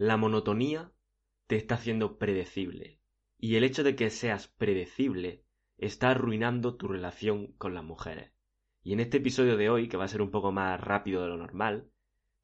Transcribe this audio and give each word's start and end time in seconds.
La 0.00 0.16
monotonía 0.16 0.92
te 1.48 1.56
está 1.56 1.74
haciendo 1.74 2.18
predecible. 2.18 3.00
Y 3.36 3.56
el 3.56 3.64
hecho 3.64 3.82
de 3.82 3.96
que 3.96 4.10
seas 4.10 4.46
predecible 4.46 5.44
está 5.76 6.10
arruinando 6.10 6.76
tu 6.76 6.86
relación 6.86 7.48
con 7.54 7.74
las 7.74 7.82
mujeres. 7.82 8.30
Y 8.84 8.92
en 8.92 9.00
este 9.00 9.16
episodio 9.16 9.56
de 9.56 9.70
hoy, 9.70 9.88
que 9.88 9.96
va 9.96 10.04
a 10.04 10.08
ser 10.08 10.22
un 10.22 10.30
poco 10.30 10.52
más 10.52 10.80
rápido 10.80 11.22
de 11.22 11.28
lo 11.30 11.36
normal, 11.36 11.90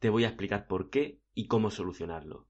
te 0.01 0.11
voy 0.11 0.25
a 0.25 0.29
explicar 0.29 0.67
por 0.67 0.91
qué 0.91 1.21
y 1.33 1.47
cómo 1.47 1.71
solucionarlo. 1.71 2.49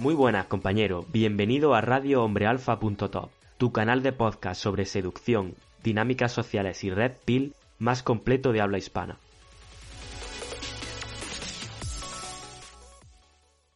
Muy 0.00 0.14
buenas, 0.14 0.46
compañero. 0.46 1.04
Bienvenido 1.12 1.74
a 1.74 1.82
Radio 1.82 2.24
Hombrealfa.top, 2.24 3.28
tu 3.58 3.70
canal 3.70 4.02
de 4.02 4.12
podcast 4.12 4.58
sobre 4.58 4.86
seducción, 4.86 5.56
dinámicas 5.84 6.32
sociales 6.32 6.82
y 6.84 6.90
red 6.90 7.12
pill 7.26 7.52
más 7.78 8.02
completo 8.02 8.52
de 8.52 8.62
habla 8.62 8.78
hispana. 8.78 9.18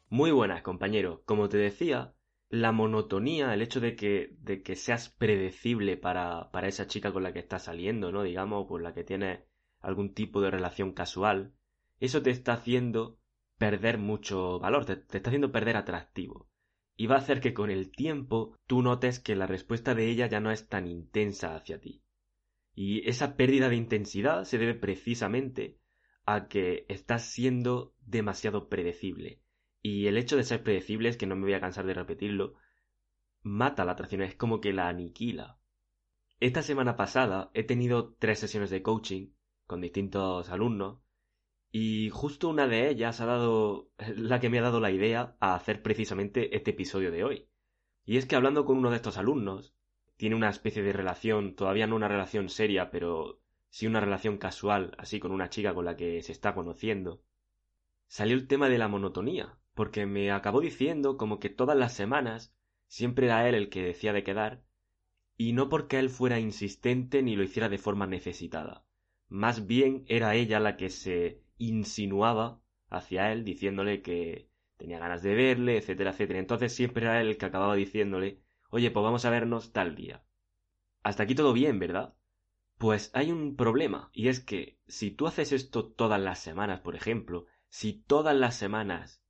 Muy 0.08 0.30
buenas, 0.30 0.62
compañero. 0.62 1.20
Como 1.26 1.50
te 1.50 1.58
decía, 1.58 2.14
la 2.48 2.72
monotonía, 2.72 3.52
el 3.52 3.60
hecho 3.60 3.80
de 3.80 3.94
que, 3.94 4.34
de 4.40 4.62
que 4.62 4.76
seas 4.76 5.10
predecible 5.10 5.98
para, 5.98 6.50
para 6.52 6.68
esa 6.68 6.86
chica 6.86 7.12
con 7.12 7.22
la 7.22 7.34
que 7.34 7.40
estás 7.40 7.64
saliendo, 7.64 8.12
¿no? 8.12 8.22
Digamos, 8.22 8.66
por 8.66 8.80
la 8.80 8.94
que 8.94 9.04
tienes 9.04 9.40
algún 9.78 10.14
tipo 10.14 10.40
de 10.40 10.50
relación 10.50 10.92
casual, 10.92 11.52
eso 12.00 12.22
te 12.22 12.30
está 12.30 12.54
haciendo 12.54 13.18
perder 13.58 13.98
mucho 13.98 14.58
valor, 14.58 14.84
te, 14.84 14.92
está 14.92 15.30
haciendo 15.30 15.52
perder 15.52 15.76
atractivo. 15.76 16.48
Y 16.96 17.06
va 17.06 17.16
a 17.16 17.18
hacer 17.18 17.40
que 17.40 17.54
con 17.54 17.70
el 17.70 17.90
tiempo 17.90 18.56
tú 18.66 18.82
notes 18.82 19.18
que 19.18 19.34
la 19.34 19.46
respuesta 19.46 19.94
de 19.94 20.08
ella 20.08 20.26
ya 20.26 20.40
no 20.40 20.50
es 20.50 20.68
tan 20.68 20.86
intensa 20.86 21.54
hacia 21.56 21.80
ti. 21.80 22.02
Y 22.74 23.08
esa 23.08 23.36
pérdida 23.36 23.68
de 23.68 23.76
intensidad 23.76 24.44
se 24.44 24.58
debe 24.58 24.74
precisamente 24.74 25.78
a 26.26 26.48
que 26.48 26.86
estás 26.88 27.24
siendo 27.24 27.94
demasiado 28.00 28.68
predecible. 28.68 29.40
Y 29.82 30.06
el 30.06 30.16
hecho 30.16 30.36
de 30.36 30.44
ser 30.44 30.62
predecible 30.62 31.08
es 31.08 31.16
que 31.16 31.26
no 31.26 31.36
me 31.36 31.42
voy 31.42 31.54
a 31.54 31.60
cansar 31.60 31.84
de 31.86 31.94
repetirlo, 31.94 32.54
mata 33.42 33.84
la 33.84 33.92
atracción, 33.92 34.22
es 34.22 34.34
como 34.34 34.60
que 34.60 34.72
la 34.72 34.88
aniquila. 34.88 35.58
Esta 36.40 36.62
semana 36.62 36.96
pasada 36.96 37.50
he 37.54 37.64
tenido 37.64 38.14
tres 38.14 38.38
sesiones 38.38 38.70
de 38.70 38.82
coaching 38.82 39.32
con 39.66 39.80
distintos 39.80 40.48
alumnos 40.50 41.03
y 41.76 42.08
justo 42.10 42.50
una 42.50 42.68
de 42.68 42.88
ellas 42.88 43.20
ha 43.20 43.26
dado 43.26 43.90
la 44.16 44.38
que 44.38 44.48
me 44.48 44.60
ha 44.60 44.62
dado 44.62 44.78
la 44.78 44.92
idea 44.92 45.36
a 45.40 45.56
hacer 45.56 45.82
precisamente 45.82 46.54
este 46.56 46.70
episodio 46.70 47.10
de 47.10 47.24
hoy. 47.24 47.48
Y 48.04 48.16
es 48.16 48.26
que 48.26 48.36
hablando 48.36 48.64
con 48.64 48.78
uno 48.78 48.90
de 48.90 48.96
estos 48.96 49.18
alumnos, 49.18 49.74
tiene 50.16 50.36
una 50.36 50.50
especie 50.50 50.84
de 50.84 50.92
relación, 50.92 51.56
todavía 51.56 51.88
no 51.88 51.96
una 51.96 52.06
relación 52.06 52.48
seria, 52.48 52.92
pero 52.92 53.40
sí 53.70 53.88
una 53.88 53.98
relación 53.98 54.38
casual, 54.38 54.94
así 54.98 55.18
con 55.18 55.32
una 55.32 55.50
chica 55.50 55.74
con 55.74 55.84
la 55.84 55.96
que 55.96 56.22
se 56.22 56.30
está 56.30 56.54
conociendo, 56.54 57.24
salió 58.06 58.36
el 58.36 58.46
tema 58.46 58.68
de 58.68 58.78
la 58.78 58.86
monotonía, 58.86 59.58
porque 59.74 60.06
me 60.06 60.30
acabó 60.30 60.60
diciendo 60.60 61.16
como 61.16 61.40
que 61.40 61.50
todas 61.50 61.76
las 61.76 61.92
semanas 61.92 62.54
siempre 62.86 63.26
era 63.26 63.48
él 63.48 63.56
el 63.56 63.68
que 63.68 63.82
decía 63.82 64.12
de 64.12 64.22
quedar, 64.22 64.62
y 65.36 65.54
no 65.54 65.68
porque 65.68 65.98
él 65.98 66.08
fuera 66.08 66.38
insistente 66.38 67.20
ni 67.20 67.34
lo 67.34 67.42
hiciera 67.42 67.68
de 67.68 67.78
forma 67.78 68.06
necesitada. 68.06 68.84
Más 69.28 69.66
bien 69.66 70.04
era 70.06 70.36
ella 70.36 70.60
la 70.60 70.76
que 70.76 70.88
se 70.88 71.42
insinuaba 71.58 72.60
hacia 72.88 73.32
él 73.32 73.44
diciéndole 73.44 74.02
que 74.02 74.48
tenía 74.76 74.98
ganas 74.98 75.22
de 75.22 75.34
verle, 75.34 75.78
etcétera, 75.78 76.10
etcétera. 76.10 76.38
Entonces 76.38 76.74
siempre 76.74 77.04
era 77.04 77.20
él 77.20 77.28
el 77.28 77.38
que 77.38 77.46
acababa 77.46 77.74
diciéndole, 77.74 78.40
oye, 78.70 78.90
pues 78.90 79.04
vamos 79.04 79.24
a 79.24 79.30
vernos 79.30 79.72
tal 79.72 79.94
día. 79.94 80.24
Hasta 81.02 81.22
aquí 81.22 81.34
todo 81.34 81.52
bien, 81.52 81.78
¿verdad? 81.78 82.14
Pues 82.78 83.10
hay 83.14 83.30
un 83.30 83.56
problema, 83.56 84.10
y 84.12 84.28
es 84.28 84.40
que 84.40 84.78
si 84.88 85.10
tú 85.10 85.26
haces 85.26 85.52
esto 85.52 85.86
todas 85.86 86.20
las 86.20 86.40
semanas, 86.40 86.80
por 86.80 86.96
ejemplo, 86.96 87.46
si 87.68 87.92
todas 87.92 88.34
las 88.34 88.56
semanas 88.56 89.22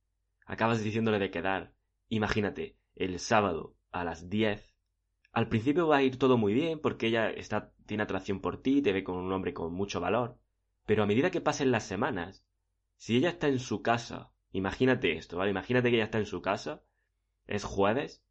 acabas 0.45 0.83
diciéndole 0.83 1.19
de 1.19 1.31
quedar, 1.31 1.73
imagínate, 2.09 2.77
el 2.95 3.19
sábado 3.19 3.75
a 3.91 4.03
las 4.03 4.29
10, 4.29 4.75
al 5.31 5.47
principio 5.47 5.87
va 5.87 5.97
a 5.97 6.03
ir 6.03 6.17
todo 6.17 6.37
muy 6.37 6.53
bien 6.53 6.79
porque 6.79 7.07
ella 7.07 7.29
está, 7.29 7.73
tiene 7.85 8.03
atracción 8.03 8.41
por 8.41 8.61
ti, 8.61 8.81
te 8.81 8.93
ve 8.93 9.03
con 9.03 9.17
un 9.17 9.31
hombre 9.31 9.53
con 9.53 9.73
mucho 9.73 9.99
valor, 9.99 10.39
pero 10.85 11.03
a 11.03 11.05
medida 11.05 11.31
que 11.31 11.41
pasen 11.41 11.71
las 11.71 11.85
semanas, 11.85 12.45
si 12.97 13.17
ella 13.17 13.29
está 13.29 13.47
en 13.47 13.59
su 13.59 13.81
casa, 13.81 14.31
imagínate 14.51 15.17
esto, 15.17 15.37
¿vale? 15.37 15.51
Imagínate 15.51 15.89
que 15.89 15.95
ella 15.97 16.05
está 16.05 16.19
en 16.19 16.25
su 16.25 16.41
casa, 16.41 16.83
es 17.47 17.63
jueves, 17.63 18.23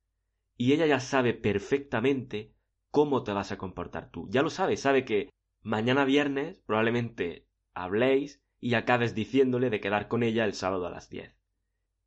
y 0.57 0.73
ella 0.73 0.87
ya 0.87 1.01
sabe 1.01 1.35
perfectamente 1.35 2.55
cómo 2.91 3.25
te 3.25 3.33
vas 3.33 3.51
a 3.53 3.59
comportar 3.59 4.11
tú. 4.11 4.29
Ya 4.31 4.43
lo 4.43 4.51
sabe, 4.51 4.77
sabe 4.77 5.05
que 5.05 5.31
mañana 5.63 6.05
viernes 6.05 6.61
probablemente 6.61 7.47
habléis 7.73 8.41
y 8.61 8.75
acabes 8.75 9.15
diciéndole 9.15 9.69
de 9.69 9.81
quedar 9.81 10.09
con 10.09 10.23
ella 10.23 10.45
el 10.45 10.55
sábado 10.55 10.87
a 10.87 10.91
las 10.91 11.11
10. 11.11 11.37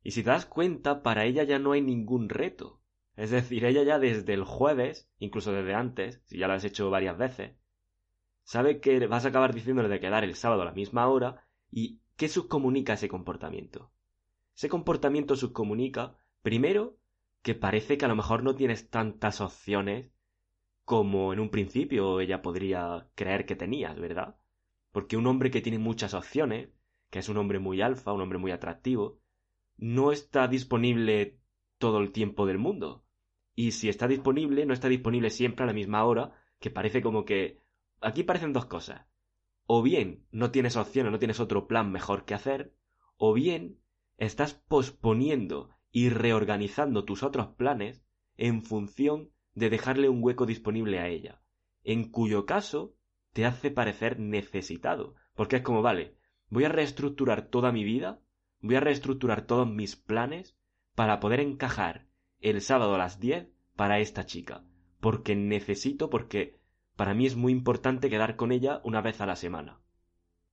Y 0.02 0.12
si 0.12 0.22
te 0.22 0.30
das 0.30 0.46
cuenta, 0.46 1.02
para 1.02 1.26
ella 1.26 1.44
ya 1.44 1.58
no 1.58 1.72
hay 1.72 1.82
ningún 1.82 2.30
reto. 2.30 2.80
Es 3.16 3.30
decir, 3.30 3.64
ella 3.64 3.82
ya 3.82 3.98
desde 3.98 4.32
el 4.32 4.44
jueves, 4.44 5.10
incluso 5.18 5.52
desde 5.52 5.74
antes, 5.74 6.22
si 6.24 6.38
ya 6.38 6.46
lo 6.46 6.54
has 6.54 6.64
hecho 6.64 6.88
varias 6.88 7.18
veces, 7.18 7.57
sabe 8.48 8.80
que 8.80 9.06
vas 9.06 9.26
a 9.26 9.28
acabar 9.28 9.52
diciéndole 9.52 9.90
de 9.90 10.00
quedar 10.00 10.24
el 10.24 10.34
sábado 10.34 10.62
a 10.62 10.64
la 10.64 10.72
misma 10.72 11.06
hora 11.06 11.44
y 11.70 12.00
¿qué 12.16 12.28
subcomunica 12.28 12.94
ese 12.94 13.06
comportamiento? 13.06 13.92
Ese 14.56 14.70
comportamiento 14.70 15.36
subcomunica, 15.36 16.16
primero, 16.40 16.96
que 17.42 17.54
parece 17.54 17.98
que 17.98 18.06
a 18.06 18.08
lo 18.08 18.16
mejor 18.16 18.42
no 18.42 18.54
tienes 18.54 18.88
tantas 18.88 19.42
opciones 19.42 20.10
como 20.86 21.34
en 21.34 21.40
un 21.40 21.50
principio 21.50 22.20
ella 22.20 22.40
podría 22.40 23.10
creer 23.14 23.44
que 23.44 23.54
tenías, 23.54 24.00
¿verdad? 24.00 24.36
Porque 24.92 25.18
un 25.18 25.26
hombre 25.26 25.50
que 25.50 25.60
tiene 25.60 25.78
muchas 25.78 26.14
opciones, 26.14 26.70
que 27.10 27.18
es 27.18 27.28
un 27.28 27.36
hombre 27.36 27.58
muy 27.58 27.82
alfa, 27.82 28.14
un 28.14 28.22
hombre 28.22 28.38
muy 28.38 28.50
atractivo, 28.50 29.20
no 29.76 30.10
está 30.10 30.48
disponible 30.48 31.38
todo 31.76 31.98
el 31.98 32.12
tiempo 32.12 32.46
del 32.46 32.56
mundo. 32.56 33.04
Y 33.54 33.72
si 33.72 33.90
está 33.90 34.08
disponible, 34.08 34.64
no 34.64 34.72
está 34.72 34.88
disponible 34.88 35.28
siempre 35.28 35.64
a 35.64 35.66
la 35.66 35.74
misma 35.74 36.02
hora, 36.06 36.32
que 36.60 36.70
parece 36.70 37.02
como 37.02 37.26
que 37.26 37.67
aquí 38.00 38.22
parecen 38.22 38.52
dos 38.52 38.66
cosas. 38.66 39.06
O 39.66 39.82
bien 39.82 40.26
no 40.30 40.50
tienes 40.50 40.76
opción 40.76 41.06
o 41.06 41.10
no 41.10 41.18
tienes 41.18 41.40
otro 41.40 41.66
plan 41.66 41.92
mejor 41.92 42.24
que 42.24 42.34
hacer, 42.34 42.74
o 43.16 43.34
bien 43.34 43.80
estás 44.16 44.54
posponiendo 44.54 45.70
y 45.90 46.08
reorganizando 46.08 47.04
tus 47.04 47.22
otros 47.22 47.48
planes 47.48 48.02
en 48.36 48.62
función 48.62 49.30
de 49.54 49.70
dejarle 49.70 50.08
un 50.08 50.22
hueco 50.22 50.46
disponible 50.46 51.00
a 51.00 51.08
ella, 51.08 51.42
en 51.82 52.10
cuyo 52.10 52.46
caso 52.46 52.94
te 53.32 53.44
hace 53.44 53.70
parecer 53.70 54.18
necesitado, 54.18 55.14
porque 55.34 55.56
es 55.56 55.62
como, 55.62 55.82
vale, 55.82 56.16
voy 56.48 56.64
a 56.64 56.68
reestructurar 56.68 57.48
toda 57.48 57.72
mi 57.72 57.84
vida, 57.84 58.20
voy 58.60 58.76
a 58.76 58.80
reestructurar 58.80 59.46
todos 59.46 59.68
mis 59.68 59.96
planes 59.96 60.56
para 60.94 61.20
poder 61.20 61.40
encajar 61.40 62.06
el 62.40 62.60
sábado 62.60 62.94
a 62.94 62.98
las 62.98 63.20
10 63.20 63.48
para 63.76 63.98
esta 63.98 64.26
chica, 64.26 64.64
porque 65.00 65.36
necesito, 65.36 66.10
porque 66.10 66.57
para 66.98 67.14
mí 67.14 67.26
es 67.26 67.36
muy 67.36 67.52
importante 67.52 68.10
quedar 68.10 68.34
con 68.34 68.50
ella 68.50 68.80
una 68.82 69.00
vez 69.00 69.20
a 69.20 69.26
la 69.26 69.36
semana. 69.36 69.80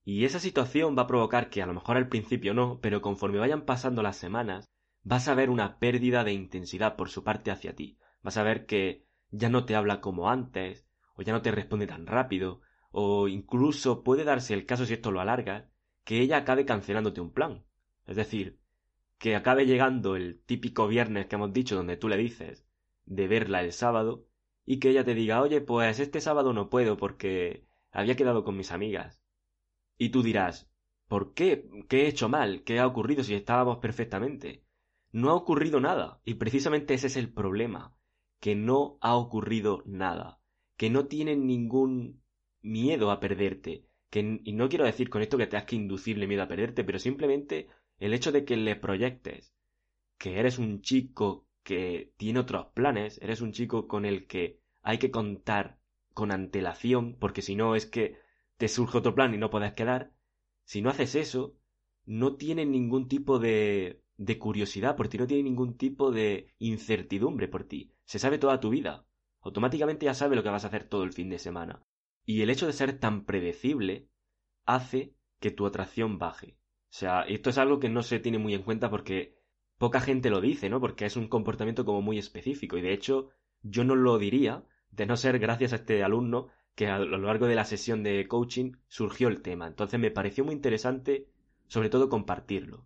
Y 0.03 0.25
esa 0.25 0.39
situación 0.39 0.95
va 0.95 1.01
a 1.01 1.07
provocar 1.07 1.49
que 1.49 1.63
a 1.63 1.65
lo 1.65 1.73
mejor 1.73 1.97
al 1.97 2.07
principio 2.07 2.53
no, 2.53 2.79
pero 2.81 3.01
conforme 3.01 3.39
vayan 3.39 3.65
pasando 3.65 4.03
las 4.03 4.17
semanas, 4.17 4.69
vas 5.01 5.27
a 5.27 5.33
ver 5.33 5.49
una 5.49 5.79
pérdida 5.79 6.23
de 6.23 6.33
intensidad 6.33 6.97
por 6.97 7.09
su 7.09 7.23
parte 7.23 7.49
hacia 7.49 7.75
ti. 7.75 7.97
Vas 8.21 8.37
a 8.37 8.43
ver 8.43 8.67
que 8.67 9.07
ya 9.31 9.49
no 9.49 9.65
te 9.65 9.75
habla 9.75 10.01
como 10.01 10.29
antes, 10.29 10.85
o 11.15 11.23
ya 11.23 11.33
no 11.33 11.41
te 11.41 11.49
responde 11.49 11.87
tan 11.87 12.05
rápido, 12.05 12.61
o 12.91 13.27
incluso 13.27 14.03
puede 14.03 14.23
darse 14.23 14.53
el 14.53 14.67
caso 14.67 14.85
si 14.85 14.93
esto 14.93 15.09
lo 15.09 15.21
alarga, 15.21 15.71
que 16.03 16.21
ella 16.21 16.37
acabe 16.37 16.63
cancelándote 16.63 17.21
un 17.21 17.33
plan. 17.33 17.65
Es 18.05 18.17
decir, 18.17 18.59
que 19.17 19.35
acabe 19.35 19.65
llegando 19.65 20.15
el 20.15 20.43
típico 20.45 20.87
viernes 20.87 21.25
que 21.25 21.37
hemos 21.37 21.53
dicho 21.53 21.75
donde 21.75 21.97
tú 21.97 22.07
le 22.07 22.17
dices 22.17 22.67
de 23.05 23.27
verla 23.27 23.63
el 23.63 23.73
sábado 23.73 24.27
y 24.65 24.79
que 24.79 24.89
ella 24.89 25.03
te 25.03 25.13
diga, 25.13 25.41
oye, 25.41 25.61
pues 25.61 25.99
este 25.99 26.21
sábado 26.21 26.53
no 26.53 26.69
puedo 26.69 26.97
porque 26.97 27.65
había 27.91 28.15
quedado 28.15 28.43
con 28.43 28.57
mis 28.57 28.71
amigas. 28.71 29.21
Y 29.97 30.09
tú 30.09 30.23
dirás, 30.23 30.69
¿por 31.07 31.33
qué? 31.33 31.69
¿Qué 31.87 32.03
he 32.03 32.07
hecho 32.07 32.29
mal? 32.29 32.63
¿Qué 32.63 32.79
ha 32.79 32.87
ocurrido 32.87 33.23
si 33.23 33.35
estábamos 33.35 33.77
perfectamente? 33.77 34.63
No 35.11 35.29
ha 35.29 35.35
ocurrido 35.35 35.79
nada, 35.79 36.19
y 36.25 36.33
precisamente 36.33 36.93
ese 36.93 37.07
es 37.07 37.15
el 37.15 37.31
problema, 37.31 37.95
que 38.41 38.55
no 38.55 38.97
ha 39.01 39.15
ocurrido 39.15 39.83
nada, 39.85 40.41
que 40.77 40.89
no 40.89 41.05
tienen 41.05 41.47
ningún 41.47 42.21
miedo 42.61 43.11
a 43.11 43.19
perderte, 43.19 43.85
que, 44.09 44.41
y 44.43 44.53
no 44.53 44.67
quiero 44.67 44.85
decir 44.85 45.09
con 45.09 45.21
esto 45.21 45.37
que 45.37 45.47
te 45.47 45.55
has 45.55 45.65
que 45.65 45.77
inducirle 45.77 46.27
miedo 46.27 46.43
a 46.43 46.47
perderte, 46.47 46.83
pero 46.83 46.99
simplemente 46.99 47.69
el 47.99 48.13
hecho 48.13 48.31
de 48.31 48.43
que 48.43 48.57
le 48.57 48.75
proyectes 48.75 49.53
que 50.17 50.39
eres 50.39 50.59
un 50.59 50.81
chico 50.81 51.44
que 51.65 52.13
tiene 52.15 52.39
otros 52.39 52.67
planes, 52.73 53.19
eres 53.21 53.41
un 53.41 53.51
chico 53.51 53.89
con 53.89 54.05
el 54.05 54.27
que 54.27 54.61
hay 54.83 54.99
que 54.99 55.11
contar 55.11 55.79
con 56.13 56.31
antelación, 56.31 57.17
porque 57.19 57.41
si 57.41 57.57
no 57.57 57.75
es 57.75 57.85
que 57.85 58.17
te 58.55 58.69
surge 58.69 58.99
otro 58.99 59.13
plan 59.15 59.33
y 59.33 59.37
no 59.37 59.49
puedes 59.49 59.73
quedar, 59.73 60.13
si 60.63 60.81
no 60.81 60.89
haces 60.89 61.15
eso, 61.15 61.57
no 62.05 62.37
tiene 62.37 62.65
ningún 62.65 63.09
tipo 63.09 63.39
de 63.39 64.05
de 64.17 64.39
curiosidad 64.39 64.95
por 64.95 65.07
ti, 65.07 65.17
no 65.17 65.27
tiene 65.27 65.43
ningún 65.43 65.77
tipo 65.77 66.11
de 66.11 66.53
incertidumbre 66.59 67.47
por 67.47 67.65
ti. 67.65 67.91
Se 68.05 68.19
sabe 68.19 68.37
toda 68.37 68.59
tu 68.59 68.69
vida. 68.69 69.05
Automáticamente 69.41 70.05
ya 70.05 70.13
sabe 70.13 70.35
lo 70.35 70.43
que 70.43 70.49
vas 70.49 70.63
a 70.63 70.67
hacer 70.67 70.85
todo 70.85 71.03
el 71.03 71.13
fin 71.13 71.29
de 71.29 71.39
semana. 71.39 71.83
Y 72.25 72.41
el 72.41 72.49
hecho 72.49 72.65
de 72.65 72.73
ser 72.73 72.97
tan 72.99 73.25
predecible 73.25 74.09
hace 74.65 75.13
que 75.39 75.51
tu 75.51 75.65
atracción 75.65 76.17
baje. 76.17 76.57
O 76.89 76.97
sea, 76.97 77.23
esto 77.23 77.49
es 77.49 77.57
algo 77.57 77.79
que 77.79 77.89
no 77.89 78.03
se 78.03 78.19
tiene 78.19 78.39
muy 78.39 78.53
en 78.53 78.63
cuenta 78.63 78.89
porque 78.89 79.34
poca 79.77 79.99
gente 79.99 80.29
lo 80.29 80.41
dice, 80.41 80.69
¿no? 80.69 80.79
Porque 80.79 81.05
es 81.05 81.15
un 81.15 81.27
comportamiento 81.27 81.85
como 81.85 82.01
muy 82.01 82.17
específico. 82.17 82.77
Y 82.77 82.81
de 82.81 82.93
hecho, 82.93 83.29
yo 83.61 83.83
no 83.83 83.95
lo 83.95 84.17
diría, 84.17 84.63
de 84.91 85.05
no 85.05 85.17
ser 85.17 85.39
gracias 85.39 85.73
a 85.73 85.77
este 85.77 86.03
alumno 86.03 86.47
que 86.75 86.87
a 86.87 86.99
lo 86.99 87.17
largo 87.17 87.47
de 87.47 87.55
la 87.55 87.65
sesión 87.65 88.03
de 88.03 88.27
coaching 88.27 88.73
surgió 88.87 89.27
el 89.27 89.41
tema. 89.41 89.67
Entonces 89.67 89.99
me 89.99 90.11
pareció 90.11 90.43
muy 90.43 90.53
interesante, 90.53 91.29
sobre 91.67 91.89
todo, 91.89 92.09
compartirlo. 92.09 92.85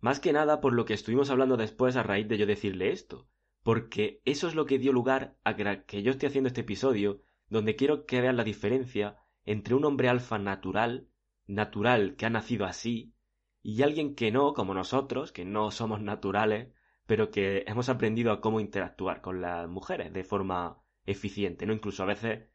Más 0.00 0.20
que 0.20 0.32
nada 0.32 0.60
por 0.60 0.72
lo 0.72 0.86
que 0.86 0.94
estuvimos 0.94 1.30
hablando 1.30 1.56
después 1.56 1.96
a 1.96 2.02
raíz 2.02 2.26
de 2.28 2.38
yo 2.38 2.46
decirle 2.46 2.90
esto. 2.90 3.28
Porque 3.62 4.22
eso 4.24 4.48
es 4.48 4.54
lo 4.54 4.64
que 4.64 4.78
dio 4.78 4.92
lugar 4.92 5.36
a 5.44 5.54
que 5.54 6.02
yo 6.02 6.10
esté 6.10 6.26
haciendo 6.26 6.48
este 6.48 6.62
episodio, 6.62 7.20
donde 7.50 7.76
quiero 7.76 8.06
que 8.06 8.22
vean 8.22 8.38
la 8.38 8.44
diferencia 8.44 9.18
entre 9.44 9.74
un 9.74 9.84
hombre 9.84 10.08
alfa 10.08 10.38
natural, 10.38 11.08
natural 11.46 12.16
que 12.16 12.24
ha 12.24 12.30
nacido 12.30 12.64
así, 12.64 13.12
y 13.62 13.82
alguien 13.82 14.14
que 14.14 14.30
no, 14.30 14.54
como 14.54 14.74
nosotros, 14.74 15.32
que 15.32 15.44
no 15.44 15.70
somos 15.70 16.00
naturales, 16.00 16.72
pero 17.06 17.30
que 17.30 17.64
hemos 17.66 17.88
aprendido 17.88 18.32
a 18.32 18.40
cómo 18.40 18.60
interactuar 18.60 19.20
con 19.20 19.40
las 19.40 19.68
mujeres 19.68 20.12
de 20.12 20.24
forma 20.24 20.82
eficiente, 21.04 21.66
no 21.66 21.72
incluso 21.72 22.02
a 22.02 22.06
veces 22.06 22.48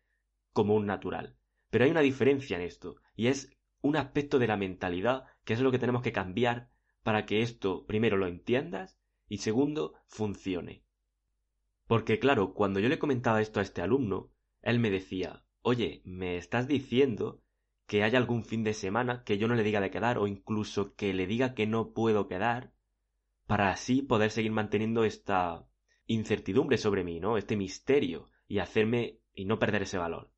como 0.54 0.76
un 0.76 0.86
natural. 0.86 1.38
Pero 1.70 1.86
hay 1.86 1.92
una 1.92 2.02
diferencia 2.02 2.58
en 2.58 2.64
esto, 2.64 2.96
y 3.16 3.28
es 3.28 3.52
un 3.82 3.98
aspecto 3.98 4.40
de 4.40 4.48
la 4.48 4.58
mentalidad 4.58 5.26
que 5.44 5.54
es 5.54 5.60
lo 5.60 5.72
que 5.72 5.80
tenemos 5.80 6.02
que 6.02 6.12
cambiar 6.12 6.70
para 7.04 7.26
que 7.26 7.42
esto, 7.42 7.86
primero, 7.86 8.18
lo 8.18 8.28
entiendas 8.28 8.98
y 9.28 9.38
segundo, 9.38 9.94
funcione. 10.08 10.84
Porque 11.88 12.18
claro, 12.18 12.54
cuando 12.54 12.80
yo 12.80 12.90
le 12.90 12.98
comentaba 12.98 13.42
esto 13.42 13.60
a 13.60 13.64
este 13.64 13.82
alumno, 13.82 14.32
él 14.62 14.80
me 14.80 14.90
decía, 14.90 15.46
oye, 15.62 16.02
me 16.04 16.38
estás 16.38 16.68
diciendo 16.68 17.44
que 17.88 18.04
haya 18.04 18.18
algún 18.18 18.46
fin 18.46 18.64
de 18.64 18.74
semana 18.74 19.24
que 19.24 19.38
yo 19.38 19.48
no 19.48 19.56
le 19.56 19.64
diga 19.64 19.82
de 19.82 19.92
quedar 19.92 20.18
o 20.18 20.28
incluso 20.28 20.96
que 20.96 21.14
le 21.14 21.28
diga 21.28 21.54
que 21.54 21.68
no 21.68 21.94
puedo 21.94 22.28
quedar 22.28 22.74
para 23.46 23.70
así 23.70 24.02
poder 24.02 24.32
seguir 24.32 24.52
manteniendo 24.52 25.04
esta 25.04 25.68
incertidumbre 26.08 26.78
sobre 26.78 27.04
mí, 27.04 27.20
¿no? 27.20 27.38
Este 27.38 27.56
misterio 27.56 28.30
y 28.48 28.60
hacerme 28.60 29.20
y 29.34 29.46
no 29.46 29.60
perder 29.60 29.84
ese 29.84 29.98
valor. 29.98 30.32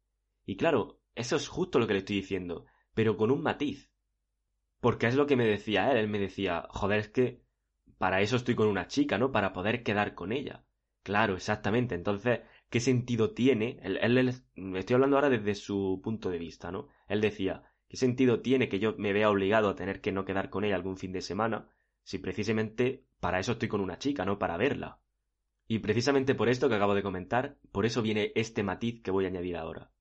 Y 0.46 0.58
claro, 0.58 1.00
eso 1.16 1.36
es 1.36 1.48
justo 1.48 1.80
lo 1.80 1.88
que 1.88 1.94
le 1.94 2.00
estoy 2.00 2.18
diciendo, 2.18 2.66
pero 2.94 3.18
con 3.18 3.32
un 3.32 3.42
matiz. 3.42 3.90
Porque 4.80 5.08
es 5.08 5.16
lo 5.16 5.26
que 5.26 5.36
me 5.36 5.46
decía 5.46 5.92
él, 5.92 5.98
él 5.98 6.08
me 6.08 6.20
decía, 6.20 6.68
joder, 6.70 7.00
es 7.00 7.10
que 7.10 7.42
para 7.98 8.22
eso 8.22 8.36
estoy 8.36 8.56
con 8.56 8.68
una 8.68 8.88
chica, 8.88 9.18
¿no? 9.18 9.32
Para 9.32 9.54
poder 9.54 9.84
quedar 9.84 10.14
con 10.14 10.32
ella. 10.32 10.64
Claro, 11.04 11.36
exactamente. 11.36 11.96
Entonces, 11.96 12.42
¿qué 12.70 12.80
sentido 12.80 13.32
tiene? 13.32 13.80
Él, 13.82 13.98
él, 14.02 14.34
estoy 14.76 14.94
hablando 14.94 15.18
ahora 15.18 15.30
desde 15.30 15.56
su 15.56 16.02
punto 16.04 16.30
de 16.30 16.38
vista, 16.38 16.72
¿no? 16.72 16.88
Él 17.08 17.22
decía, 17.22 17.64
¿qué 17.88 17.98
sentido 17.98 18.42
tiene 18.42 18.70
que 18.70 18.80
yo 18.80 18.96
me 18.98 19.14
vea 19.14 19.30
obligado 19.30 19.70
a 19.70 19.76
tener 19.76 20.02
que 20.02 20.12
no 20.12 20.26
quedar 20.26 20.50
con 20.50 20.64
ella 20.64 20.76
algún 20.76 20.98
fin 20.98 21.12
de 21.12 21.22
semana 21.22 21.70
si 22.04 22.20
precisamente 22.20 23.06
para 23.20 23.40
eso 23.40 23.54
estoy 23.54 23.68
con 23.68 23.82
una 23.82 23.98
chica, 23.98 24.26
no 24.26 24.40
para 24.40 24.58
verla? 24.58 25.00
Y 25.68 25.80
precisamente 25.80 26.36
por 26.36 26.50
esto 26.50 26.70
que 26.70 26.76
acabo 26.76 26.96
de 26.96 27.04
comentar, 27.04 27.58
por 27.72 27.86
eso 27.86 28.02
viene 28.02 28.32
este 28.36 28.64
matiz 28.64 29.02
que 29.02 29.12
voy 29.12 29.26
a 29.26 29.28
añadir 29.28 29.58
ahora. 29.58 29.92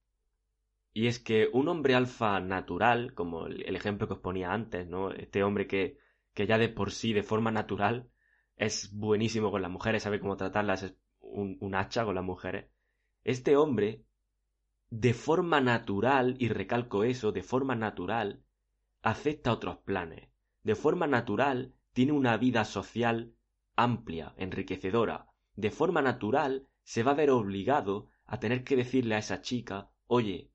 Y 0.93 1.09
es 1.09 1.19
que 1.19 1.49
un 1.53 1.69
hombre 1.69 1.95
alfa 1.95 2.41
natural, 2.41 3.13
como 3.15 3.47
el 3.47 3.77
ejemplo 3.77 4.07
que 4.07 4.15
os 4.15 4.21
ponía 4.21 4.53
antes, 4.53 4.89
¿no? 4.89 5.11
Este 5.11 5.43
hombre 5.43 5.67
que, 5.67 5.99
que 6.35 6.47
ya 6.47 6.57
de 6.57 6.69
por 6.69 6.93
sí, 6.93 7.13
de 7.13 7.23
forma 7.23 7.51
natural, 7.51 8.09
es 8.57 8.93
buenísimo 8.93 9.51
con 9.51 9.61
las 9.61 9.71
mujeres, 9.71 10.05
sabe 10.05 10.21
cómo 10.21 10.37
tratarlas, 10.37 10.85
es 10.85 10.97
un, 11.33 11.75
hacha 11.75 12.05
con 12.05 12.15
las 12.15 12.25
mujeres. 12.25 12.71
Este 13.25 13.57
hombre, 13.57 14.05
de 14.91 15.15
forma 15.15 15.61
natural, 15.61 16.37
y 16.39 16.49
recalco 16.49 17.05
eso, 17.05 17.33
de 17.33 17.43
forma 17.43 17.75
natural, 17.75 18.43
acepta 19.03 19.53
otros 19.53 19.79
planes. 19.79 20.29
De 20.63 20.75
forma 20.75 21.07
natural, 21.07 21.75
tiene 21.93 22.13
una 22.13 22.37
vida 22.37 22.65
social 22.65 23.35
amplia, 23.75 24.35
enriquecedora. 24.37 25.29
De 25.55 25.71
forma 25.71 26.03
natural, 26.03 26.69
se 26.83 27.03
va 27.03 27.13
a 27.13 27.17
ver 27.17 27.31
obligado 27.31 28.09
a 28.25 28.39
tener 28.41 28.65
que 28.65 28.77
decirle 28.77 29.15
a 29.15 29.19
esa 29.19 29.41
chica, 29.41 29.91
oye, 30.07 30.51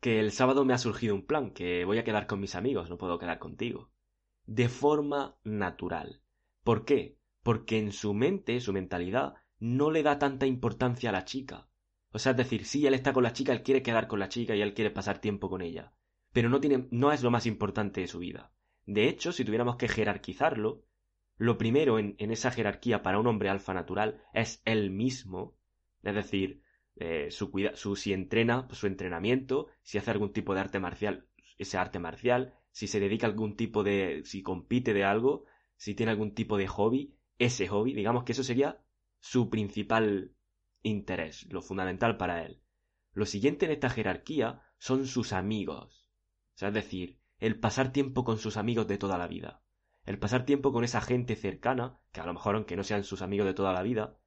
que 0.00 0.20
el 0.20 0.32
sábado 0.32 0.64
me 0.64 0.74
ha 0.74 0.78
surgido 0.78 1.14
un 1.14 1.26
plan, 1.26 1.50
que 1.50 1.84
voy 1.84 1.98
a 1.98 2.04
quedar 2.04 2.26
con 2.26 2.40
mis 2.40 2.54
amigos, 2.54 2.90
no 2.90 2.98
puedo 2.98 3.18
quedar 3.18 3.38
contigo. 3.38 3.90
De 4.46 4.68
forma 4.68 5.36
natural. 5.42 6.22
¿Por 6.62 6.84
qué? 6.84 7.18
porque 7.44 7.78
en 7.78 7.92
su 7.92 8.14
mente, 8.14 8.60
su 8.60 8.72
mentalidad, 8.72 9.34
no 9.58 9.90
le 9.90 10.02
da 10.02 10.18
tanta 10.18 10.46
importancia 10.46 11.10
a 11.10 11.12
la 11.12 11.24
chica. 11.24 11.68
O 12.12 12.18
sea, 12.18 12.32
es 12.32 12.38
decir, 12.38 12.64
si 12.64 12.86
él 12.86 12.94
está 12.94 13.12
con 13.12 13.24
la 13.24 13.32
chica, 13.32 13.52
él 13.52 13.62
quiere 13.62 13.82
quedar 13.82 14.06
con 14.06 14.20
la 14.20 14.28
chica 14.28 14.54
y 14.54 14.62
él 14.62 14.74
quiere 14.74 14.90
pasar 14.90 15.18
tiempo 15.18 15.50
con 15.50 15.62
ella. 15.62 15.92
Pero 16.32 16.48
no 16.48 16.60
tiene, 16.60 16.86
no 16.90 17.12
es 17.12 17.22
lo 17.22 17.30
más 17.30 17.46
importante 17.46 18.00
de 18.00 18.06
su 18.06 18.18
vida. 18.18 18.52
De 18.86 19.08
hecho, 19.08 19.32
si 19.32 19.44
tuviéramos 19.44 19.76
que 19.76 19.88
jerarquizarlo, 19.88 20.84
lo 21.36 21.58
primero 21.58 21.98
en, 21.98 22.14
esa 22.18 22.50
jerarquía 22.50 23.02
para 23.02 23.18
un 23.18 23.26
hombre 23.26 23.48
alfa 23.48 23.74
natural 23.74 24.22
es 24.32 24.62
él 24.64 24.90
mismo. 24.90 25.56
Es 26.02 26.14
decir, 26.14 26.62
eh, 26.96 27.30
su, 27.30 27.50
su, 27.74 27.96
si 27.96 28.12
entrena, 28.12 28.68
pues 28.68 28.78
su 28.78 28.86
entrenamiento, 28.86 29.68
si 29.82 29.98
hace 29.98 30.10
algún 30.10 30.32
tipo 30.32 30.54
de 30.54 30.60
arte 30.60 30.78
marcial, 30.78 31.26
ese 31.58 31.78
arte 31.78 31.98
marcial, 31.98 32.54
si 32.70 32.86
se 32.86 33.00
dedica 33.00 33.26
a 33.26 33.30
algún 33.30 33.56
tipo 33.56 33.82
de, 33.82 34.22
si 34.24 34.42
compite 34.42 34.94
de 34.94 35.04
algo, 35.04 35.46
si 35.76 35.94
tiene 35.94 36.12
algún 36.12 36.34
tipo 36.34 36.56
de 36.56 36.68
hobby, 36.68 37.14
ese 37.38 37.66
hobby, 37.66 37.94
digamos 37.94 38.24
que 38.24 38.32
eso 38.32 38.44
sería 38.44 38.83
su 39.24 39.48
principal 39.48 40.34
interés, 40.82 41.50
lo 41.50 41.62
fundamental 41.62 42.18
para 42.18 42.44
él. 42.44 42.60
Lo 43.14 43.24
siguiente 43.24 43.64
en 43.64 43.72
esta 43.72 43.88
jerarquía 43.88 44.60
son 44.76 45.06
sus 45.06 45.32
amigos. 45.32 46.06
O 46.54 46.58
sea, 46.58 46.68
es 46.68 46.74
decir, 46.74 47.18
el 47.38 47.58
pasar 47.58 47.90
tiempo 47.90 48.22
con 48.22 48.36
sus 48.36 48.58
amigos 48.58 48.86
de 48.86 48.98
toda 48.98 49.16
la 49.16 49.26
vida. 49.26 49.62
El 50.04 50.18
pasar 50.18 50.44
tiempo 50.44 50.72
con 50.74 50.84
esa 50.84 51.00
gente 51.00 51.36
cercana, 51.36 51.98
que 52.12 52.20
a 52.20 52.26
lo 52.26 52.34
mejor 52.34 52.54
aunque 52.54 52.76
no 52.76 52.84
sean 52.84 53.02
sus 53.02 53.22
amigos 53.22 53.46
de 53.46 53.54
toda 53.54 53.72
la 53.72 53.82
vida, 53.82 54.18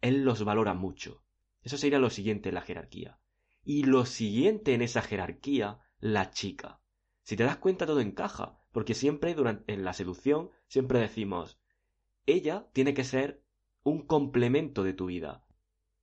él 0.00 0.24
los 0.24 0.42
valora 0.44 0.74
mucho. 0.74 1.22
Eso 1.62 1.78
sería 1.78 2.00
lo 2.00 2.10
siguiente 2.10 2.48
en 2.48 2.56
la 2.56 2.62
jerarquía. 2.62 3.20
Y 3.62 3.84
lo 3.84 4.06
siguiente 4.06 4.74
en 4.74 4.82
esa 4.82 5.02
jerarquía, 5.02 5.78
la 6.00 6.32
chica. 6.32 6.80
Si 7.22 7.36
te 7.36 7.44
das 7.44 7.58
cuenta 7.58 7.86
todo 7.86 8.00
encaja, 8.00 8.58
porque 8.72 8.94
siempre 8.94 9.34
durante 9.34 9.72
en 9.72 9.84
la 9.84 9.92
seducción 9.92 10.50
siempre 10.66 10.98
decimos 10.98 11.60
ella 12.26 12.68
tiene 12.72 12.94
que 12.94 13.04
ser 13.04 13.41
un 13.84 14.06
complemento 14.06 14.84
de 14.84 14.94
tu 14.94 15.06
vida, 15.06 15.44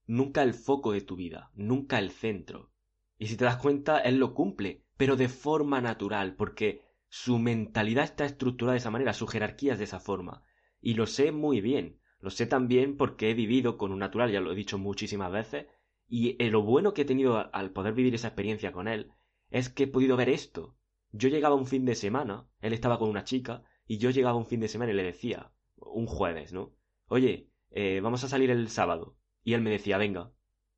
nunca 0.06 0.44
el 0.44 0.54
foco 0.54 0.92
de 0.92 1.02
tu 1.02 1.16
vida, 1.16 1.52
nunca 1.56 2.00
el 2.00 2.12
centro. 2.12 2.72
Y 3.18 3.28
si 3.28 3.38
te 3.38 3.46
das 3.46 3.58
cuenta, 3.58 4.00
él 4.00 4.18
lo 4.18 4.34
cumple, 4.34 4.86
pero 4.98 5.16
de 5.16 5.30
forma 5.30 5.82
natural, 5.82 6.36
porque 6.36 6.82
su 7.08 7.40
mentalidad 7.40 8.04
está 8.04 8.26
estructurada 8.26 8.74
de 8.74 8.80
esa 8.80 8.92
manera, 8.92 9.14
su 9.14 9.28
jerarquía 9.28 9.74
es 9.74 9.80
de 9.80 9.86
esa 9.86 10.00
forma. 10.00 10.44
Y 10.82 10.94
lo 10.94 11.08
sé 11.08 11.32
muy 11.32 11.62
bien, 11.62 12.00
lo 12.20 12.30
sé 12.30 12.46
también 12.46 12.98
porque 12.98 13.32
he 13.32 13.34
vivido 13.34 13.78
con 13.78 13.92
un 13.92 14.00
natural, 14.00 14.32
ya 14.32 14.42
lo 14.42 14.52
he 14.52 14.56
dicho 14.56 14.78
muchísimas 14.78 15.32
veces, 15.32 15.68
y 16.08 16.34
lo 16.50 16.64
bueno 16.64 16.94
que 16.94 17.04
he 17.04 17.06
tenido 17.06 17.54
al 17.54 17.72
poder 17.72 17.94
vivir 17.94 18.16
esa 18.16 18.30
experiencia 18.30 18.72
con 18.72 18.88
él 18.88 19.12
es 19.52 19.70
que 19.70 19.84
he 19.84 19.88
podido 19.88 20.18
ver 20.18 20.30
esto. 20.30 20.76
Yo 21.12 21.30
llegaba 21.30 21.56
un 21.56 21.66
fin 21.66 21.86
de 21.86 21.96
semana, 21.96 22.48
él 22.62 22.74
estaba 22.74 23.00
con 23.00 23.10
una 23.10 23.24
chica, 23.24 23.64
y 23.88 23.98
yo 23.98 24.10
llegaba 24.10 24.38
un 24.38 24.46
fin 24.46 24.60
de 24.60 24.68
semana 24.68 24.92
y 24.92 24.96
le 24.96 25.04
decía, 25.04 25.52
un 25.78 26.08
jueves, 26.08 26.52
¿no? 26.54 26.76
Oye, 27.08 27.49
eh, 27.72 28.00
vamos 28.02 28.24
a 28.24 28.30
salir 28.30 28.50
el 28.50 28.70
sábado. 28.70 29.16
Y 29.44 29.54
él 29.54 29.62
me 29.62 29.70
decía, 29.70 29.98
venga, 29.98 30.32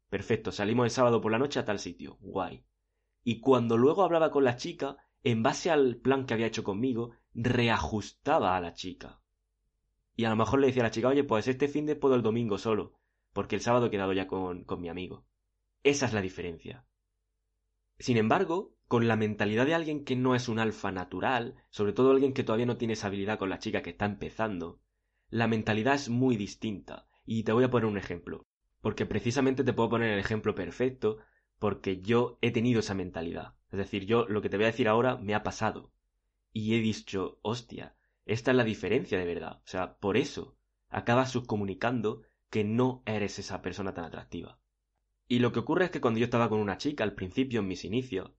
perfecto, 0.10 0.51
salimos 0.51 0.86
el 0.86 0.91
sábado 0.91 1.21
por 1.21 1.31
la 1.31 1.39
noche 1.39 1.60
a 1.60 1.65
tal 1.65 1.79
sitio, 1.79 2.17
guay. 2.19 2.65
Y 3.24 3.39
cuando 3.39 3.77
luego 3.77 4.03
hablaba 4.03 4.31
con 4.31 4.43
la 4.43 4.55
chica, 4.55 4.98
en 5.24 5.43
base 5.43 5.69
al 5.69 5.98
plan 5.98 6.25
que 6.25 6.33
había 6.33 6.48
hecho 6.48 6.63
conmigo, 6.63 7.12
reajustaba 7.33 8.57
a 8.57 8.62
la 8.62 8.74
chica. 8.74 9.21
Y 10.15 10.25
a 10.25 10.29
lo 10.29 10.36
mejor 10.36 10.60
le 10.60 10.67
decía 10.67 10.83
a 10.83 10.88
la 10.88 10.91
chica, 10.91 11.07
oye, 11.07 11.24
pues 11.24 11.48
este 11.48 11.67
fin 11.67 11.86
de 11.86 11.95
puedo 11.95 12.15
el 12.15 12.21
domingo 12.21 12.57
solo, 12.57 13.00
porque 13.33 13.55
el 13.55 13.62
sábado 13.62 13.88
he 13.88 13.91
quedado 13.91 14.13
ya 14.13 14.27
con, 14.27 14.63
con 14.63 14.81
mi 14.81 14.89
amigo. 14.89 15.25
Esa 15.83 16.05
es 16.05 16.13
la 16.13 16.21
diferencia. 16.21 16.86
Sin 17.98 18.17
embargo, 18.17 18.74
con 18.88 19.07
la 19.07 19.15
mentalidad 19.15 19.65
de 19.65 19.75
alguien 19.75 20.03
que 20.03 20.15
no 20.15 20.36
es 20.36 20.50
un 20.50 20.60
alfa 20.60 20.91
natural, 20.91 21.55
sobre 21.69 21.93
todo 21.93 22.12
alguien 22.12 22.33
que 22.33 22.43
todavía 22.43 22.65
no 22.65 22.77
tiene 22.77 22.93
esa 22.93 23.07
habilidad 23.07 23.39
con 23.39 23.50
la 23.50 23.60
chica 23.60 23.81
que 23.81 23.91
está 23.91 24.05
empezando, 24.05 24.81
la 25.31 25.47
mentalidad 25.47 25.95
es 25.95 26.09
muy 26.09 26.38
distinta. 26.38 27.07
Y 27.25 27.43
te 27.43 27.53
voy 27.53 27.63
a 27.63 27.69
poner 27.69 27.88
un 27.88 27.97
ejemplo. 27.97 28.45
Porque 28.81 29.05
precisamente 29.05 29.63
te 29.63 29.73
puedo 29.73 29.89
poner 29.89 30.11
el 30.11 30.19
ejemplo 30.19 30.53
perfecto 30.53 31.17
porque 31.57 32.01
yo 32.01 32.38
he 32.41 32.51
tenido 32.51 32.81
esa 32.81 32.93
mentalidad. 32.93 33.55
Es 33.71 33.77
decir, 33.77 34.05
yo 34.05 34.27
lo 34.27 34.41
que 34.41 34.50
te 34.50 34.57
voy 34.57 34.65
a 34.65 34.71
decir 34.71 34.88
ahora 34.88 35.17
me 35.17 35.33
ha 35.33 35.43
pasado. 35.43 35.93
Y 36.51 36.75
he 36.75 36.81
dicho, 36.81 37.39
hostia, 37.43 37.95
esta 38.25 38.51
es 38.51 38.57
la 38.57 38.63
diferencia 38.63 39.17
de 39.17 39.25
verdad. 39.25 39.61
O 39.63 39.67
sea, 39.67 39.97
por 39.97 40.17
eso 40.17 40.57
acabas 40.89 41.31
subcomunicando 41.31 42.23
que 42.50 42.65
no 42.65 43.01
eres 43.05 43.39
esa 43.39 43.61
persona 43.61 43.93
tan 43.93 44.05
atractiva. 44.05 44.59
Y 45.27 45.39
lo 45.39 45.53
que 45.53 45.59
ocurre 45.59 45.85
es 45.85 45.91
que 45.91 46.01
cuando 46.01 46.19
yo 46.19 46.25
estaba 46.25 46.50
con 46.50 46.59
una 46.59 46.77
chica 46.77 47.05
al 47.05 47.13
principio, 47.13 47.61
en 47.61 47.67
mis 47.67 47.85
inicios, 47.85 48.31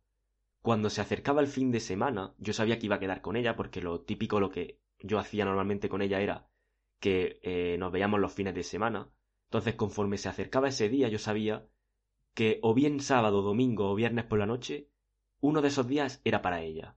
cuando 0.61 0.91
se 0.91 1.01
acercaba 1.01 1.41
el 1.41 1.47
fin 1.47 1.71
de 1.71 1.81
semana, 1.81 2.35
yo 2.39 2.53
sabía 2.53 2.79
que 2.79 2.87
iba 2.87 2.97
a 2.97 3.01
quedar 3.01 3.23
con 3.23 3.37
ella 3.37 3.57
porque 3.57 3.81
lo 3.81 4.03
típico, 4.03 4.41
lo 4.41 4.51
que 4.51 4.79
yo 4.99 5.19
hacía 5.19 5.47
normalmente 5.47 5.89
con 5.89 6.03
ella 6.03 6.21
era 6.21 6.52
que 7.03 7.41
eh, 7.43 7.77
nos 7.79 7.91
veíamos 7.91 8.21
los 8.21 8.33
fines 8.33 8.55
de 8.55 8.63
semana. 8.63 9.11
Entonces, 9.47 9.75
conforme 9.75 10.19
se 10.19 10.29
acercaba 10.29 10.69
ese 10.69 10.89
día, 10.89 11.09
yo 11.09 11.19
sabía 11.19 11.67
que 12.33 12.61
o 12.63 12.75
bien 12.75 13.01
sábado, 13.01 13.43
domingo 13.43 13.91
o 13.91 13.97
viernes 13.97 14.25
por 14.25 14.39
la 14.39 14.47
noche, 14.47 14.89
uno 15.41 15.63
de 15.63 15.69
esos 15.69 15.89
días 15.89 16.21
era 16.25 16.43
para 16.43 16.63
ella. 16.63 16.97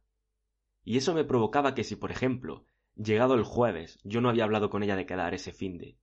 Y 0.84 0.98
eso 0.98 1.16
me 1.16 1.24
provocaba 1.24 1.74
que 1.74 1.84
si, 1.84 1.96
por 1.96 2.12
ejemplo, 2.12 2.68
llegado 2.96 3.34
el 3.34 3.44
jueves, 3.44 3.98
yo 4.04 4.22
no 4.22 4.30
había 4.30 4.44
hablado 4.44 4.70
con 4.70 4.84
ella 4.84 4.96
de 4.96 5.08
quedar 5.08 5.34
ese 5.34 5.52
fin 5.52 5.80
de, 5.80 5.98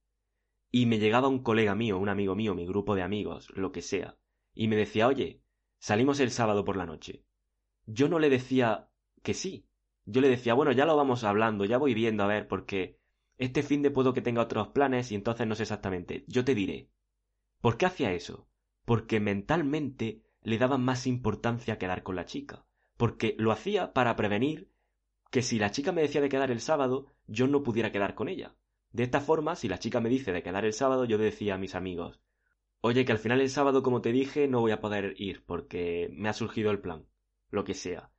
y 0.73 0.87
me 0.87 0.99
llegaba 0.99 1.29
un 1.29 1.45
colega 1.45 1.77
mío, 1.77 1.97
un 1.97 2.09
amigo 2.09 2.35
mío, 2.35 2.57
mi 2.57 2.67
grupo 2.67 2.97
de 2.97 3.03
amigos, 3.03 3.51
lo 3.55 3.71
que 3.71 3.83
sea, 3.83 4.17
y 4.53 4.67
me 4.67 4.75
decía, 4.75 5.07
oye, 5.07 5.41
salimos 5.79 6.19
el 6.19 6.33
sábado 6.33 6.65
por 6.65 6.77
la 6.77 6.87
noche. 6.87 7.25
Yo 7.87 8.09
no 8.09 8.19
le 8.19 8.31
decía 8.31 8.89
que 9.23 9.33
sí. 9.33 9.69
Yo 10.07 10.21
le 10.21 10.29
decía, 10.29 10.55
bueno, 10.55 10.73
ya 10.73 10.87
lo 10.87 10.97
vamos 10.97 11.23
hablando, 11.23 11.65
ya 11.65 11.79
voy 11.79 11.95
viendo 11.95 12.25
a 12.25 12.27
ver, 12.27 12.49
porque 12.49 12.99
este 13.39 13.63
fin 13.63 13.83
de 13.83 13.91
puedo 13.91 14.15
que 14.15 14.23
tenga 14.23 14.43
otros 14.43 14.69
planes 14.69 15.13
y 15.13 15.15
entonces 15.15 15.47
no 15.47 15.55
sé 15.55 15.63
exactamente. 15.65 16.25
Yo 16.29 16.45
te 16.45 16.55
diré. 16.55 16.91
¿Por 17.61 17.77
qué 17.77 17.87
hacía 17.87 18.13
eso? 18.13 18.49
Porque 18.85 19.21
mentalmente 19.21 20.23
le 20.43 20.59
daba 20.59 20.79
más 20.79 21.07
importancia 21.07 21.75
a 21.75 21.79
quedar 21.79 22.03
con 22.03 22.17
la 22.17 22.25
chica. 22.25 22.67
Porque 22.97 23.35
lo 23.39 23.53
hacía 23.53 23.93
para 23.93 24.17
prevenir 24.17 24.71
que 25.31 25.43
si 25.43 25.59
la 25.59 25.71
chica 25.71 25.93
me 25.93 26.03
decía 26.03 26.21
de 26.21 26.29
quedar 26.29 26.51
el 26.51 26.61
sábado, 26.61 27.07
yo 27.27 27.47
no 27.47 27.63
pudiera 27.63 27.91
quedar 27.91 28.15
con 28.15 28.29
ella. 28.29 28.55
De 28.93 29.03
esta 29.03 29.21
forma, 29.21 29.57
si 29.57 29.69
la 29.69 29.79
chica 29.79 30.01
me 30.01 30.11
dice 30.11 30.33
de 30.33 30.43
quedar 30.43 30.67
el 30.67 30.75
sábado, 30.75 31.07
yo 31.07 31.17
decía 31.17 31.55
a 31.55 31.59
mis 31.59 31.75
amigos, 31.75 32.21
oye, 32.83 33.07
que 33.07 33.13
al 33.13 33.19
final 33.19 33.41
el 33.41 33.49
sábado, 33.49 33.83
como 33.83 34.03
te 34.03 34.13
dije, 34.13 34.47
no 34.47 34.61
voy 34.61 34.73
a 34.73 34.81
poder 34.81 35.15
ir 35.17 35.45
porque 35.47 36.11
me 36.13 36.29
ha 36.29 36.35
surgido 36.35 36.71
el 36.71 36.81
plan, 36.81 37.07
lo 37.49 37.65
que 37.65 37.73
sea. 37.73 38.11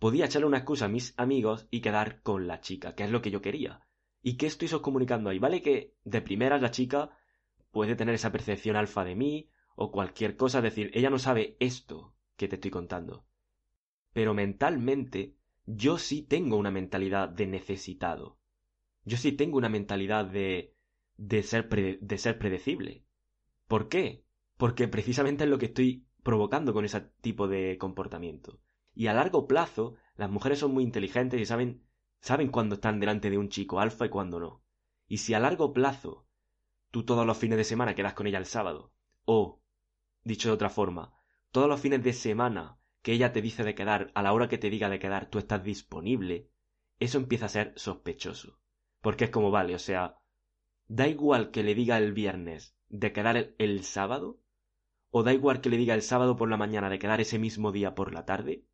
Podía 0.00 0.24
echarle 0.24 0.48
una 0.48 0.58
excusa 0.58 0.86
a 0.86 0.88
mis 0.88 1.14
amigos 1.16 1.68
y 1.70 1.80
quedar 1.80 2.20
con 2.22 2.48
la 2.48 2.60
chica, 2.60 2.96
que 2.96 3.04
es 3.04 3.10
lo 3.10 3.22
que 3.22 3.30
yo 3.30 3.40
quería. 3.40 3.85
¿Y 4.26 4.38
qué 4.38 4.46
estoy 4.46 4.68
comunicando 4.80 5.30
ahí? 5.30 5.38
Vale 5.38 5.62
que 5.62 5.94
de 6.02 6.20
primeras 6.20 6.60
la 6.60 6.72
chica 6.72 7.16
puede 7.70 7.94
tener 7.94 8.16
esa 8.16 8.32
percepción 8.32 8.74
alfa 8.74 9.04
de 9.04 9.14
mí 9.14 9.50
o 9.76 9.92
cualquier 9.92 10.34
cosa, 10.34 10.58
es 10.58 10.64
decir, 10.64 10.90
ella 10.94 11.10
no 11.10 11.20
sabe 11.20 11.56
esto 11.60 12.12
que 12.36 12.48
te 12.48 12.56
estoy 12.56 12.72
contando. 12.72 13.24
Pero 14.12 14.34
mentalmente 14.34 15.36
yo 15.64 15.96
sí 15.96 16.22
tengo 16.22 16.56
una 16.56 16.72
mentalidad 16.72 17.28
de 17.28 17.46
necesitado. 17.46 18.40
Yo 19.04 19.16
sí 19.16 19.30
tengo 19.30 19.58
una 19.58 19.68
mentalidad 19.68 20.24
de 20.24 20.74
de 21.16 21.44
ser 21.44 21.68
de 21.68 22.18
ser 22.18 22.36
predecible. 22.36 23.04
¿Por 23.68 23.88
qué? 23.88 24.24
Porque 24.56 24.88
precisamente 24.88 25.44
es 25.44 25.50
lo 25.50 25.58
que 25.58 25.66
estoy 25.66 26.08
provocando 26.24 26.72
con 26.72 26.84
ese 26.84 27.00
tipo 27.20 27.46
de 27.46 27.78
comportamiento. 27.78 28.58
Y 28.92 29.06
a 29.06 29.14
largo 29.14 29.46
plazo, 29.46 29.94
las 30.16 30.30
mujeres 30.30 30.58
son 30.58 30.74
muy 30.74 30.82
inteligentes 30.82 31.40
y 31.40 31.46
saben 31.46 31.85
saben 32.20 32.48
cuándo 32.48 32.76
están 32.76 33.00
delante 33.00 33.30
de 33.30 33.38
un 33.38 33.48
chico 33.48 33.80
alfa 33.80 34.06
y 34.06 34.10
cuándo 34.10 34.40
no. 34.40 34.62
Y 35.08 35.18
si 35.18 35.34
a 35.34 35.40
largo 35.40 35.72
plazo 35.72 36.26
tú 36.90 37.04
todos 37.04 37.26
los 37.26 37.36
fines 37.36 37.58
de 37.58 37.64
semana 37.64 37.94
quedas 37.94 38.14
con 38.14 38.26
ella 38.26 38.38
el 38.38 38.46
sábado, 38.46 38.92
o, 39.24 39.60
dicho 40.24 40.48
de 40.48 40.54
otra 40.54 40.70
forma, 40.70 41.12
todos 41.50 41.68
los 41.68 41.80
fines 41.80 42.02
de 42.02 42.12
semana 42.12 42.78
que 43.02 43.12
ella 43.12 43.32
te 43.32 43.42
dice 43.42 43.62
de 43.64 43.74
quedar, 43.74 44.10
a 44.14 44.22
la 44.22 44.32
hora 44.32 44.48
que 44.48 44.58
te 44.58 44.70
diga 44.70 44.88
de 44.88 44.98
quedar, 44.98 45.30
tú 45.30 45.38
estás 45.38 45.62
disponible, 45.62 46.50
eso 46.98 47.18
empieza 47.18 47.46
a 47.46 47.50
ser 47.50 47.72
sospechoso. 47.76 48.58
Porque 49.00 49.24
es 49.24 49.30
como, 49.30 49.50
vale, 49.50 49.74
o 49.74 49.78
sea, 49.78 50.18
da 50.88 51.06
igual 51.06 51.50
que 51.50 51.62
le 51.62 51.74
diga 51.74 51.98
el 51.98 52.12
viernes 52.12 52.74
de 52.88 53.12
quedar 53.12 53.36
el, 53.36 53.54
el 53.58 53.84
sábado, 53.84 54.40
o 55.10 55.22
da 55.22 55.32
igual 55.32 55.60
que 55.60 55.68
le 55.68 55.76
diga 55.76 55.94
el 55.94 56.02
sábado 56.02 56.36
por 56.36 56.48
la 56.48 56.56
mañana 56.56 56.90
de 56.90 56.98
quedar 56.98 57.20
ese 57.20 57.38
mismo 57.38 57.72
día 57.72 57.94
por 57.94 58.12
la 58.12 58.24
tarde, 58.24 58.64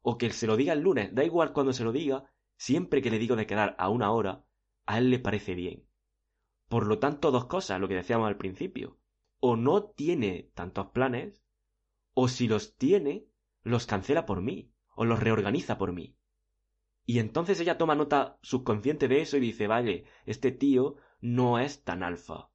o 0.00 0.18
que 0.18 0.30
se 0.30 0.46
lo 0.46 0.56
diga 0.56 0.72
el 0.72 0.80
lunes, 0.80 1.14
da 1.14 1.24
igual 1.24 1.52
cuando 1.52 1.72
se 1.72 1.84
lo 1.84 1.92
diga, 1.92 2.31
Siempre 2.64 3.02
que 3.02 3.10
le 3.10 3.18
digo 3.18 3.34
de 3.34 3.48
quedar 3.48 3.74
a 3.76 3.88
una 3.88 4.12
hora, 4.12 4.44
a 4.86 4.98
él 4.98 5.10
le 5.10 5.18
parece 5.18 5.56
bien. 5.56 5.84
Por 6.68 6.86
lo 6.86 7.00
tanto, 7.00 7.32
dos 7.32 7.46
cosas, 7.46 7.80
lo 7.80 7.88
que 7.88 7.96
decíamos 7.96 8.28
al 8.28 8.36
principio. 8.36 9.00
O 9.40 9.56
no 9.56 9.82
tiene 9.82 10.52
tantos 10.54 10.86
planes, 10.90 11.42
o 12.14 12.28
si 12.28 12.46
los 12.46 12.76
tiene, 12.76 13.26
los 13.64 13.86
cancela 13.86 14.26
por 14.26 14.42
mí, 14.42 14.72
o 14.94 15.04
los 15.04 15.18
reorganiza 15.18 15.76
por 15.76 15.92
mí. 15.92 16.16
Y 17.04 17.18
entonces 17.18 17.58
ella 17.58 17.78
toma 17.78 17.96
nota 17.96 18.38
subconsciente 18.42 19.08
de 19.08 19.22
eso 19.22 19.38
y 19.38 19.40
dice, 19.40 19.66
vale, 19.66 20.04
este 20.24 20.52
tío 20.52 20.94
no 21.20 21.58
es 21.58 21.82
tan 21.82 22.04
alfa. 22.04 22.52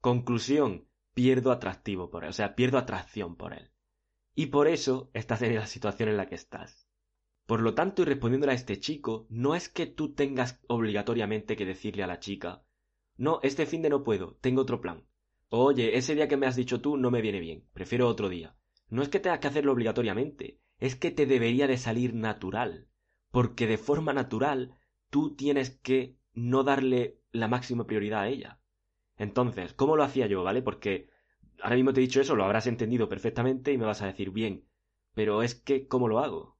Conclusión, 0.00 0.86
pierdo 1.12 1.50
atractivo 1.50 2.08
por 2.08 2.22
él, 2.22 2.30
o 2.30 2.34
sea, 2.34 2.54
pierdo 2.54 2.78
atracción 2.78 3.34
por 3.34 3.54
él. 3.54 3.72
Y 4.32 4.46
por 4.46 4.68
eso 4.68 5.10
estás 5.12 5.42
en 5.42 5.56
la 5.56 5.66
situación 5.66 6.08
en 6.08 6.18
la 6.18 6.26
que 6.26 6.36
estás. 6.36 6.89
Por 7.50 7.62
lo 7.62 7.74
tanto, 7.74 8.02
y 8.02 8.04
respondiéndole 8.04 8.52
a 8.52 8.54
este 8.54 8.78
chico, 8.78 9.26
no 9.28 9.56
es 9.56 9.68
que 9.68 9.86
tú 9.86 10.14
tengas 10.14 10.60
obligatoriamente 10.68 11.56
que 11.56 11.66
decirle 11.66 12.04
a 12.04 12.06
la 12.06 12.20
chica, 12.20 12.62
no, 13.16 13.40
este 13.42 13.66
fin 13.66 13.82
de 13.82 13.90
no 13.90 14.04
puedo, 14.04 14.36
tengo 14.40 14.62
otro 14.62 14.80
plan. 14.80 15.08
Oye, 15.48 15.98
ese 15.98 16.14
día 16.14 16.28
que 16.28 16.36
me 16.36 16.46
has 16.46 16.54
dicho 16.54 16.80
tú 16.80 16.96
no 16.96 17.10
me 17.10 17.20
viene 17.20 17.40
bien, 17.40 17.64
prefiero 17.72 18.06
otro 18.06 18.28
día. 18.28 18.54
No 18.88 19.02
es 19.02 19.08
que 19.08 19.18
tengas 19.18 19.40
que 19.40 19.48
hacerlo 19.48 19.72
obligatoriamente, 19.72 20.60
es 20.78 20.94
que 20.94 21.10
te 21.10 21.26
debería 21.26 21.66
de 21.66 21.76
salir 21.76 22.14
natural, 22.14 22.86
porque 23.32 23.66
de 23.66 23.78
forma 23.78 24.12
natural 24.12 24.76
tú 25.10 25.34
tienes 25.34 25.70
que 25.70 26.18
no 26.32 26.62
darle 26.62 27.18
la 27.32 27.48
máxima 27.48 27.84
prioridad 27.84 28.20
a 28.20 28.28
ella. 28.28 28.60
Entonces, 29.16 29.74
¿cómo 29.74 29.96
lo 29.96 30.04
hacía 30.04 30.28
yo, 30.28 30.44
vale? 30.44 30.62
Porque 30.62 31.10
ahora 31.60 31.74
mismo 31.74 31.92
te 31.92 31.98
he 31.98 32.06
dicho 32.06 32.20
eso, 32.20 32.36
lo 32.36 32.44
habrás 32.44 32.68
entendido 32.68 33.08
perfectamente 33.08 33.72
y 33.72 33.76
me 33.76 33.86
vas 33.86 34.02
a 34.02 34.06
decir 34.06 34.30
bien, 34.30 34.68
pero 35.14 35.42
es 35.42 35.56
que, 35.56 35.88
¿cómo 35.88 36.06
lo 36.06 36.20
hago? 36.20 36.59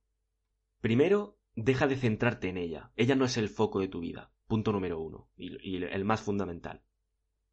Primero, 0.81 1.39
deja 1.55 1.87
de 1.87 1.97
centrarte 1.97 2.49
en 2.49 2.57
ella. 2.57 2.93
Ella 2.97 3.15
no 3.15 3.25
es 3.25 3.37
el 3.37 3.49
foco 3.49 3.81
de 3.81 3.89
tu 3.89 4.01
vida. 4.01 4.33
Punto 4.47 4.73
número 4.73 5.01
uno. 5.01 5.29
Y, 5.37 5.83
el 5.85 6.05
más 6.05 6.23
fundamental. 6.23 6.83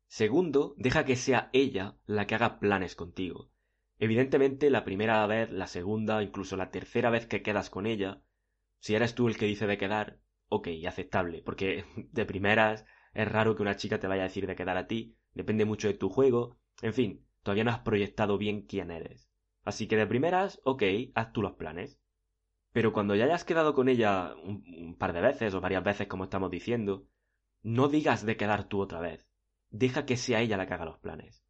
Segundo, 0.07 0.73
deja 0.77 1.05
que 1.05 1.15
sea 1.15 1.49
ella 1.51 1.97
la 2.05 2.25
que 2.25 2.35
haga 2.35 2.59
planes 2.59 2.95
contigo. 2.95 3.51
Evidentemente, 3.99 4.69
la 4.69 4.85
primera 4.85 5.25
vez, 5.27 5.51
la 5.51 5.67
segunda, 5.67 6.23
incluso 6.23 6.55
la 6.55 6.71
tercera 6.71 7.09
vez 7.09 7.25
que 7.25 7.41
quedas 7.41 7.69
con 7.69 7.85
ella, 7.85 8.21
si 8.79 8.95
eres 8.95 9.15
tú 9.15 9.27
el 9.27 9.37
que 9.37 9.45
dice 9.45 9.67
de 9.67 9.77
quedar, 9.77 10.19
ok, 10.49 10.69
aceptable, 10.87 11.41
porque 11.41 11.83
de 12.11 12.25
primeras 12.25 12.85
es 13.13 13.29
raro 13.29 13.55
que 13.55 13.63
una 13.63 13.75
chica 13.75 13.99
te 13.99 14.07
vaya 14.07 14.21
a 14.21 14.27
decir 14.27 14.47
de 14.47 14.55
quedar 14.55 14.77
a 14.77 14.87
ti, 14.87 15.17
depende 15.33 15.65
mucho 15.65 15.87
de 15.87 15.95
tu 15.95 16.09
juego, 16.09 16.59
en 16.81 16.93
fin, 16.93 17.25
todavía 17.43 17.63
no 17.63 17.71
has 17.71 17.79
proyectado 17.79 18.37
bien 18.37 18.61
quién 18.61 18.91
eres. 18.91 19.29
Así 19.63 19.87
que 19.87 19.97
de 19.97 20.07
primeras, 20.07 20.61
ok, 20.63 20.83
haz 21.15 21.33
tú 21.33 21.41
los 21.41 21.53
planes. 21.53 21.99
Pero 22.77 22.93
cuando 22.93 23.15
ya 23.15 23.25
hayas 23.25 23.43
quedado 23.43 23.73
con 23.73 23.89
ella 23.89 24.35
un, 24.35 24.95
par 24.99 25.11
de 25.11 25.19
veces 25.19 25.51
o 25.55 25.61
varias 25.61 25.83
veces, 25.83 26.05
como 26.05 26.25
estamos 26.25 26.51
diciendo, 26.51 27.07
no 27.63 27.87
digas 27.87 28.23
de 28.23 28.37
quedar 28.37 28.67
tú 28.67 28.79
otra 28.81 28.99
vez. 28.99 29.27
Deja 29.71 30.05
que 30.05 30.15
sea 30.15 30.41
ella 30.41 30.57
la 30.57 30.67
que 30.67 30.75
haga 30.75 30.85
los 30.85 30.99
planes. 30.99 31.43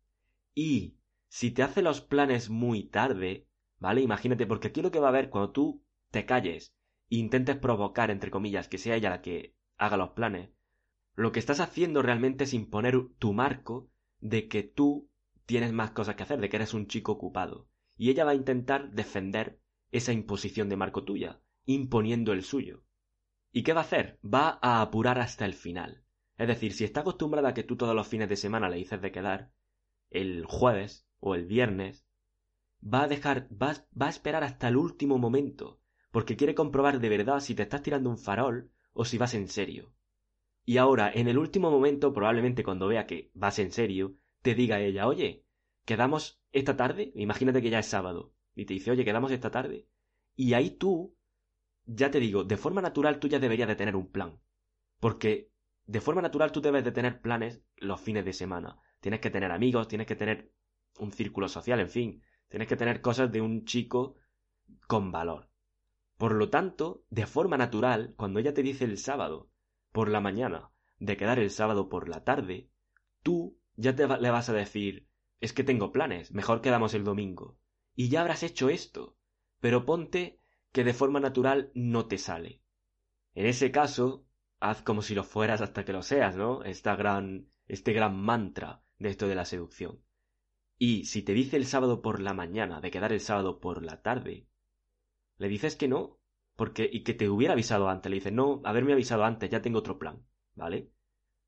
Y 0.56 0.96
si 1.28 1.52
te 1.52 1.64
hace 1.64 1.82
los 1.82 2.00
planes 2.00 2.50
muy 2.50 2.88
tarde, 2.88 3.46
¿vale? 3.78 4.00
Imagínate, 4.00 4.48
porque 4.48 4.70
aquí 4.70 4.82
lo 4.82 4.90
que 4.90 5.02
va 5.02 5.08
a 5.08 5.10
haber 5.10 5.30
cuando 5.30 5.52
tú 5.52 5.84
te 6.12 6.26
calles 6.26 6.74
e 7.10 7.18
intentes 7.18 7.58
provocar, 7.58 8.10
entre 8.10 8.32
comillas, 8.32 8.70
que 8.70 8.78
sea 8.78 8.96
ella 8.96 9.10
la 9.10 9.22
que 9.22 9.54
haga 9.76 9.98
los 9.98 10.12
planes, 10.12 10.52
lo 11.14 11.34
que 11.34 11.40
estás 11.40 11.60
haciendo 11.60 12.02
realmente 12.02 12.46
es 12.46 12.54
imponer 12.54 12.96
tu 13.20 13.34
marco 13.34 13.90
de 14.22 14.48
que 14.48 14.64
tú 14.64 15.10
tienes 15.46 15.74
más 15.74 15.92
cosas 15.92 16.16
que 16.16 16.24
hacer, 16.24 16.40
de 16.40 16.48
que 16.48 16.56
eres 16.56 16.74
un 16.74 16.88
chico 16.88 17.12
ocupado. 17.12 17.68
Y 17.98 18.12
ella 18.12 18.24
va 18.24 18.32
a 18.32 18.36
intentar 18.36 18.92
defender 18.92 19.60
esa 19.92 20.14
imposición 20.14 20.70
de 20.70 20.78
marco 20.78 21.04
tuya, 21.04 21.42
imponiendo 21.66 22.34
el 22.34 22.44
suyo. 22.44 22.84
¿Y 23.52 23.64
qué 23.64 23.74
va 23.74 23.82
a 23.82 23.84
hacer? 23.84 24.20
Va 24.24 24.60
a 24.62 24.82
apurar 24.82 25.20
hasta 25.20 25.46
el 25.46 25.54
final. 25.54 26.04
Es 26.38 26.48
decir, 26.48 26.74
si 26.74 26.84
está 26.84 27.02
acostumbrada 27.02 27.50
a 27.50 27.54
que 27.54 27.64
tú 27.64 27.78
todos 27.78 27.96
los 27.96 28.08
fines 28.08 28.30
de 28.30 28.36
semana 28.36 28.70
le 28.70 28.78
dices 28.78 29.02
de 29.02 29.12
quedar, 29.12 29.52
el 30.10 30.46
jueves 30.46 31.08
o 31.20 31.36
el 31.36 31.46
viernes, 31.46 32.06
va 32.82 33.04
a 33.04 33.08
dejar, 33.08 33.48
va, 33.52 33.74
va 34.00 34.06
a 34.08 34.10
esperar 34.10 34.44
hasta 34.44 34.68
el 34.68 34.78
último 34.78 35.18
momento, 35.18 35.82
porque 36.12 36.36
quiere 36.36 36.56
comprobar 36.56 37.00
de 37.00 37.10
verdad 37.10 37.40
si 37.40 37.56
te 37.56 37.64
estás 37.64 37.82
tirando 37.82 38.10
un 38.10 38.18
farol 38.18 38.72
o 38.94 39.06
si 39.06 39.18
vas 39.18 39.34
en 39.34 39.48
serio. 39.48 39.94
Y 40.66 40.78
ahora, 40.78 41.12
en 41.14 41.28
el 41.28 41.38
último 41.38 41.72
momento, 41.72 42.14
probablemente 42.14 42.64
cuando 42.64 42.88
vea 42.88 43.08
que 43.08 43.32
vas 43.34 43.58
en 43.60 43.72
serio, 43.72 44.18
te 44.42 44.54
diga 44.54 44.80
ella, 44.80 45.08
oye, 45.08 45.46
quedamos 45.86 46.42
esta 46.52 46.76
tarde, 46.76 47.12
imagínate 47.16 47.62
que 47.62 47.70
ya 47.70 47.80
es 47.80 47.88
sábado, 47.88 48.34
y 48.58 48.66
te 48.66 48.74
dice, 48.74 48.90
oye, 48.90 49.06
quedamos 49.06 49.32
esta 49.32 49.52
tarde. 49.52 49.88
Y 50.36 50.56
ahí 50.56 50.72
tú, 50.72 51.16
ya 51.86 52.10
te 52.10 52.20
digo, 52.20 52.44
de 52.44 52.58
forma 52.58 52.82
natural 52.82 53.20
tú 53.20 53.28
ya 53.28 53.38
deberías 53.38 53.68
de 53.68 53.76
tener 53.76 53.96
un 53.96 54.12
plan. 54.12 54.40
Porque 55.00 55.52
de 55.86 56.02
forma 56.02 56.24
natural 56.24 56.52
tú 56.52 56.60
debes 56.60 56.84
de 56.84 56.92
tener 56.92 57.22
planes 57.22 57.62
los 57.76 58.02
fines 58.02 58.26
de 58.26 58.34
semana. 58.34 58.80
Tienes 59.00 59.20
que 59.20 59.30
tener 59.30 59.52
amigos, 59.52 59.88
tienes 59.88 60.08
que 60.08 60.16
tener 60.16 60.52
un 60.98 61.12
círculo 61.12 61.48
social, 61.48 61.80
en 61.80 61.90
fin. 61.90 62.24
Tienes 62.48 62.68
que 62.68 62.76
tener 62.76 63.00
cosas 63.00 63.32
de 63.32 63.42
un 63.42 63.64
chico 63.64 64.16
con 64.88 65.12
valor. 65.12 65.52
Por 66.18 66.34
lo 66.34 66.50
tanto, 66.50 67.06
de 67.12 67.28
forma 67.28 67.58
natural, 67.58 68.16
cuando 68.18 68.40
ella 68.40 68.56
te 68.56 68.64
dice 68.64 68.86
el 68.86 68.98
sábado 68.98 69.52
por 69.92 70.10
la 70.10 70.20
mañana 70.20 70.72
de 70.98 71.16
quedar 71.16 71.38
el 71.38 71.52
sábado 71.52 71.90
por 71.90 72.10
la 72.10 72.24
tarde, 72.24 72.72
tú 73.22 73.60
ya 73.76 73.96
te 73.96 74.08
le 74.08 74.32
vas 74.32 74.50
a 74.50 74.54
decir 74.54 75.08
es 75.42 75.54
que 75.54 75.64
tengo 75.64 75.92
planes, 75.92 76.32
mejor 76.32 76.62
quedamos 76.62 76.96
el 76.96 77.04
domingo 77.04 77.60
y 77.98 78.10
ya 78.10 78.22
habrás 78.22 78.44
hecho 78.44 78.70
esto, 78.70 79.18
pero 79.60 79.84
ponte 79.84 80.40
que 80.72 80.84
de 80.84 80.94
forma 80.94 81.20
natural 81.20 81.72
no 81.74 82.08
te 82.08 82.20
sale. 82.20 82.62
En 83.34 83.48
ese 83.48 83.72
caso, 83.72 84.28
haz 84.60 84.84
como 84.84 85.02
si 85.02 85.16
lo 85.16 85.24
fueras 85.24 85.62
hasta 85.62 85.84
que 85.84 85.94
lo 85.94 86.04
seas, 86.04 86.36
¿no? 86.36 86.64
Esta 86.64 86.96
gran, 86.96 87.50
este 87.68 87.94
gran 87.94 88.16
mantra 88.16 88.84
de 89.00 89.10
esto 89.10 89.28
de 89.28 89.34
la 89.34 89.46
seducción. 89.46 90.04
Y 90.78 91.06
si 91.06 91.24
te 91.24 91.34
dice 91.34 91.58
el 91.58 91.66
sábado 91.66 92.04
por 92.04 92.22
la 92.22 92.36
mañana 92.36 92.82
de 92.82 92.92
quedar 92.92 93.12
el 93.14 93.20
sábado 93.20 93.60
por 93.60 93.84
la 93.84 94.04
tarde, 94.04 94.48
le 95.40 95.48
dices 95.48 95.76
que 95.76 95.88
no, 95.88 96.20
porque 96.56 96.88
y 96.92 97.04
que 97.04 97.16
te 97.16 97.30
hubiera 97.30 97.54
avisado 97.54 97.90
antes, 97.90 98.12
le 98.12 98.18
dices, 98.18 98.34
"No, 98.34 98.62
haberme 98.64 98.94
avisado 98.94 99.24
antes, 99.24 99.50
ya 99.50 99.64
tengo 99.64 99.80
otro 99.80 99.98
plan", 99.98 100.24
¿vale? 100.54 100.92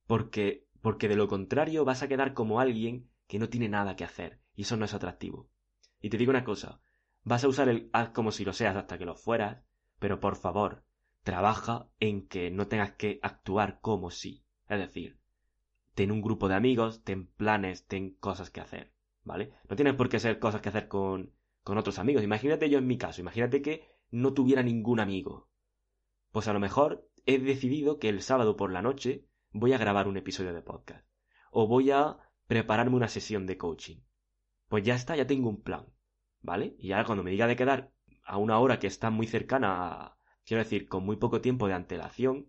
Porque 0.08 0.68
porque 0.82 1.08
de 1.10 1.16
lo 1.16 1.28
contrario 1.28 1.86
vas 1.86 2.02
a 2.02 2.08
quedar 2.08 2.34
como 2.34 2.60
alguien 2.60 3.12
que 3.28 3.38
no 3.38 3.50
tiene 3.50 3.70
nada 3.70 3.96
que 3.96 4.04
hacer, 4.06 4.42
y 4.56 4.64
eso 4.64 4.78
no 4.78 4.86
es 4.86 4.96
atractivo. 4.96 5.52
Y 6.02 6.10
te 6.10 6.18
digo 6.18 6.30
una 6.32 6.44
cosa, 6.44 6.82
vas 7.24 7.44
a 7.44 7.48
usar 7.48 7.70
el 7.70 7.90
haz 7.94 8.10
como 8.10 8.32
si 8.32 8.46
lo 8.46 8.54
seas 8.54 8.76
hasta 8.76 8.98
que 8.98 9.06
lo 9.06 9.16
fueras, 9.16 9.64
pero 10.00 10.20
por 10.20 10.36
favor, 10.36 10.84
trabaja 11.24 11.90
en 12.00 12.28
que 12.28 12.52
no 12.52 12.68
tengas 12.68 12.94
que 12.94 13.20
actuar 13.22 13.80
como 13.82 14.12
si. 14.12 14.46
Es 14.68 14.80
decir, 14.80 15.20
ten 15.96 16.12
un 16.12 16.22
grupo 16.22 16.48
de 16.48 16.56
amigos, 16.56 17.04
ten 17.04 17.28
planes, 17.28 17.86
ten 17.86 18.16
cosas 18.16 18.50
que 18.50 18.62
hacer, 18.62 18.94
¿vale? 19.24 19.54
No 19.68 19.76
tienes 19.76 19.96
por 19.96 20.10
qué 20.10 20.20
ser 20.20 20.40
cosas 20.40 20.62
que 20.62 20.70
hacer 20.70 20.88
con, 20.88 21.34
con 21.64 21.78
otros 21.78 22.00
amigos. 22.00 22.24
Imagínate 22.24 22.70
yo 22.70 22.78
en 22.78 22.88
mi 22.88 22.98
caso, 22.98 23.22
imagínate 23.22 23.62
que 23.62 23.88
no 24.12 24.34
tuviera 24.34 24.64
ningún 24.64 25.00
amigo. 25.00 25.50
Pues 26.32 26.48
a 26.48 26.54
lo 26.54 26.60
mejor 26.60 27.10
he 27.26 27.40
decidido 27.40 28.00
que 28.00 28.10
el 28.10 28.22
sábado 28.22 28.56
por 28.56 28.72
la 28.72 28.82
noche 28.82 29.26
voy 29.52 29.74
a 29.74 29.78
grabar 29.78 30.08
un 30.08 30.18
episodio 30.18 30.54
de 30.54 30.62
podcast. 30.62 31.06
O 31.52 31.68
voy 31.68 31.92
a 31.92 32.18
prepararme 32.48 32.96
una 32.96 33.08
sesión 33.08 33.46
de 33.46 33.58
coaching. 33.58 33.98
Pues 34.70 34.84
ya 34.86 34.96
está, 34.96 35.16
ya 35.18 35.28
tengo 35.28 35.50
un 35.50 35.62
plan. 35.62 35.86
¿Vale? 36.42 36.76
Y 36.80 36.94
ahora 36.94 37.06
cuando 37.06 37.24
me 37.24 37.32
diga 37.32 37.48
de 37.48 37.58
quedar 37.58 37.92
a 38.24 38.38
una 38.38 38.60
hora 38.60 38.80
que 38.80 38.88
está 38.88 39.10
muy 39.10 39.28
cercana 39.28 39.92
a, 39.92 40.18
quiero 40.46 40.64
decir, 40.64 40.88
con 40.88 41.06
muy 41.06 41.18
poco 41.18 41.42
tiempo 41.42 41.68
de 41.68 41.74
antelación, 41.74 42.48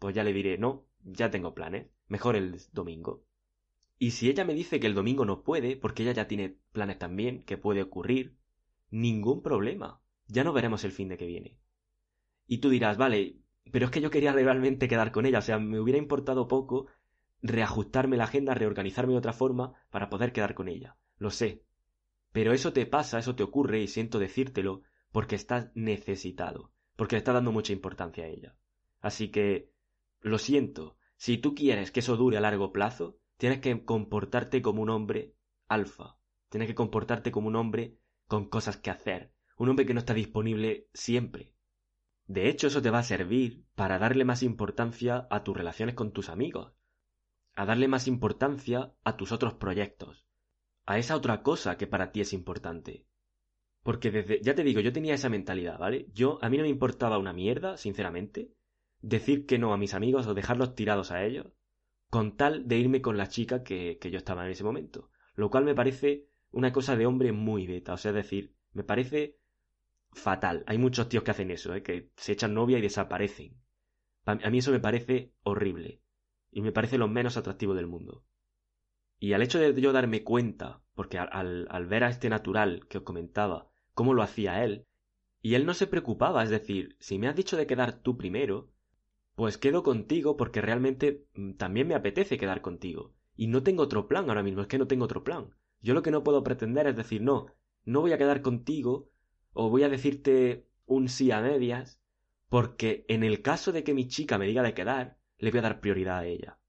pues 0.00 0.14
ya 0.14 0.24
le 0.24 0.32
diré, 0.32 0.58
no, 0.58 0.86
ya 1.04 1.30
tengo 1.30 1.54
planes, 1.54 1.86
mejor 2.08 2.34
el 2.34 2.60
domingo. 2.72 3.22
Y 3.98 4.12
si 4.12 4.30
ella 4.30 4.44
me 4.44 4.54
dice 4.54 4.80
que 4.80 4.86
el 4.86 4.94
domingo 4.94 5.24
no 5.26 5.42
puede, 5.42 5.76
porque 5.76 6.02
ella 6.02 6.12
ya 6.12 6.26
tiene 6.26 6.56
planes 6.72 6.98
también, 6.98 7.44
que 7.44 7.58
puede 7.58 7.82
ocurrir, 7.82 8.36
ningún 8.90 9.42
problema. 9.42 10.00
Ya 10.26 10.42
no 10.42 10.52
veremos 10.52 10.84
el 10.84 10.92
fin 10.92 11.08
de 11.08 11.18
que 11.18 11.26
viene. 11.26 11.58
Y 12.46 12.58
tú 12.58 12.70
dirás, 12.70 12.96
vale, 12.96 13.36
pero 13.70 13.84
es 13.84 13.90
que 13.90 14.00
yo 14.00 14.10
quería 14.10 14.32
realmente 14.32 14.88
quedar 14.88 15.12
con 15.12 15.26
ella, 15.26 15.38
o 15.38 15.42
sea, 15.42 15.58
me 15.58 15.78
hubiera 15.78 15.98
importado 15.98 16.48
poco 16.48 16.86
reajustarme 17.42 18.16
la 18.16 18.24
agenda, 18.24 18.54
reorganizarme 18.54 19.12
de 19.12 19.18
otra 19.18 19.32
forma 19.32 19.74
para 19.90 20.10
poder 20.10 20.32
quedar 20.32 20.54
con 20.54 20.68
ella. 20.68 20.96
Lo 21.20 21.30
sé. 21.30 21.62
Pero 22.32 22.52
eso 22.52 22.72
te 22.72 22.84
pasa, 22.84 23.20
eso 23.20 23.36
te 23.36 23.44
ocurre, 23.44 23.80
y 23.80 23.86
siento 23.86 24.18
decírtelo, 24.18 24.82
porque 25.12 25.36
estás 25.36 25.70
necesitado, 25.76 26.72
porque 26.96 27.14
le 27.14 27.18
estás 27.18 27.34
dando 27.34 27.52
mucha 27.52 27.72
importancia 27.72 28.24
a 28.24 28.26
ella. 28.26 28.56
Así 29.00 29.30
que, 29.30 29.70
lo 30.20 30.38
siento, 30.38 30.96
si 31.16 31.38
tú 31.38 31.54
quieres 31.54 31.92
que 31.92 32.00
eso 32.00 32.16
dure 32.16 32.38
a 32.38 32.40
largo 32.40 32.72
plazo, 32.72 33.20
tienes 33.36 33.60
que 33.60 33.84
comportarte 33.84 34.62
como 34.62 34.82
un 34.82 34.90
hombre 34.90 35.36
alfa, 35.68 36.18
tienes 36.48 36.66
que 36.66 36.74
comportarte 36.74 37.30
como 37.30 37.46
un 37.46 37.54
hombre 37.54 38.00
con 38.26 38.48
cosas 38.48 38.76
que 38.78 38.90
hacer, 38.90 39.32
un 39.56 39.68
hombre 39.68 39.86
que 39.86 39.94
no 39.94 40.00
está 40.00 40.14
disponible 40.14 40.88
siempre, 40.92 41.54
de 42.30 42.48
hecho, 42.48 42.68
eso 42.68 42.80
te 42.80 42.90
va 42.90 43.00
a 43.00 43.02
servir 43.02 43.64
para 43.74 43.98
darle 43.98 44.24
más 44.24 44.44
importancia 44.44 45.26
a 45.30 45.42
tus 45.42 45.56
relaciones 45.56 45.96
con 45.96 46.12
tus 46.12 46.28
amigos, 46.28 46.72
a 47.56 47.66
darle 47.66 47.88
más 47.88 48.06
importancia 48.06 48.94
a 49.02 49.16
tus 49.16 49.32
otros 49.32 49.54
proyectos, 49.54 50.28
a 50.90 50.98
esa 50.98 51.14
otra 51.14 51.42
cosa 51.42 51.76
que 51.76 51.86
para 51.86 52.10
ti 52.10 52.20
es 52.20 52.32
importante. 52.32 53.06
Porque 53.84 54.10
desde, 54.10 54.42
ya 54.42 54.56
te 54.56 54.64
digo, 54.64 54.80
yo 54.80 54.92
tenía 54.92 55.14
esa 55.14 55.28
mentalidad, 55.28 55.78
¿vale? 55.78 56.06
Yo, 56.12 56.38
a 56.42 56.50
mí 56.50 56.56
no 56.56 56.64
me 56.64 56.68
importaba 56.68 57.16
una 57.18 57.32
mierda, 57.32 57.76
sinceramente, 57.76 58.52
decir 59.00 59.46
que 59.46 59.56
no 59.56 59.72
a 59.72 59.78
mis 59.78 59.94
amigos 59.94 60.26
o 60.26 60.34
dejarlos 60.34 60.74
tirados 60.74 61.12
a 61.12 61.24
ellos, 61.24 61.46
con 62.10 62.36
tal 62.36 62.66
de 62.66 62.78
irme 62.78 63.00
con 63.00 63.16
la 63.16 63.28
chica 63.28 63.62
que, 63.62 63.98
que 64.00 64.10
yo 64.10 64.18
estaba 64.18 64.44
en 64.44 64.50
ese 64.50 64.64
momento. 64.64 65.10
Lo 65.34 65.48
cual 65.48 65.64
me 65.64 65.76
parece 65.76 66.26
una 66.50 66.72
cosa 66.72 66.96
de 66.96 67.06
hombre 67.06 67.30
muy 67.30 67.68
beta, 67.68 67.92
o 67.92 67.96
sea, 67.96 68.10
es 68.10 68.16
decir, 68.16 68.56
me 68.72 68.82
parece 68.82 69.38
fatal. 70.12 70.64
Hay 70.66 70.78
muchos 70.78 71.08
tíos 71.08 71.22
que 71.22 71.30
hacen 71.30 71.52
eso, 71.52 71.72
¿eh? 71.72 71.84
que 71.84 72.10
se 72.16 72.32
echan 72.32 72.52
novia 72.52 72.78
y 72.78 72.82
desaparecen. 72.82 73.56
A 74.24 74.50
mí 74.50 74.58
eso 74.58 74.72
me 74.72 74.80
parece 74.80 75.32
horrible. 75.44 76.02
Y 76.50 76.62
me 76.62 76.72
parece 76.72 76.98
lo 76.98 77.06
menos 77.06 77.36
atractivo 77.36 77.74
del 77.74 77.86
mundo. 77.86 78.24
Y 79.20 79.34
al 79.34 79.42
hecho 79.42 79.60
de 79.60 79.80
yo 79.80 79.92
darme 79.92 80.24
cuenta, 80.24 80.82
porque 80.94 81.18
al, 81.18 81.68
al 81.70 81.86
ver 81.86 82.02
a 82.02 82.08
este 82.08 82.28
natural 82.28 82.88
que 82.88 82.98
os 82.98 83.04
comentaba, 83.04 83.70
cómo 83.94 84.14
lo 84.14 84.22
hacía 84.22 84.64
él, 84.64 84.86
y 85.42 85.54
él 85.54 85.66
no 85.66 85.74
se 85.74 85.86
preocupaba, 85.86 86.42
es 86.42 86.50
decir, 86.50 86.96
si 86.98 87.18
me 87.18 87.28
has 87.28 87.36
dicho 87.36 87.56
de 87.56 87.66
quedar 87.66 88.00
tú 88.02 88.16
primero, 88.16 88.70
pues 89.34 89.56
quedo 89.56 89.82
contigo 89.82 90.36
porque 90.36 90.60
realmente 90.60 91.26
mm, 91.34 91.52
también 91.52 91.88
me 91.88 91.94
apetece 91.94 92.38
quedar 92.38 92.60
contigo. 92.60 93.14
Y 93.36 93.46
no 93.46 93.62
tengo 93.62 93.82
otro 93.82 94.08
plan 94.08 94.28
ahora 94.28 94.42
mismo, 94.42 94.62
es 94.62 94.68
que 94.68 94.78
no 94.78 94.86
tengo 94.86 95.04
otro 95.04 95.24
plan. 95.24 95.54
Yo 95.80 95.94
lo 95.94 96.02
que 96.02 96.10
no 96.10 96.22
puedo 96.22 96.42
pretender 96.42 96.86
es 96.86 96.96
decir, 96.96 97.22
no, 97.22 97.46
no 97.84 98.00
voy 98.00 98.12
a 98.12 98.18
quedar 98.18 98.42
contigo 98.42 99.10
o 99.52 99.70
voy 99.70 99.82
a 99.82 99.88
decirte 99.88 100.66
un 100.84 101.08
sí 101.08 101.30
a 101.30 101.40
medias, 101.40 102.00
porque 102.48 103.04
en 103.08 103.22
el 103.22 103.42
caso 103.42 103.72
de 103.72 103.84
que 103.84 103.94
mi 103.94 104.08
chica 104.08 104.38
me 104.38 104.46
diga 104.46 104.62
de 104.62 104.74
quedar, 104.74 105.18
le 105.38 105.50
voy 105.50 105.60
a 105.60 105.62
dar 105.62 105.80
prioridad 105.80 106.18
a 106.18 106.26
ella. 106.26 106.59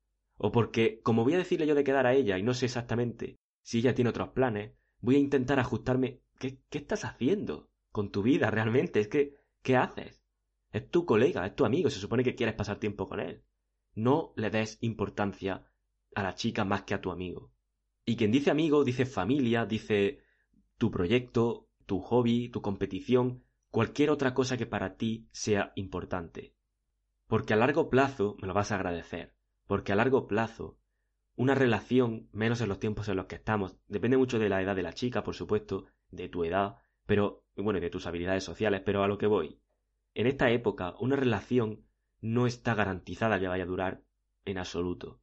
O 0.43 0.51
porque, 0.51 1.01
como 1.03 1.23
voy 1.23 1.35
a 1.35 1.37
decirle 1.37 1.67
yo 1.67 1.75
de 1.75 1.83
quedar 1.83 2.07
a 2.07 2.15
ella 2.15 2.39
y 2.39 2.41
no 2.41 2.55
sé 2.55 2.65
exactamente 2.65 3.37
si 3.61 3.77
ella 3.77 3.93
tiene 3.93 4.09
otros 4.09 4.29
planes, 4.29 4.73
voy 4.99 5.15
a 5.15 5.19
intentar 5.19 5.59
ajustarme. 5.59 6.21
¿Qué, 6.39 6.57
qué 6.71 6.79
estás 6.79 7.05
haciendo 7.05 7.69
con 7.91 8.09
tu 8.09 8.23
vida 8.23 8.49
realmente? 8.49 8.99
Es 8.99 9.07
que, 9.07 9.35
¿qué 9.61 9.77
haces? 9.77 10.23
Es 10.71 10.89
tu 10.89 11.05
colega, 11.05 11.45
es 11.45 11.55
tu 11.55 11.63
amigo, 11.63 11.91
se 11.91 11.99
supone 11.99 12.23
que 12.23 12.33
quieres 12.33 12.55
pasar 12.55 12.79
tiempo 12.79 13.07
con 13.07 13.19
él. 13.19 13.43
No 13.93 14.33
le 14.35 14.49
des 14.49 14.79
importancia 14.81 15.69
a 16.15 16.23
la 16.23 16.33
chica 16.33 16.65
más 16.65 16.83
que 16.85 16.95
a 16.95 17.01
tu 17.01 17.11
amigo. 17.11 17.53
Y 18.03 18.15
quien 18.15 18.31
dice 18.31 18.49
amigo 18.49 18.83
dice 18.83 19.05
familia, 19.05 19.67
dice 19.67 20.23
tu 20.79 20.89
proyecto, 20.89 21.69
tu 21.85 21.99
hobby, 21.99 22.49
tu 22.49 22.63
competición, 22.63 23.43
cualquier 23.69 24.09
otra 24.09 24.33
cosa 24.33 24.57
que 24.57 24.65
para 24.65 24.97
ti 24.97 25.27
sea 25.31 25.71
importante. 25.75 26.55
Porque 27.27 27.53
a 27.53 27.57
largo 27.57 27.91
plazo 27.91 28.37
me 28.41 28.47
lo 28.47 28.55
vas 28.55 28.71
a 28.71 28.75
agradecer. 28.75 29.35
Porque 29.71 29.93
a 29.93 29.95
largo 29.95 30.27
plazo, 30.27 30.77
una 31.37 31.55
relación, 31.55 32.27
menos 32.33 32.59
en 32.59 32.67
los 32.67 32.77
tiempos 32.77 33.07
en 33.07 33.15
los 33.15 33.27
que 33.27 33.35
estamos, 33.35 33.77
depende 33.87 34.17
mucho 34.17 34.37
de 34.37 34.49
la 34.49 34.61
edad 34.61 34.75
de 34.75 34.83
la 34.83 34.91
chica, 34.91 35.23
por 35.23 35.33
supuesto, 35.33 35.85
de 36.09 36.27
tu 36.27 36.43
edad, 36.43 36.75
pero, 37.05 37.45
bueno, 37.55 37.79
de 37.79 37.89
tus 37.89 38.05
habilidades 38.05 38.43
sociales, 38.43 38.81
pero 38.83 39.01
a 39.01 39.07
lo 39.07 39.17
que 39.17 39.27
voy. 39.27 39.61
En 40.13 40.27
esta 40.27 40.49
época, 40.51 40.95
una 40.99 41.15
relación 41.15 41.85
no 42.19 42.47
está 42.47 42.75
garantizada 42.75 43.39
que 43.39 43.47
vaya 43.47 43.63
a 43.63 43.67
durar 43.67 44.03
en 44.43 44.57
absoluto. 44.57 45.21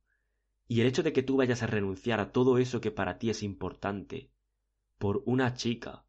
Y 0.67 0.81
el 0.81 0.87
hecho 0.87 1.03
de 1.03 1.13
que 1.13 1.23
tú 1.23 1.37
vayas 1.37 1.63
a 1.63 1.67
renunciar 1.67 2.19
a 2.19 2.33
todo 2.33 2.57
eso 2.57 2.81
que 2.81 2.91
para 2.91 3.19
ti 3.19 3.29
es 3.29 3.43
importante 3.43 4.31
por 4.97 5.23
una 5.27 5.53
chica 5.53 6.07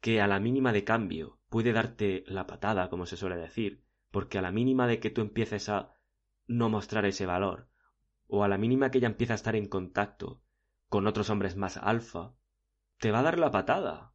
que 0.00 0.22
a 0.22 0.26
la 0.26 0.40
mínima 0.40 0.72
de 0.72 0.84
cambio 0.84 1.40
puede 1.50 1.74
darte 1.74 2.24
la 2.26 2.46
patada, 2.46 2.88
como 2.88 3.04
se 3.04 3.18
suele 3.18 3.36
decir, 3.36 3.84
porque 4.10 4.38
a 4.38 4.40
la 4.40 4.50
mínima 4.50 4.86
de 4.86 4.98
que 4.98 5.10
tú 5.10 5.20
empieces 5.20 5.68
a 5.68 5.92
no 6.46 6.68
mostrar 6.68 7.04
ese 7.04 7.26
valor, 7.26 7.68
o 8.28 8.44
a 8.44 8.48
la 8.48 8.58
mínima 8.58 8.90
que 8.90 8.98
ella 8.98 9.08
empieza 9.08 9.34
a 9.34 9.36
estar 9.36 9.56
en 9.56 9.68
contacto 9.68 10.42
con 10.88 11.06
otros 11.06 11.30
hombres 11.30 11.56
más 11.56 11.76
alfa, 11.76 12.34
te 12.98 13.10
va 13.10 13.20
a 13.20 13.22
dar 13.22 13.38
la 13.38 13.50
patada. 13.50 14.14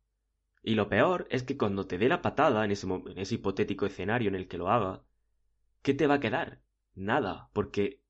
Y 0.63 0.75
lo 0.75 0.89
peor 0.89 1.27
es 1.29 1.43
que 1.43 1.57
cuando 1.57 1.87
te 1.87 1.97
dé 1.97 2.07
la 2.07 2.21
patada 2.21 2.63
en 2.65 2.71
ese, 2.71 2.87
en 2.87 3.17
ese 3.17 3.35
hipotético 3.35 3.85
escenario 3.85 4.29
en 4.29 4.35
el 4.35 4.47
que 4.47 4.57
lo 4.57 4.69
haga, 4.69 5.03
¿qué 5.81 5.93
te 5.93 6.07
va 6.07 6.15
a 6.15 6.19
quedar? 6.19 6.61
Nada, 6.93 7.49
porque 7.53 8.01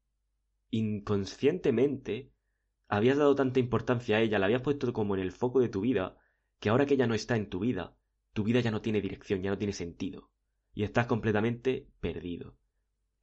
inconscientemente 0.69 2.33
habías 2.87 3.17
dado 3.17 3.35
tanta 3.35 3.59
importancia 3.59 4.17
a 4.17 4.21
ella, 4.21 4.39
la 4.39 4.47
habías 4.47 4.61
puesto 4.61 4.91
como 4.91 5.15
en 5.15 5.21
el 5.21 5.31
foco 5.31 5.59
de 5.59 5.69
tu 5.69 5.81
vida, 5.81 6.17
que 6.59 6.69
ahora 6.69 6.85
que 6.85 6.95
ella 6.95 7.07
no 7.07 7.13
está 7.13 7.35
en 7.37 7.49
tu 7.49 7.59
vida, 7.59 7.95
tu 8.33 8.43
vida 8.43 8.59
ya 8.59 8.71
no 8.71 8.81
tiene 8.81 9.01
dirección, 9.01 9.41
ya 9.41 9.49
no 9.49 9.57
tiene 9.57 9.73
sentido, 9.73 10.29
y 10.73 10.83
estás 10.83 11.07
completamente 11.07 11.87
perdido. 11.99 12.57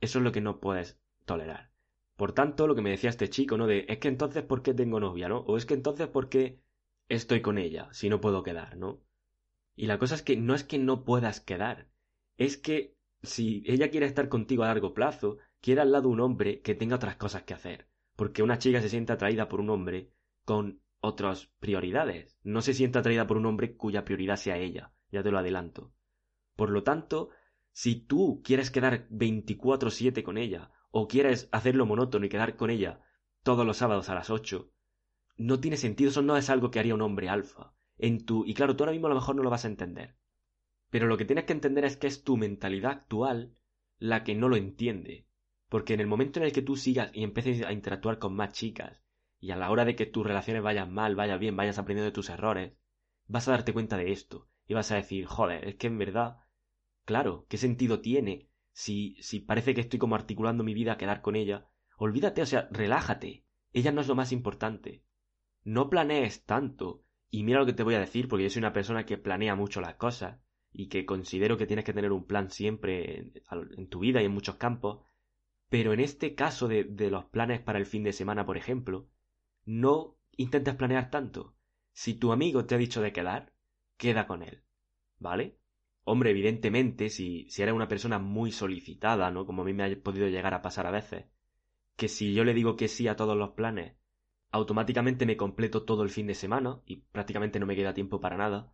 Eso 0.01 0.19
es 0.19 0.25
lo 0.25 0.33
que 0.33 0.41
no 0.41 0.61
puedes 0.61 1.01
tolerar. 1.25 1.71
Por 2.17 2.33
tanto, 2.33 2.67
lo 2.67 2.75
que 2.75 2.83
me 2.83 2.91
decía 2.91 3.11
este 3.11 3.31
chico, 3.31 3.57
¿no? 3.57 3.67
De, 3.67 3.87
es 3.89 3.99
que 3.99 4.09
entonces, 4.09 4.43
¿por 4.43 4.63
qué 4.63 4.75
tengo 4.75 5.01
novia, 5.01 5.29
no? 5.29 5.39
O 5.41 5.57
es 5.57 5.67
que 5.67 5.75
entonces, 5.75 6.09
¿por 6.09 6.29
qué 6.29 6.61
estoy 7.09 7.41
con 7.43 7.59
ella 7.59 7.89
si 7.93 8.09
no 8.09 8.21
puedo 8.21 8.43
quedar, 8.43 8.77
no? 8.77 9.01
Y 9.77 9.87
la 9.87 9.99
cosa 9.99 10.17
es 10.17 10.23
que 10.23 10.37
no 10.37 10.55
es 10.55 10.65
que 10.65 10.79
no 10.79 11.05
puedas 11.05 11.41
quedar, 11.41 11.89
es 12.37 12.57
que 12.57 12.97
si 13.23 13.63
ella 13.67 13.91
quiere 13.91 14.07
estar 14.07 14.29
contigo 14.29 14.63
a 14.63 14.67
largo 14.67 14.95
plazo, 14.95 15.39
quiere 15.61 15.81
al 15.81 15.93
lado 15.93 16.09
un 16.09 16.21
hombre 16.21 16.61
que 16.61 16.75
tenga 16.75 16.97
otras 16.97 17.17
cosas 17.17 17.43
que 17.43 17.55
hacer. 17.55 17.89
Porque 18.17 18.43
una 18.43 18.59
chica 18.59 18.81
se 18.81 18.89
siente 18.89 19.13
atraída 19.13 19.49
por 19.49 19.61
un 19.61 19.71
hombre 19.71 20.11
con 20.45 20.81
otras 21.01 21.47
prioridades. 21.61 22.39
No 22.43 22.63
se 22.63 22.75
sienta 22.75 23.01
atraída 23.01 23.27
por 23.27 23.37
un 23.37 23.47
hombre 23.47 23.77
cuya 23.77 24.05
prioridad 24.05 24.37
sea 24.37 24.57
ella, 24.57 24.93
ya 25.11 25.23
te 25.23 25.31
lo 25.31 25.39
adelanto. 25.39 25.93
Por 26.57 26.71
lo 26.71 26.83
tanto, 26.83 27.31
si 27.79 27.95
tú 27.95 28.43
quieres 28.43 28.73
quedar 28.73 29.07
24/7 29.09 30.25
con 30.25 30.37
ella, 30.37 30.73
o 30.91 31.07
quieres 31.07 31.49
hacerlo 31.53 31.87
monótono 31.87 32.27
y 32.27 32.29
quedar 32.29 32.57
con 32.57 32.71
ella 32.71 33.03
todos 33.45 33.65
los 33.65 33.77
sábados 33.77 34.09
a 34.09 34.17
las 34.17 34.31
8, 34.31 34.73
no 35.37 35.61
tiene 35.61 35.77
sentido, 35.77 36.11
eso 36.11 36.21
no 36.21 36.37
es 36.37 36.51
algo 36.51 36.73
que 36.73 36.81
haría 36.81 36.97
un 36.97 37.03
hombre 37.03 37.29
alfa. 37.29 37.73
En 37.97 38.27
tu, 38.27 38.45
y 38.45 38.55
claro, 38.55 38.75
tú 38.75 38.83
ahora 38.83 38.91
mismo 38.91 39.07
a 39.07 39.11
lo 39.11 39.15
mejor 39.15 39.37
no 39.37 39.45
lo 39.45 39.51
vas 39.51 39.65
a 39.65 39.69
entender. 39.69 40.17
Pero 40.91 41.07
lo 41.07 41.17
que 41.17 41.25
tienes 41.25 41.45
que 41.45 41.53
entender 41.53 41.85
es 41.85 41.97
que 41.97 42.09
es 42.09 42.25
tu 42.25 42.37
mentalidad 42.37 42.91
actual 42.91 43.55
la 44.01 44.25
que 44.25 44.35
no 44.35 44.49
lo 44.49 44.57
entiende. 44.57 45.29
Porque 45.69 45.95
en 45.95 46.01
el 46.01 46.09
momento 46.09 46.41
en 46.41 46.47
el 46.47 46.53
que 46.53 46.63
tú 46.63 46.75
sigas 46.75 47.13
y 47.15 47.23
empieces 47.23 47.65
a 47.65 47.73
interactuar 47.73 48.19
con 48.19 48.35
más 48.35 48.55
chicas, 48.55 49.01
y 49.39 49.53
a 49.53 49.57
la 49.57 49.71
hora 49.71 49.85
de 49.85 49.95
que 49.95 50.07
tus 50.07 50.27
relaciones 50.27 50.65
vayan 50.65 50.93
mal, 50.93 51.15
vayan 51.15 51.39
bien, 51.39 51.55
vayas 51.55 51.79
aprendiendo 51.79 52.07
de 52.07 52.15
tus 52.15 52.29
errores, 52.29 52.73
vas 53.29 53.47
a 53.47 53.53
darte 53.53 53.73
cuenta 53.73 53.97
de 53.97 54.11
esto. 54.11 54.49
Y 54.67 54.75
vas 54.75 54.91
a 54.91 54.97
decir, 54.97 55.27
joder, 55.27 55.65
es 55.69 55.77
que 55.77 55.87
en 55.87 55.99
verdad, 55.99 56.39
claro, 57.09 57.47
¿qué 57.49 57.57
sentido 57.57 58.03
tiene 58.03 58.51
si, 58.73 59.17
si 59.23 59.41
parece 59.41 59.73
que 59.75 59.81
estoy 59.81 59.99
como 59.99 60.15
articulando 60.15 60.63
mi 60.63 60.75
vida 60.75 60.93
a 60.93 60.99
quedar 60.99 61.23
con 61.23 61.37
ella? 61.37 61.67
Olvídate, 61.97 62.43
o 62.43 62.47
sea, 62.47 62.69
relájate. 62.71 63.47
Ella 63.73 63.93
no 63.93 64.03
es 64.03 64.09
lo 64.09 64.15
más 64.15 64.31
importante. 64.31 65.03
No 65.65 65.89
planees 65.89 66.45
tanto. 66.45 67.03
Y 67.31 67.45
mira 67.45 67.61
lo 67.61 67.65
que 67.65 67.73
te 67.73 67.83
voy 67.83 67.95
a 67.95 68.01
decir, 68.01 68.29
porque 68.29 68.43
yo 68.45 68.51
soy 68.51 68.61
una 68.61 68.75
persona 68.75 69.07
que 69.07 69.17
planea 69.17 69.55
mucho 69.55 69.81
las 69.81 69.95
cosas 69.95 70.39
y 70.71 70.91
que 70.91 71.07
considero 71.07 71.57
que 71.57 71.67
tienes 71.67 71.87
que 71.87 71.95
tener 71.95 72.13
un 72.13 72.27
plan 72.27 72.51
siempre 72.51 73.33
en, 73.79 73.89
tu 73.89 74.01
vida 74.01 74.21
y 74.21 74.27
en 74.27 74.33
muchos 74.33 74.57
campos. 74.57 75.01
Pero 75.71 75.95
en 75.95 76.01
este 76.01 76.35
caso 76.35 76.69
de, 76.69 76.85
de 76.85 77.11
los 77.11 77.25
planes 77.25 77.59
para 77.63 77.79
el 77.79 77.87
fin 77.87 78.05
de 78.05 78.13
semana, 78.13 78.45
por 78.45 78.59
ejemplo, 78.59 79.09
no 79.65 80.19
intentes 80.37 80.75
planear 80.75 81.09
tanto. 81.11 81.57
Si 81.93 82.13
tu 82.13 82.33
amigo 82.33 82.67
te 82.67 82.75
ha 82.75 82.79
dicho 82.79 83.01
de 83.01 83.15
quedar, 83.15 83.55
queda 83.97 84.27
con 84.27 84.43
él. 84.43 84.63
¿Vale? 85.19 85.58
Hombre, 86.11 86.31
evidentemente, 86.31 87.11
si, 87.11 87.51
si 87.51 87.61
eres 87.61 87.75
una 87.75 87.87
persona 87.87 88.19
muy 88.19 88.51
solicitada, 88.51 89.31
¿no? 89.31 89.45
Como 89.45 89.61
a 89.61 89.65
mí 89.67 89.75
me 89.75 89.85
ha 89.85 90.03
podido 90.03 90.27
llegar 90.27 90.55
a 90.55 90.63
pasar 90.63 90.87
a 90.87 90.91
veces, 90.91 91.27
que 91.97 92.09
si 92.09 92.33
yo 92.33 92.45
le 92.45 92.55
digo 92.55 92.77
que 92.77 92.89
sí 92.89 93.09
a 93.09 93.15
todos 93.15 93.37
los 93.37 93.51
planes, 93.51 93.95
automáticamente 94.51 95.27
me 95.27 95.37
completo 95.37 95.85
todo 95.85 96.03
el 96.03 96.09
fin 96.09 96.27
de 96.27 96.35
semana 96.35 96.81
y 96.87 97.03
prácticamente 97.13 97.61
no 97.61 97.67
me 97.67 97.77
queda 97.77 97.93
tiempo 97.93 98.23
para 98.23 98.39
nada. 98.39 98.73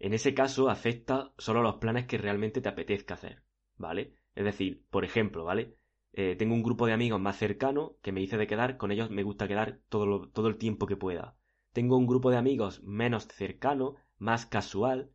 En 0.00 0.12
ese 0.12 0.34
caso, 0.34 0.68
acepta 0.68 1.32
solo 1.38 1.62
los 1.62 1.76
planes 1.76 2.06
que 2.06 2.18
realmente 2.18 2.60
te 2.60 2.68
apetezca 2.68 3.14
hacer, 3.14 3.44
¿vale? 3.76 4.16
Es 4.34 4.44
decir, 4.44 4.84
por 4.90 5.04
ejemplo, 5.04 5.44
¿vale? 5.44 5.76
Eh, 6.14 6.34
tengo 6.34 6.56
un 6.56 6.64
grupo 6.64 6.88
de 6.88 6.94
amigos 6.94 7.20
más 7.20 7.36
cercano 7.36 7.96
que 8.02 8.10
me 8.10 8.20
dice 8.20 8.38
de 8.38 8.48
quedar, 8.48 8.76
con 8.76 8.90
ellos 8.90 9.08
me 9.08 9.22
gusta 9.22 9.46
quedar 9.46 9.82
todo, 9.88 10.30
todo 10.30 10.48
el 10.48 10.56
tiempo 10.56 10.88
que 10.88 10.96
pueda. 10.96 11.36
Tengo 11.72 11.96
un 11.96 12.08
grupo 12.08 12.32
de 12.32 12.38
amigos 12.38 12.82
menos 12.82 13.28
cercano, 13.28 13.94
más 14.18 14.46
casual, 14.46 15.12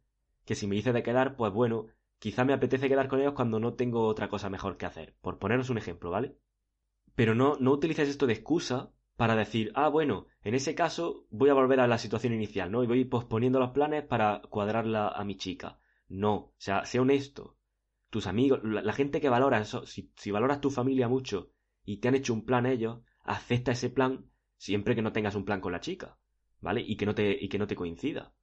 que 0.52 0.56
si 0.56 0.68
me 0.68 0.76
dice 0.76 0.92
de 0.92 1.02
quedar, 1.02 1.38
pues 1.38 1.54
bueno, 1.54 1.86
quizá 2.20 2.44
me 2.44 2.52
apetece 2.52 2.90
quedar 2.90 3.08
con 3.08 3.22
ellos 3.22 3.36
cuando 3.36 3.58
no 3.62 3.76
tengo 3.76 4.06
otra 4.06 4.28
cosa 4.28 4.50
mejor 4.50 4.76
que 4.76 4.86
hacer. 4.86 5.16
Por 5.22 5.40
poneros 5.40 5.70
un 5.70 5.78
ejemplo, 5.78 6.12
¿vale? 6.12 6.36
Pero 7.16 7.36
no, 7.36 7.56
no 7.62 7.72
utilices 7.72 8.10
esto 8.10 8.28
de 8.28 8.34
excusa 8.34 8.92
para 9.16 9.38
decir, 9.38 9.72
ah, 9.76 9.88
bueno, 9.88 10.28
en 10.44 10.54
ese 10.54 10.76
caso 10.76 11.26
voy 11.30 11.50
a 11.50 11.54
volver 11.54 11.80
a 11.80 11.88
la 11.88 11.98
situación 11.98 12.34
inicial, 12.34 12.70
¿no? 12.70 12.84
Y 12.84 12.88
voy 12.88 13.06
posponiendo 13.06 13.62
los 13.62 13.70
planes 13.70 14.04
para 14.04 14.42
cuadrarla 14.50 15.08
a 15.08 15.24
mi 15.24 15.38
chica. 15.38 15.80
No, 16.10 16.34
o 16.34 16.54
sea, 16.58 16.84
sea 16.84 17.02
honesto 17.02 17.56
tus 18.10 18.28
amigos, 18.28 18.60
la, 18.62 18.92
gente 18.92 19.22
que 19.22 19.30
valora 19.30 19.62
eso, 19.62 19.86
si, 19.86 20.12
si, 20.18 20.32
valoras 20.32 20.60
tu 20.60 20.70
familia 20.70 21.08
mucho 21.08 21.54
y 21.86 22.02
te 22.02 22.10
han 22.10 22.16
hecho 22.16 22.34
un 22.34 22.44
plan 22.44 22.66
ellos, 22.66 23.00
acepta 23.24 23.72
ese 23.72 23.90
plan 23.90 24.30
siempre 24.58 24.96
que 24.96 25.02
no 25.02 25.14
tengas 25.14 25.36
un 25.36 25.46
plan 25.46 25.62
con 25.62 25.72
la 25.72 25.80
chica, 25.80 26.18
¿vale? 26.60 26.82
Y 26.82 26.98
que 26.98 27.06
no 27.06 27.16
te, 27.16 27.42
y 27.42 27.48
que 27.48 27.58
no 27.58 27.68
te 27.68 27.78
coincida. 27.78 28.34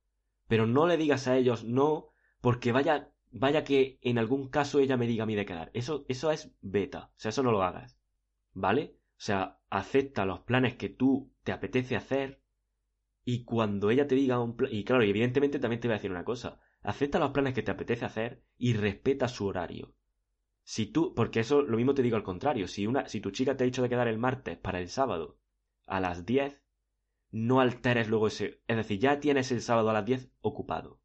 Pero 0.48 0.66
no 0.66 0.86
le 0.86 0.96
digas 0.96 1.28
a 1.28 1.36
ellos 1.36 1.64
no, 1.64 2.08
porque 2.40 2.72
vaya, 2.72 3.12
vaya 3.30 3.64
que 3.64 3.98
en 4.02 4.18
algún 4.18 4.48
caso 4.48 4.80
ella 4.80 4.96
me 4.96 5.06
diga 5.06 5.22
a 5.22 5.26
mí 5.26 5.36
de 5.36 5.46
quedar. 5.46 5.70
Eso, 5.74 6.04
eso 6.08 6.32
es 6.32 6.52
beta, 6.60 7.12
o 7.16 7.18
sea, 7.20 7.28
eso 7.30 7.42
no 7.42 7.52
lo 7.52 7.62
hagas, 7.62 7.98
¿vale? 8.52 8.96
O 9.18 9.20
sea, 9.20 9.60
acepta 9.70 10.24
los 10.26 10.40
planes 10.40 10.76
que 10.76 10.88
tú 10.88 11.32
te 11.44 11.52
apetece 11.52 11.96
hacer 11.96 12.42
y 13.24 13.44
cuando 13.44 13.90
ella 13.90 14.08
te 14.08 14.14
diga 14.14 14.40
un 14.40 14.56
plan, 14.56 14.72
y 14.72 14.84
claro, 14.84 15.04
y 15.04 15.10
evidentemente 15.10 15.58
también 15.58 15.80
te 15.80 15.88
voy 15.88 15.94
a 15.94 15.98
decir 15.98 16.10
una 16.10 16.24
cosa, 16.24 16.60
Acepta 16.82 17.18
los 17.18 17.32
planes 17.32 17.54
que 17.54 17.62
te 17.62 17.70
apetece 17.70 18.04
hacer 18.04 18.42
y 18.56 18.74
respeta 18.74 19.28
su 19.28 19.46
horario. 19.46 19.94
Si 20.62 20.86
tú, 20.86 21.14
porque 21.14 21.40
eso 21.40 21.62
lo 21.62 21.76
mismo 21.76 21.94
te 21.94 22.02
digo 22.02 22.16
al 22.16 22.22
contrario, 22.22 22.68
si 22.68 22.86
una, 22.86 23.08
si 23.08 23.20
tu 23.20 23.30
chica 23.30 23.56
te 23.56 23.64
ha 23.64 23.66
dicho 23.66 23.82
de 23.82 23.88
quedar 23.88 24.08
el 24.08 24.18
martes 24.18 24.56
para 24.56 24.80
el 24.80 24.88
sábado 24.88 25.38
a 25.86 26.00
las 26.00 26.24
10, 26.24 26.62
no 27.30 27.60
alteres 27.60 28.08
luego 28.08 28.28
ese, 28.28 28.60
es 28.66 28.76
decir, 28.76 28.98
ya 28.98 29.20
tienes 29.20 29.52
el 29.52 29.62
sábado 29.62 29.90
a 29.90 29.92
las 29.92 30.04
10 30.04 30.30
ocupado. 30.40 31.00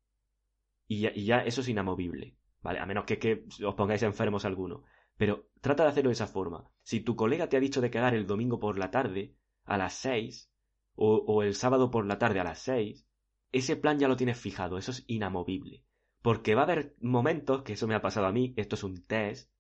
Y 0.88 1.26
ya, 1.26 1.40
eso 1.40 1.62
es 1.62 1.70
inamovible, 1.70 2.38
¿vale? 2.62 2.80
A 2.80 2.86
menos 2.86 3.06
que, 3.06 3.18
que 3.18 3.46
os 3.66 3.76
pongáis 3.76 4.04
enfermos 4.04 4.46
alguno. 4.46 4.84
Pero 5.18 5.48
trata 5.62 5.84
de 5.84 5.90
hacerlo 5.90 6.10
de 6.10 6.14
esa 6.14 6.28
forma. 6.28 6.70
Si 6.84 7.00
tu 7.00 7.16
colega 7.16 7.50
te 7.50 7.58
ha 7.58 7.62
dicho 7.62 7.82
de 7.82 7.90
quedar 7.90 8.14
el 8.14 8.28
domingo 8.28 8.60
por 8.60 8.78
la 8.78 8.92
tarde, 8.92 9.36
a 9.66 9.78
las 9.78 9.94
6, 9.96 10.52
o, 10.96 11.16
o 11.16 11.44
el 11.44 11.56
sábado 11.56 11.90
por 11.90 12.06
la 12.06 12.20
tarde 12.20 12.40
a 12.40 12.44
las 12.44 12.60
6, 12.60 13.08
ese 13.52 13.76
plan 13.76 14.00
ya 14.00 14.08
lo 14.08 14.18
tienes 14.18 14.38
fijado, 14.38 14.78
eso 14.78 14.92
es 14.92 15.04
inamovible. 15.08 15.86
Porque 16.22 16.56
va 16.56 16.62
a 16.62 16.66
haber 16.66 16.96
momentos, 17.02 17.64
que 17.64 17.74
eso 17.74 17.88
me 17.88 17.96
ha 17.96 18.02
pasado 18.02 18.28
a 18.28 18.32
mí, 18.32 18.54
esto 18.58 18.76
es 18.76 18.84
un 18.84 19.04
test, 19.06 19.52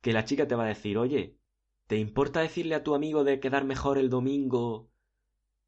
que 0.00 0.12
la 0.12 0.24
chica 0.24 0.46
te 0.46 0.54
va 0.54 0.64
a 0.64 0.68
decir, 0.68 0.98
oye, 0.98 1.38
¿te 1.86 1.96
importa 1.96 2.40
decirle 2.40 2.74
a 2.74 2.82
tu 2.82 2.94
amigo 2.94 3.24
de 3.24 3.40
quedar 3.40 3.64
mejor 3.64 3.98
el 3.98 4.10
domingo 4.10 4.90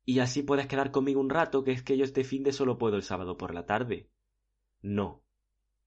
y 0.06 0.20
así 0.20 0.42
puedes 0.42 0.66
quedar 0.66 0.90
conmigo 0.90 1.20
un 1.20 1.28
rato, 1.28 1.64
que 1.64 1.72
es 1.72 1.82
que 1.82 1.98
yo 1.98 2.04
este 2.04 2.24
fin 2.24 2.42
de 2.42 2.52
solo 2.52 2.78
puedo 2.78 2.96
el 2.96 3.02
sábado 3.02 3.36
por 3.36 3.52
la 3.52 3.66
tarde? 3.66 4.08
No. 4.80 5.22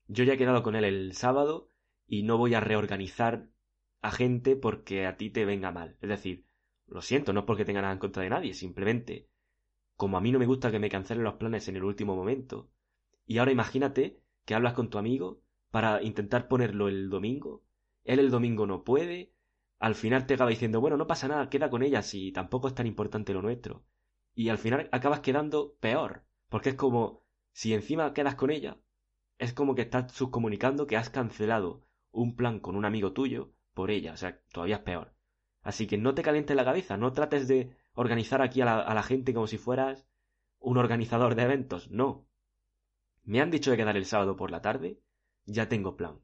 Yo 0.07 0.23
ya 0.23 0.33
he 0.33 0.37
quedado 0.37 0.61
con 0.61 0.75
él 0.75 0.83
el 0.83 1.13
sábado 1.13 1.71
y 2.05 2.21
no 2.21 2.37
voy 2.37 2.53
a 2.53 2.59
reorganizar 2.59 3.49
a 4.01 4.11
gente 4.11 4.55
porque 4.55 5.07
a 5.07 5.17
ti 5.17 5.31
te 5.31 5.45
venga 5.45 5.71
mal. 5.71 5.97
Es 6.01 6.09
decir, 6.09 6.45
lo 6.85 7.01
siento, 7.01 7.33
no 7.33 7.39
es 7.39 7.45
porque 7.47 7.65
tenga 7.65 7.81
nada 7.81 7.93
en 7.93 7.99
contra 7.99 8.21
de 8.21 8.29
nadie, 8.29 8.53
simplemente 8.53 9.29
como 9.99 10.15
a 10.17 10.21
mí 10.21 10.31
no 10.31 10.39
me 10.39 10.45
gusta 10.45 10.71
que 10.71 10.79
me 10.79 10.87
cancelen 10.87 11.25
los 11.25 11.33
planes 11.33 11.67
en 11.67 11.75
el 11.75 11.83
último 11.83 12.15
momento. 12.15 12.69
Y 13.25 13.37
ahora 13.37 13.51
imagínate 13.51 14.21
que 14.45 14.55
hablas 14.55 14.71
con 14.71 14.89
tu 14.89 14.97
amigo 14.97 15.41
para 15.71 16.01
intentar 16.01 16.47
ponerlo 16.47 16.87
el 16.87 17.09
domingo, 17.09 17.65
él 18.05 18.19
el 18.19 18.31
domingo 18.31 18.65
no 18.65 18.85
puede, 18.85 19.33
al 19.77 19.95
final 19.95 20.25
te 20.25 20.35
acaba 20.35 20.51
diciendo, 20.51 20.79
bueno, 20.79 20.95
no 20.95 21.05
pasa 21.05 21.27
nada, 21.27 21.49
queda 21.49 21.69
con 21.69 21.83
ella 21.83 22.01
si 22.01 22.31
tampoco 22.31 22.69
es 22.69 22.75
tan 22.75 22.87
importante 22.87 23.33
lo 23.33 23.41
nuestro. 23.41 23.83
Y 24.39 24.47
al 24.47 24.57
final 24.57 24.87
acabas 24.93 25.19
quedando 25.19 25.75
peor, 25.81 26.23
porque 26.47 26.69
es 26.69 26.75
como, 26.75 27.25
si 27.51 27.73
encima 27.73 28.13
quedas 28.13 28.35
con 28.35 28.51
ella, 28.51 28.77
es 29.37 29.51
como 29.51 29.75
que 29.75 29.81
estás 29.81 30.13
subcomunicando 30.13 30.87
que 30.87 30.95
has 30.95 31.09
cancelado 31.09 31.85
un 32.11 32.37
plan 32.37 32.61
con 32.61 32.77
un 32.77 32.85
amigo 32.85 33.11
tuyo 33.11 33.51
por 33.73 33.91
ella, 33.91 34.13
o 34.13 34.15
sea, 34.15 34.41
todavía 34.53 34.77
es 34.77 34.83
peor. 34.83 35.13
Así 35.61 35.87
que 35.87 35.97
no 35.97 36.15
te 36.15 36.21
calientes 36.21 36.55
la 36.55 36.63
cabeza, 36.63 36.95
no 36.95 37.11
trates 37.11 37.49
de 37.49 37.75
organizar 37.91 38.41
aquí 38.41 38.61
a 38.61 38.65
la, 38.65 39.03
gente 39.03 39.33
como 39.33 39.45
si 39.45 39.57
fueras 39.57 40.07
un 40.57 40.77
organizador 40.77 41.35
de 41.35 41.43
eventos. 41.43 41.91
No. 41.91 42.25
Me 43.23 43.41
han 43.41 43.51
dicho 43.51 43.71
de 43.71 43.75
quedar 43.75 43.97
el 43.97 44.05
sábado 44.05 44.37
por 44.37 44.51
la 44.51 44.61
tarde, 44.61 45.01
ya 45.47 45.67
tengo 45.67 45.97
plan. 45.97 46.21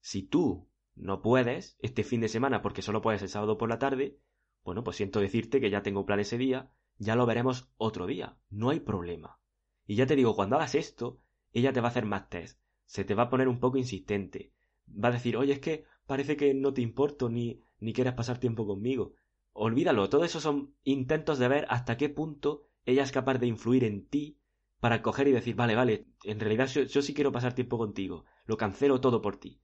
Si 0.00 0.24
tú 0.24 0.68
no 0.96 1.22
puedes 1.22 1.76
este 1.78 2.02
fin 2.02 2.20
de 2.20 2.28
semana 2.28 2.62
porque 2.62 2.82
solo 2.82 3.00
puedes 3.00 3.22
el 3.22 3.28
sábado 3.28 3.58
por 3.58 3.68
la 3.68 3.78
tarde, 3.78 4.18
bueno, 4.64 4.82
pues 4.82 4.96
siento 4.96 5.20
decirte 5.20 5.60
que 5.60 5.70
ya 5.70 5.84
tengo 5.84 6.04
plan 6.04 6.18
ese 6.18 6.36
día, 6.36 6.72
ya 6.98 7.16
lo 7.16 7.26
veremos 7.26 7.70
otro 7.76 8.06
día, 8.06 8.36
no 8.50 8.70
hay 8.70 8.80
problema. 8.80 9.40
Y 9.86 9.96
ya 9.96 10.06
te 10.06 10.16
digo, 10.16 10.34
cuando 10.34 10.56
hagas 10.56 10.74
esto, 10.74 11.20
ella 11.52 11.72
te 11.72 11.80
va 11.80 11.88
a 11.88 11.90
hacer 11.90 12.06
más 12.06 12.28
test, 12.28 12.60
se 12.84 13.04
te 13.04 13.14
va 13.14 13.24
a 13.24 13.30
poner 13.30 13.48
un 13.48 13.60
poco 13.60 13.78
insistente, 13.78 14.52
va 14.88 15.08
a 15.08 15.12
decir, 15.12 15.36
oye, 15.36 15.54
es 15.54 15.60
que 15.60 15.84
parece 16.06 16.36
que 16.36 16.54
no 16.54 16.72
te 16.72 16.82
importo 16.82 17.28
ni, 17.28 17.60
ni 17.80 17.92
quieres 17.92 18.14
pasar 18.14 18.38
tiempo 18.38 18.66
conmigo. 18.66 19.14
Olvídalo, 19.52 20.08
todo 20.08 20.24
eso 20.24 20.40
son 20.40 20.74
intentos 20.82 21.38
de 21.38 21.48
ver 21.48 21.66
hasta 21.68 21.96
qué 21.96 22.08
punto 22.08 22.66
ella 22.84 23.02
es 23.02 23.12
capaz 23.12 23.38
de 23.38 23.46
influir 23.46 23.84
en 23.84 24.06
ti 24.06 24.38
para 24.80 25.00
coger 25.00 25.28
y 25.28 25.32
decir, 25.32 25.54
vale, 25.54 25.74
vale, 25.74 26.06
en 26.24 26.40
realidad 26.40 26.66
yo, 26.66 27.02
sí 27.02 27.14
quiero 27.14 27.32
pasar 27.32 27.54
tiempo 27.54 27.78
contigo, 27.78 28.24
lo 28.44 28.56
cancelo 28.56 29.00
todo 29.00 29.22
por 29.22 29.38
ti. 29.38 29.62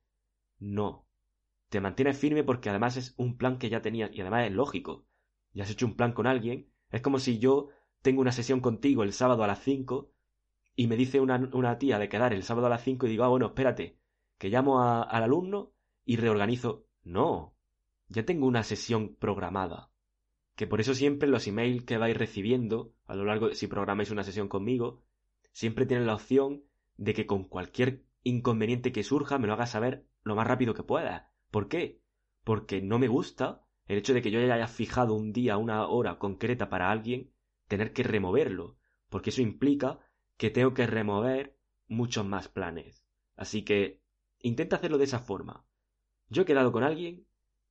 No. 0.59 1.07
Te 1.69 1.81
mantienes 1.81 2.19
firme 2.19 2.43
porque 2.43 2.71
además 2.71 2.97
es 2.97 3.15
un 3.17 3.37
plan 3.37 3.59
que 3.59 3.69
ya 3.69 3.83
tenías 3.83 4.11
y 4.13 4.21
además 4.23 4.47
es 4.47 4.53
lógico. 4.53 5.07
Ya 5.53 5.65
has 5.65 5.71
hecho 5.71 5.87
un 5.87 5.97
plan 5.97 6.13
con 6.13 6.27
alguien. 6.27 6.70
Es 6.91 7.03
como 7.03 7.19
si 7.19 7.39
yo 7.39 7.69
tengo 8.03 8.21
una 8.21 8.33
sesión 8.33 8.61
contigo 8.61 9.03
el 9.03 9.13
sábado 9.13 9.45
a 9.45 9.47
las 9.47 9.63
5 9.63 10.11
y 10.77 10.87
me 10.87 10.97
dice 10.97 11.21
una, 11.21 11.79
tía 11.79 11.99
de 11.99 12.09
quedar 12.09 12.33
el 12.33 12.43
sábado 12.43 12.67
a 12.67 12.71
las 12.71 12.83
5 12.83 13.07
y 13.07 13.11
digo, 13.11 13.25
ah, 13.25 13.29
bueno, 13.29 13.47
espérate, 13.47 13.99
que 14.39 14.49
llamo 14.49 14.83
al 14.83 15.23
alumno 15.23 15.73
y 16.05 16.17
reorganizo. 16.17 16.87
No, 17.03 17.55
ya 18.09 18.25
tengo 18.25 18.47
una 18.47 18.63
sesión 18.63 19.15
programada. 19.17 19.91
Que 20.57 20.67
por 20.67 20.81
eso 20.81 20.95
siempre 20.95 21.29
los 21.29 21.47
emails 21.47 21.85
que 21.85 21.99
vais 21.99 22.17
recibiendo 22.17 22.93
a 23.07 23.15
lo 23.15 23.25
largo, 23.25 23.55
si 23.55 23.67
programáis 23.67 24.11
una 24.11 24.25
sesión 24.25 24.49
conmigo, 24.49 25.03
siempre 25.53 25.87
tienen 25.87 26.07
la 26.07 26.15
opción 26.15 26.65
de 26.97 27.15
que 27.15 27.27
con 27.27 27.45
cualquier 27.45 28.05
inconveniente 28.23 28.93
que 28.93 29.03
surja 29.03 29.39
me 29.39 29.47
lo 29.47 29.55
hagas 29.55 29.71
saber 29.71 30.07
lo 30.23 30.35
más 30.35 30.47
rápido 30.47 30.75
que 30.75 30.83
pueda. 30.83 31.33
¿Por 31.51 31.69
qué? 31.69 32.01
Porque 32.45 32.83
no 32.83 32.99
me 32.99 33.09
gusta 33.09 33.65
el 33.91 33.99
hecho 33.99 34.15
de 34.15 34.23
que 34.23 34.31
yo 34.31 34.41
ya 34.41 34.55
haya 34.55 34.69
fijado 34.69 35.15
un 35.15 35.33
día, 35.33 35.57
una 35.57 35.89
hora 35.89 36.21
concreta 36.21 36.69
para 36.69 36.93
alguien, 36.93 37.33
tener 37.67 37.93
que 37.93 38.05
removerlo, 38.05 38.77
porque 39.09 39.31
eso 39.31 39.43
implica 39.43 39.99
que 40.37 40.49
tengo 40.49 40.75
que 40.75 40.87
remover 40.87 41.59
muchos 41.89 42.25
más 42.25 42.47
planes. 42.47 43.05
Así 43.35 43.65
que 43.65 44.01
intenta 44.39 44.77
hacerlo 44.77 44.97
de 44.97 45.07
esa 45.07 45.19
forma. 45.19 45.67
Yo 46.29 46.43
he 46.43 46.45
quedado 46.45 46.71
con 46.71 46.85
alguien, 46.85 47.27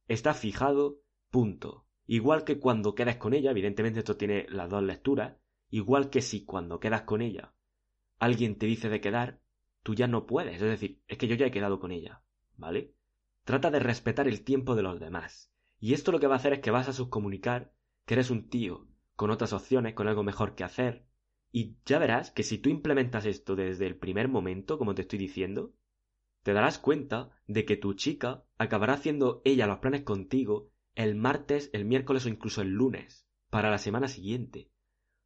está 0.09 0.33
fijado, 0.33 0.99
punto. 1.29 1.85
Igual 2.05 2.43
que 2.43 2.59
cuando 2.59 2.95
quedas 2.95 3.15
con 3.15 3.33
ella, 3.33 3.51
evidentemente 3.51 3.99
esto 3.99 4.17
tiene 4.17 4.45
las 4.49 4.69
dos 4.69 4.83
lecturas, 4.83 5.37
igual 5.69 6.09
que 6.09 6.21
si 6.21 6.43
cuando 6.43 6.81
quedas 6.81 7.03
con 7.03 7.21
ella 7.21 7.53
alguien 8.17 8.57
te 8.57 8.65
dice 8.65 8.89
de 8.89 8.99
quedar, 8.99 9.39
tú 9.83 9.95
ya 9.95 10.07
no 10.07 10.25
puedes, 10.25 10.55
es 10.55 10.61
decir, 10.61 11.01
es 11.07 11.17
que 11.17 11.29
yo 11.29 11.35
ya 11.35 11.45
he 11.45 11.51
quedado 11.51 11.79
con 11.79 11.93
ella, 11.93 12.21
¿vale? 12.57 12.93
Trata 13.45 13.71
de 13.71 13.79
respetar 13.79 14.27
el 14.27 14.43
tiempo 14.43 14.75
de 14.75 14.83
los 14.83 14.99
demás. 14.99 15.49
Y 15.79 15.93
esto 15.93 16.11
lo 16.11 16.19
que 16.19 16.27
va 16.27 16.35
a 16.35 16.37
hacer 16.37 16.53
es 16.53 16.59
que 16.59 16.71
vas 16.71 16.89
a 16.89 16.93
subcomunicar 16.93 17.73
que 18.05 18.15
eres 18.15 18.29
un 18.29 18.49
tío 18.49 18.87
con 19.15 19.31
otras 19.31 19.53
opciones, 19.53 19.93
con 19.93 20.07
algo 20.07 20.23
mejor 20.23 20.55
que 20.55 20.63
hacer. 20.63 21.05
Y 21.51 21.77
ya 21.85 21.99
verás 21.99 22.31
que 22.31 22.43
si 22.43 22.57
tú 22.57 22.69
implementas 22.69 23.25
esto 23.25 23.55
desde 23.55 23.87
el 23.87 23.97
primer 23.97 24.27
momento, 24.27 24.77
como 24.77 24.95
te 24.95 25.01
estoy 25.01 25.19
diciendo, 25.19 25.73
te 26.43 26.53
darás 26.53 26.79
cuenta 26.79 27.29
de 27.47 27.65
que 27.65 27.77
tu 27.77 27.93
chica 27.93 28.45
acabará 28.57 28.93
haciendo 28.93 29.41
ella 29.43 29.67
los 29.67 29.79
planes 29.79 30.03
contigo 30.03 30.71
el 30.95 31.15
martes, 31.15 31.69
el 31.71 31.85
miércoles 31.85 32.25
o 32.25 32.29
incluso 32.29 32.61
el 32.61 32.69
lunes, 32.69 33.25
para 33.49 33.69
la 33.69 33.77
semana 33.77 34.07
siguiente, 34.07 34.69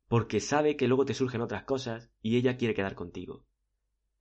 porque 0.07 0.39
sabe 0.39 0.75
que 0.77 0.87
luego 0.87 1.05
te 1.05 1.15
surgen 1.15 1.41
otras 1.41 1.63
cosas 1.63 2.11
y 2.21 2.37
ella 2.37 2.57
quiere 2.57 2.75
quedar 2.75 2.93
contigo. 2.93 3.45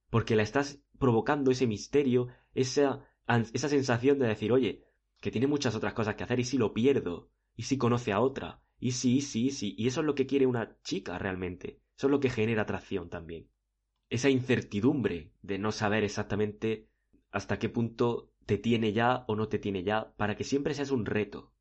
Porque 0.08 0.34
la 0.34 0.42
estás 0.42 0.82
provocando 0.98 1.50
ese 1.50 1.66
misterio, 1.66 2.28
esa, 2.54 3.06
esa 3.52 3.68
sensación 3.68 4.18
de 4.18 4.28
decir, 4.28 4.50
oye, 4.52 4.84
que 5.22 5.30
tiene 5.30 5.46
muchas 5.46 5.76
otras 5.76 5.94
cosas 5.94 6.16
que 6.16 6.24
hacer 6.24 6.40
y 6.40 6.44
si 6.44 6.58
lo 6.58 6.74
pierdo, 6.74 7.30
y 7.56 7.62
si 7.62 7.78
conoce 7.78 8.10
a 8.10 8.18
otra, 8.18 8.60
y 8.80 8.90
sí, 8.90 9.20
sí, 9.20 9.50
sí, 9.50 9.76
y 9.78 9.86
eso 9.86 10.00
es 10.00 10.06
lo 10.06 10.16
que 10.16 10.26
quiere 10.26 10.46
una 10.46 10.76
chica 10.82 11.16
realmente, 11.16 11.80
eso 11.96 12.08
es 12.08 12.10
lo 12.10 12.18
que 12.18 12.28
genera 12.28 12.62
atracción 12.62 13.08
también. 13.08 13.48
Esa 14.10 14.30
incertidumbre 14.30 15.30
de 15.40 15.58
no 15.58 15.70
saber 15.70 16.02
exactamente 16.02 16.88
hasta 17.30 17.60
qué 17.60 17.68
punto 17.68 18.32
te 18.46 18.58
tiene 18.58 18.92
ya 18.92 19.24
o 19.28 19.36
no 19.36 19.46
te 19.46 19.60
tiene 19.60 19.84
ya, 19.84 20.12
para 20.16 20.34
que 20.36 20.42
siempre 20.42 20.74
seas 20.74 20.90
un 20.90 21.06
reto. 21.06 21.52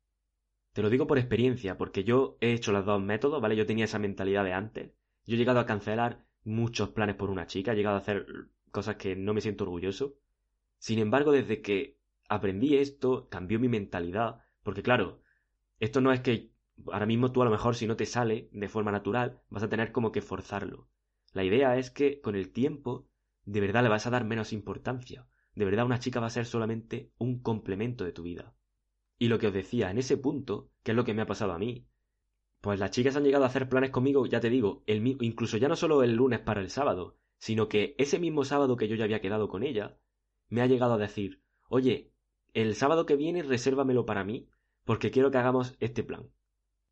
Te 0.72 0.82
lo 0.82 0.90
digo 0.90 1.06
por 1.06 1.18
experiencia, 1.18 1.78
porque 1.78 2.02
yo 2.02 2.36
he 2.40 2.52
hecho 2.52 2.72
los 2.72 2.84
dos 2.84 3.00
métodos, 3.00 3.40
¿vale? 3.40 3.54
Yo 3.54 3.64
tenía 3.64 3.84
esa 3.84 4.00
mentalidad 4.00 4.42
de 4.42 4.54
antes. 4.54 4.90
Yo 5.24 5.36
he 5.36 5.38
llegado 5.38 5.60
a 5.60 5.66
cancelar 5.66 6.26
muchos 6.42 6.90
planes 6.90 7.14
por 7.14 7.30
una 7.30 7.46
chica, 7.46 7.72
he 7.72 7.76
llegado 7.76 7.94
a 7.94 8.00
hacer 8.00 8.26
cosas 8.72 8.96
que 8.96 9.14
no 9.14 9.34
me 9.34 9.40
siento 9.40 9.62
orgulloso. 9.62 10.16
Sin 10.78 10.98
embargo, 10.98 11.30
desde 11.30 11.62
que 11.62 12.01
aprendí 12.34 12.76
esto, 12.76 13.28
cambió 13.28 13.60
mi 13.60 13.68
mentalidad, 13.68 14.40
porque 14.62 14.82
claro, 14.82 15.22
esto 15.80 16.00
no 16.00 16.12
es 16.12 16.20
que 16.20 16.52
ahora 16.86 17.06
mismo 17.06 17.30
tú 17.30 17.42
a 17.42 17.44
lo 17.44 17.50
mejor 17.50 17.74
si 17.74 17.86
no 17.86 17.96
te 17.96 18.06
sale 18.06 18.48
de 18.52 18.68
forma 18.68 18.90
natural, 18.90 19.42
vas 19.50 19.62
a 19.62 19.68
tener 19.68 19.92
como 19.92 20.12
que 20.12 20.22
forzarlo. 20.22 20.88
La 21.32 21.44
idea 21.44 21.76
es 21.76 21.90
que 21.90 22.20
con 22.20 22.34
el 22.34 22.50
tiempo, 22.50 23.08
de 23.44 23.60
verdad 23.60 23.82
le 23.82 23.88
vas 23.88 24.06
a 24.06 24.10
dar 24.10 24.24
menos 24.24 24.52
importancia. 24.52 25.26
De 25.54 25.64
verdad 25.64 25.84
una 25.84 25.98
chica 25.98 26.20
va 26.20 26.26
a 26.26 26.30
ser 26.30 26.46
solamente 26.46 27.12
un 27.18 27.42
complemento 27.42 28.04
de 28.04 28.12
tu 28.12 28.22
vida. 28.22 28.54
Y 29.18 29.28
lo 29.28 29.38
que 29.38 29.48
os 29.48 29.52
decía, 29.52 29.90
en 29.90 29.98
ese 29.98 30.16
punto, 30.16 30.70
que 30.82 30.92
es 30.92 30.96
lo 30.96 31.04
que 31.04 31.14
me 31.14 31.22
ha 31.22 31.26
pasado 31.26 31.52
a 31.52 31.58
mí, 31.58 31.86
pues 32.60 32.80
las 32.80 32.90
chicas 32.92 33.16
han 33.16 33.24
llegado 33.24 33.44
a 33.44 33.48
hacer 33.48 33.68
planes 33.68 33.90
conmigo, 33.90 34.24
ya 34.26 34.40
te 34.40 34.48
digo, 34.48 34.84
el, 34.86 35.06
incluso 35.20 35.58
ya 35.58 35.68
no 35.68 35.76
solo 35.76 36.02
el 36.02 36.14
lunes 36.14 36.40
para 36.40 36.60
el 36.60 36.70
sábado, 36.70 37.18
sino 37.38 37.68
que 37.68 37.94
ese 37.98 38.18
mismo 38.18 38.44
sábado 38.44 38.76
que 38.76 38.88
yo 38.88 38.96
ya 38.96 39.04
había 39.04 39.20
quedado 39.20 39.48
con 39.48 39.62
ella, 39.62 39.98
me 40.48 40.62
ha 40.62 40.66
llegado 40.66 40.94
a 40.94 40.98
decir, 40.98 41.42
oye, 41.68 42.11
el 42.54 42.74
sábado 42.74 43.06
que 43.06 43.16
viene 43.16 43.42
resérvamelo 43.42 44.04
para 44.04 44.24
mí, 44.24 44.48
porque 44.84 45.10
quiero 45.10 45.30
que 45.30 45.38
hagamos 45.38 45.76
este 45.80 46.02
plan. 46.02 46.30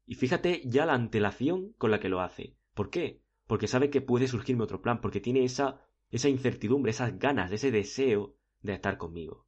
Y 0.06 0.14
fíjate 0.14 0.62
ya 0.64 0.86
la 0.86 0.94
antelación 0.94 1.72
con 1.74 1.90
la 1.90 2.00
que 2.00 2.08
lo 2.08 2.20
hace. 2.20 2.56
¿Por 2.74 2.90
qué? 2.90 3.22
Porque 3.46 3.66
sabe 3.66 3.90
que 3.90 4.00
puede 4.00 4.28
surgirme 4.28 4.64
otro 4.64 4.80
plan, 4.82 5.00
porque 5.00 5.20
tiene 5.20 5.44
esa, 5.44 5.86
esa 6.10 6.28
incertidumbre, 6.28 6.90
esas 6.90 7.18
ganas, 7.18 7.52
ese 7.52 7.70
deseo 7.70 8.36
de 8.62 8.74
estar 8.74 8.96
conmigo. 8.96 9.46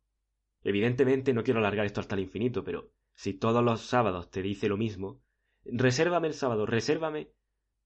Evidentemente 0.63 1.33
no 1.33 1.43
quiero 1.43 1.61
alargar 1.61 1.87
esto 1.87 2.01
hasta 2.01 2.15
el 2.15 2.23
infinito, 2.23 2.65
pero 2.65 2.91
si 3.15 3.35
todos 3.35 3.65
los 3.65 3.81
sábados 3.81 4.31
te 4.31 4.43
dice 4.43 4.69
lo 4.69 4.77
mismo, 4.77 5.23
resérvame 5.65 6.29
el 6.29 6.35
sábado, 6.35 6.67
resérvame. 6.67 7.33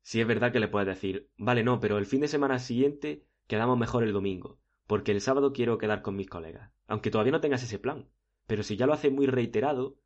Si 0.03 0.21
es 0.21 0.27
verdad 0.27 0.53
que 0.53 0.61
le 0.61 0.69
puedes 0.69 0.87
decir, 0.87 1.31
vale, 1.37 1.65
no, 1.65 1.81
pero 1.81 1.99
el 1.99 2.07
fin 2.07 2.21
de 2.21 2.29
semana 2.29 2.59
siguiente 2.59 3.27
quedamos 3.47 3.79
mejor 3.79 4.05
el 4.05 4.13
domingo, 4.13 4.61
porque 4.87 5.13
el 5.13 5.21
sábado 5.21 5.53
quiero 5.53 5.79
quedar 5.79 6.03
con 6.03 6.17
mis 6.17 6.29
colegas, 6.29 6.71
aunque 6.87 7.11
todavía 7.11 7.33
no 7.33 7.41
tengas 7.41 7.63
ese 7.63 7.79
plan. 7.79 8.09
Pero 8.47 8.63
si 8.63 8.77
ya 8.77 8.87
lo 8.87 8.93
haces 8.93 9.13
muy 9.13 9.27
reiterado, 9.27 9.99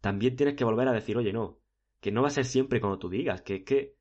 también 0.00 0.36
tienes 0.36 0.56
que 0.56 0.64
volver 0.64 0.88
a 0.88 0.92
decir, 0.92 1.16
oye, 1.16 1.32
no, 1.32 1.60
que 2.00 2.12
no 2.12 2.22
va 2.22 2.28
a 2.28 2.32
ser 2.32 2.44
siempre 2.44 2.80
como 2.80 2.98
tú 2.98 3.08
digas, 3.08 3.42
que 3.42 3.56
es 3.56 3.64
que 3.64 3.96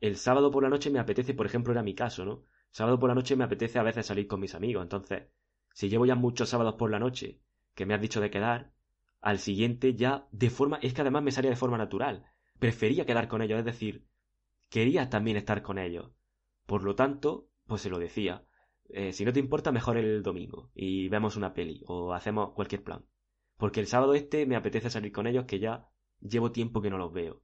el 0.00 0.16
sábado 0.16 0.50
por 0.50 0.62
la 0.62 0.68
noche 0.68 0.90
me 0.90 0.98
apetece, 0.98 1.34
por 1.34 1.46
ejemplo, 1.46 1.72
era 1.72 1.82
mi 1.82 1.94
caso, 1.94 2.24
¿no? 2.24 2.44
Sábado 2.70 2.98
por 2.98 3.08
la 3.08 3.14
noche 3.14 3.36
me 3.36 3.44
apetece 3.44 3.78
a 3.78 3.82
veces 3.82 4.06
salir 4.06 4.26
con 4.26 4.40
mis 4.40 4.54
amigos, 4.54 4.82
entonces, 4.82 5.28
si 5.72 5.88
llevo 5.88 6.06
ya 6.06 6.14
muchos 6.14 6.48
sábados 6.48 6.74
por 6.74 6.90
la 6.90 6.98
noche 6.98 7.40
que 7.74 7.86
me 7.86 7.94
has 7.94 8.00
dicho 8.00 8.20
de 8.20 8.30
quedar, 8.30 8.72
al 9.20 9.38
siguiente 9.38 9.94
ya 9.94 10.28
de 10.32 10.50
forma, 10.50 10.78
es 10.82 10.92
que 10.92 11.00
además 11.00 11.22
me 11.22 11.32
salía 11.32 11.50
de 11.50 11.56
forma 11.56 11.78
natural, 11.78 12.26
prefería 12.58 13.06
quedar 13.06 13.28
con 13.28 13.42
ellos, 13.42 13.58
es 13.58 13.64
decir, 13.64 14.06
quería 14.68 15.08
también 15.08 15.36
estar 15.36 15.62
con 15.62 15.78
ellos. 15.78 16.10
Por 16.66 16.82
lo 16.82 16.94
tanto, 16.94 17.48
pues 17.66 17.82
se 17.82 17.90
lo 17.90 17.98
decía, 17.98 18.44
eh, 18.88 19.12
si 19.12 19.24
no 19.24 19.32
te 19.32 19.40
importa, 19.40 19.72
mejor 19.72 19.96
el 19.96 20.22
domingo 20.22 20.70
y 20.74 21.08
vemos 21.08 21.36
una 21.36 21.54
peli 21.54 21.82
o 21.86 22.12
hacemos 22.12 22.52
cualquier 22.52 22.82
plan. 22.82 23.04
Porque 23.56 23.80
el 23.80 23.86
sábado 23.86 24.14
este 24.14 24.46
me 24.46 24.56
apetece 24.56 24.90
salir 24.90 25.12
con 25.12 25.26
ellos 25.26 25.46
que 25.46 25.58
ya 25.58 25.88
llevo 26.20 26.52
tiempo 26.52 26.82
que 26.82 26.90
no 26.90 26.98
los 26.98 27.12
veo. 27.12 27.42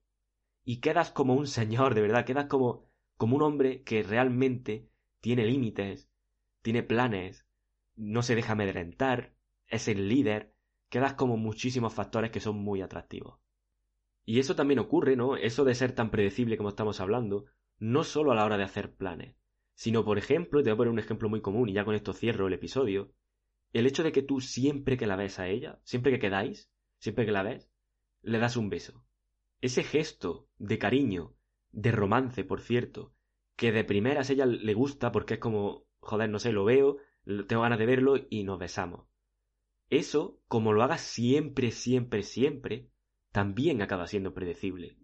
Y 0.64 0.80
quedas 0.80 1.10
como 1.10 1.34
un 1.34 1.46
señor, 1.46 1.94
de 1.94 2.02
verdad, 2.02 2.24
quedas 2.24 2.46
como, 2.46 2.88
como 3.16 3.36
un 3.36 3.42
hombre 3.42 3.82
que 3.82 4.02
realmente 4.02 4.88
tiene 5.20 5.44
límites, 5.44 6.10
tiene 6.62 6.82
planes, 6.82 7.46
no 7.96 8.22
se 8.22 8.34
deja 8.34 8.52
amedrentar, 8.52 9.34
es 9.66 9.88
el 9.88 10.08
líder, 10.08 10.54
quedas 10.88 11.14
como 11.14 11.36
muchísimos 11.36 11.94
factores 11.94 12.30
que 12.30 12.40
son 12.40 12.56
muy 12.58 12.82
atractivos. 12.82 13.40
Y 14.24 14.38
eso 14.38 14.54
también 14.54 14.78
ocurre, 14.78 15.16
¿no? 15.16 15.36
Eso 15.36 15.64
de 15.64 15.74
ser 15.74 15.92
tan 15.92 16.10
predecible 16.10 16.56
como 16.56 16.68
estamos 16.68 17.00
hablando, 17.00 17.46
no 17.78 18.04
solo 18.04 18.30
a 18.30 18.34
la 18.36 18.44
hora 18.44 18.56
de 18.56 18.64
hacer 18.64 18.94
planes, 18.94 19.34
sino, 19.74 20.04
por 20.04 20.18
ejemplo, 20.18 20.62
te 20.62 20.70
voy 20.70 20.74
a 20.74 20.76
poner 20.76 20.92
un 20.92 20.98
ejemplo 21.00 21.28
muy 21.28 21.40
común 21.40 21.68
y 21.68 21.72
ya 21.72 21.84
con 21.84 21.94
esto 21.94 22.12
cierro 22.12 22.46
el 22.46 22.52
episodio, 22.52 23.12
el 23.72 23.86
hecho 23.86 24.02
de 24.02 24.12
que 24.12 24.22
tú 24.22 24.40
siempre 24.40 24.96
que 24.96 25.06
la 25.06 25.16
ves 25.16 25.38
a 25.38 25.48
ella, 25.48 25.80
siempre 25.84 26.12
que 26.12 26.18
quedáis, 26.18 26.70
siempre 26.98 27.24
que 27.24 27.32
la 27.32 27.42
ves, 27.42 27.70
le 28.22 28.38
das 28.38 28.56
un 28.56 28.68
beso. 28.68 29.04
Ese 29.60 29.82
gesto 29.82 30.48
de 30.58 30.78
cariño, 30.78 31.34
de 31.70 31.92
romance, 31.92 32.44
por 32.44 32.60
cierto, 32.60 33.14
que 33.56 33.72
de 33.72 33.84
primeras 33.84 34.30
ella 34.30 34.46
le 34.46 34.74
gusta 34.74 35.12
porque 35.12 35.34
es 35.34 35.40
como, 35.40 35.86
joder, 36.00 36.28
no 36.28 36.38
sé, 36.38 36.52
lo 36.52 36.64
veo, 36.64 36.98
tengo 37.46 37.62
ganas 37.62 37.78
de 37.78 37.86
verlo 37.86 38.14
y 38.28 38.44
nos 38.44 38.58
besamos. 38.58 39.06
Eso, 39.88 40.40
como 40.48 40.72
lo 40.72 40.82
hagas 40.82 41.00
siempre, 41.00 41.70
siempre, 41.70 42.22
siempre, 42.22 42.88
también 43.30 43.82
acaba 43.82 44.06
siendo 44.06 44.34
predecible. 44.34 44.96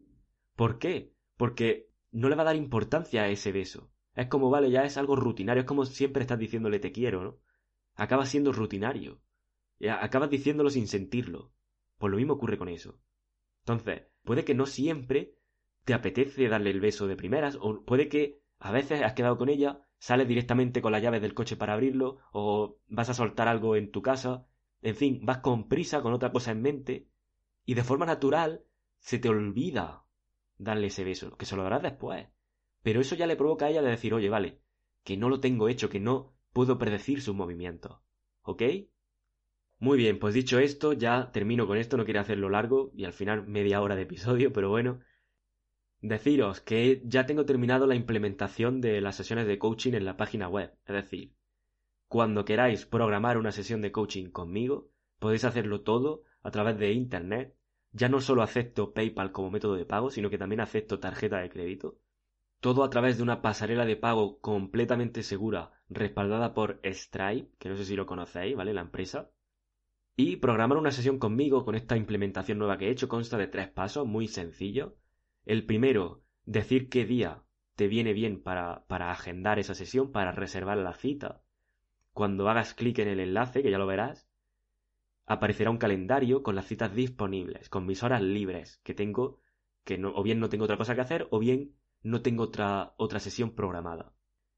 ¿Por 0.56 0.78
qué? 0.78 1.12
Porque 1.36 1.90
no 2.10 2.28
le 2.28 2.36
va 2.36 2.42
a 2.42 2.46
dar 2.46 2.56
importancia 2.56 3.22
a 3.22 3.28
ese 3.28 3.52
beso. 3.52 3.90
Es 4.14 4.26
como, 4.28 4.50
vale, 4.50 4.70
ya 4.70 4.84
es 4.84 4.96
algo 4.96 5.14
rutinario, 5.14 5.60
es 5.60 5.66
como 5.66 5.84
siempre 5.84 6.22
estás 6.22 6.38
diciéndole 6.38 6.80
te 6.80 6.92
quiero, 6.92 7.22
¿no? 7.22 7.38
Acaba 7.98 8.26
siendo 8.26 8.52
rutinario. 8.52 9.20
Acabas 10.00 10.30
diciéndolo 10.30 10.70
sin 10.70 10.86
sentirlo. 10.86 11.52
Pues 11.98 12.12
lo 12.12 12.16
mismo 12.16 12.34
ocurre 12.34 12.56
con 12.56 12.68
eso. 12.68 13.00
Entonces, 13.62 14.04
puede 14.22 14.44
que 14.44 14.54
no 14.54 14.66
siempre 14.66 15.34
te 15.84 15.94
apetece 15.94 16.48
darle 16.48 16.70
el 16.70 16.80
beso 16.80 17.08
de 17.08 17.16
primeras, 17.16 17.58
o 17.60 17.84
puede 17.84 18.08
que 18.08 18.40
a 18.60 18.70
veces 18.70 19.02
has 19.02 19.14
quedado 19.14 19.36
con 19.36 19.48
ella, 19.48 19.80
sales 19.98 20.28
directamente 20.28 20.80
con 20.80 20.92
las 20.92 21.02
llaves 21.02 21.20
del 21.20 21.34
coche 21.34 21.56
para 21.56 21.74
abrirlo, 21.74 22.18
o 22.32 22.78
vas 22.86 23.10
a 23.10 23.14
soltar 23.14 23.48
algo 23.48 23.74
en 23.74 23.90
tu 23.90 24.00
casa, 24.00 24.46
en 24.80 24.94
fin, 24.94 25.20
vas 25.24 25.38
con 25.38 25.66
prisa, 25.68 26.00
con 26.00 26.12
otra 26.12 26.30
cosa 26.30 26.52
en 26.52 26.62
mente, 26.62 27.08
y 27.64 27.74
de 27.74 27.82
forma 27.82 28.06
natural 28.06 28.64
se 29.00 29.18
te 29.18 29.28
olvida 29.28 30.04
darle 30.56 30.86
ese 30.86 31.02
beso, 31.02 31.36
que 31.36 31.46
se 31.46 31.56
lo 31.56 31.64
darás 31.64 31.82
después. 31.82 32.28
Pero 32.82 33.00
eso 33.00 33.16
ya 33.16 33.26
le 33.26 33.34
provoca 33.34 33.66
a 33.66 33.70
ella 33.70 33.82
de 33.82 33.90
decir, 33.90 34.14
oye, 34.14 34.28
vale, 34.28 34.60
que 35.02 35.16
no 35.16 35.28
lo 35.28 35.40
tengo 35.40 35.68
hecho, 35.68 35.88
que 35.88 35.98
no 35.98 36.37
puedo 36.52 36.78
predecir 36.78 37.20
sus 37.22 37.34
movimientos. 37.34 38.00
¿Ok? 38.42 38.62
Muy 39.80 39.98
bien, 39.98 40.18
pues 40.18 40.34
dicho 40.34 40.58
esto, 40.58 40.92
ya 40.92 41.30
termino 41.30 41.66
con 41.66 41.78
esto, 41.78 41.96
no 41.96 42.04
quería 42.04 42.22
hacerlo 42.22 42.48
largo 42.48 42.90
y 42.94 43.04
al 43.04 43.12
final 43.12 43.46
media 43.46 43.80
hora 43.80 43.94
de 43.94 44.02
episodio, 44.02 44.52
pero 44.52 44.70
bueno. 44.70 45.00
Deciros 46.00 46.60
que 46.60 47.02
ya 47.04 47.26
tengo 47.26 47.44
terminado 47.44 47.86
la 47.86 47.94
implementación 47.94 48.80
de 48.80 49.00
las 49.00 49.16
sesiones 49.16 49.46
de 49.46 49.58
coaching 49.58 49.94
en 49.94 50.04
la 50.04 50.16
página 50.16 50.48
web, 50.48 50.74
es 50.86 50.94
decir, 50.94 51.34
cuando 52.08 52.44
queráis 52.44 52.86
programar 52.86 53.36
una 53.36 53.52
sesión 53.52 53.80
de 53.82 53.92
coaching 53.92 54.30
conmigo, 54.30 54.90
podéis 55.18 55.44
hacerlo 55.44 55.82
todo 55.82 56.22
a 56.42 56.50
través 56.50 56.78
de 56.78 56.92
Internet. 56.92 57.54
Ya 57.92 58.08
no 58.08 58.20
solo 58.20 58.42
acepto 58.42 58.92
PayPal 58.92 59.32
como 59.32 59.50
método 59.50 59.74
de 59.74 59.84
pago, 59.84 60.10
sino 60.10 60.30
que 60.30 60.38
también 60.38 60.60
acepto 60.60 61.00
tarjeta 61.00 61.38
de 61.38 61.50
crédito 61.50 61.98
todo 62.60 62.82
a 62.82 62.90
través 62.90 63.16
de 63.16 63.22
una 63.22 63.40
pasarela 63.40 63.84
de 63.84 63.96
pago 63.96 64.40
completamente 64.40 65.22
segura, 65.22 65.72
respaldada 65.88 66.54
por 66.54 66.80
Stripe, 66.84 67.50
que 67.58 67.68
no 67.68 67.76
sé 67.76 67.84
si 67.84 67.96
lo 67.96 68.06
conocéis, 68.06 68.56
¿vale? 68.56 68.74
La 68.74 68.80
empresa. 68.80 69.30
Y 70.16 70.36
programar 70.36 70.78
una 70.78 70.90
sesión 70.90 71.18
conmigo 71.18 71.64
con 71.64 71.76
esta 71.76 71.96
implementación 71.96 72.58
nueva 72.58 72.76
que 72.76 72.88
he 72.88 72.90
hecho 72.90 73.08
consta 73.08 73.38
de 73.38 73.46
tres 73.46 73.68
pasos 73.68 74.06
muy 74.06 74.26
sencillos. 74.26 74.92
El 75.44 75.64
primero, 75.64 76.22
decir 76.44 76.88
qué 76.88 77.04
día 77.04 77.44
te 77.76 77.86
viene 77.86 78.12
bien 78.12 78.42
para, 78.42 78.84
para 78.88 79.12
agendar 79.12 79.60
esa 79.60 79.74
sesión, 79.76 80.10
para 80.10 80.32
reservar 80.32 80.78
la 80.78 80.94
cita. 80.94 81.42
Cuando 82.12 82.48
hagas 82.48 82.74
clic 82.74 82.98
en 82.98 83.06
el 83.06 83.20
enlace, 83.20 83.62
que 83.62 83.70
ya 83.70 83.78
lo 83.78 83.86
verás, 83.86 84.28
aparecerá 85.26 85.70
un 85.70 85.78
calendario 85.78 86.42
con 86.42 86.56
las 86.56 86.66
citas 86.66 86.92
disponibles, 86.92 87.68
con 87.68 87.86
mis 87.86 88.02
horas 88.02 88.20
libres 88.20 88.80
que 88.82 88.94
tengo, 88.94 89.38
que 89.84 89.98
no, 89.98 90.12
o 90.16 90.24
bien 90.24 90.40
no 90.40 90.48
tengo 90.48 90.64
otra 90.64 90.76
cosa 90.76 90.96
que 90.96 91.02
hacer, 91.02 91.28
o 91.30 91.38
bien 91.38 91.77
no 92.02 92.22
tengo 92.22 92.44
otra, 92.44 92.94
otra 92.96 93.20
sesión 93.20 93.54
programada. 93.54 94.12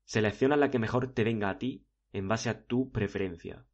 Selecciona 0.04 0.56
la 0.56 0.70
que 0.70 0.78
mejor 0.78 1.12
te 1.12 1.24
venga 1.24 1.50
a 1.50 1.58
ti 1.58 1.86
en 2.12 2.28
base 2.28 2.50
a 2.50 2.64
tu 2.64 2.90
preferencia. 2.90 3.66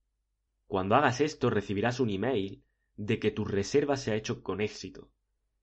Cuando 0.67 0.95
hagas 0.95 1.21
esto 1.21 1.51
recibirás 1.51 2.01
un 2.01 2.11
email 2.11 2.65
de 2.97 3.19
que 3.19 3.31
tu 3.31 3.45
reserva 3.45 3.97
se 3.97 4.13
ha 4.13 4.17
hecho 4.17 4.43
con 4.43 4.61
éxito. 4.61 5.11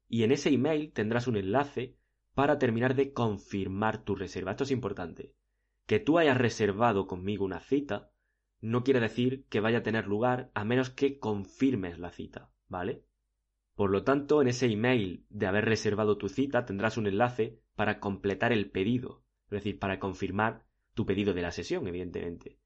Y 0.08 0.24
en 0.24 0.32
ese 0.32 0.50
email 0.50 0.92
tendrás 0.94 1.28
un 1.28 1.38
enlace 1.38 1.98
para 2.34 2.58
terminar 2.58 2.96
de 2.96 3.14
confirmar 3.14 4.04
tu 4.04 4.16
reserva. 4.16 4.52
Esto 4.52 4.64
es 4.64 4.72
importante. 4.72 5.34
Que 5.86 6.00
tú 6.00 6.18
hayas 6.18 6.38
reservado 6.38 7.08
conmigo 7.08 7.46
una 7.46 7.60
cita 7.60 8.14
no 8.64 8.86
quiere 8.86 9.02
decir 9.02 9.46
que 9.50 9.60
vaya 9.60 9.80
a 9.80 9.84
tener 9.84 10.08
lugar 10.08 10.50
a 10.54 10.64
menos 10.64 10.90
que 10.90 11.20
confirmes 11.20 12.00
la 12.00 12.12
cita, 12.12 12.50
¿vale? 12.70 13.04
Por 13.76 13.92
lo 13.92 14.06
tanto, 14.06 14.42
en 14.42 14.48
ese 14.48 14.68
email 14.68 15.26
de 15.30 15.48
haber 15.48 15.66
reservado 15.66 16.18
tu 16.18 16.30
cita 16.30 16.66
tendrás 16.66 16.96
un 16.96 17.08
enlace 17.08 17.60
para 17.76 18.00
completar 18.00 18.52
el 18.52 18.70
pedido, 18.70 19.24
es 19.46 19.52
decir, 19.52 19.80
para 19.80 20.00
confirmar 20.00 20.66
tu 20.94 21.06
pedido 21.06 21.34
de 21.34 21.42
la 21.42 21.52
sesión, 21.52 21.88
evidentemente. 21.88 22.60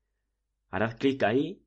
Harás 0.70 0.96
clic 0.96 1.24
ahí 1.24 1.64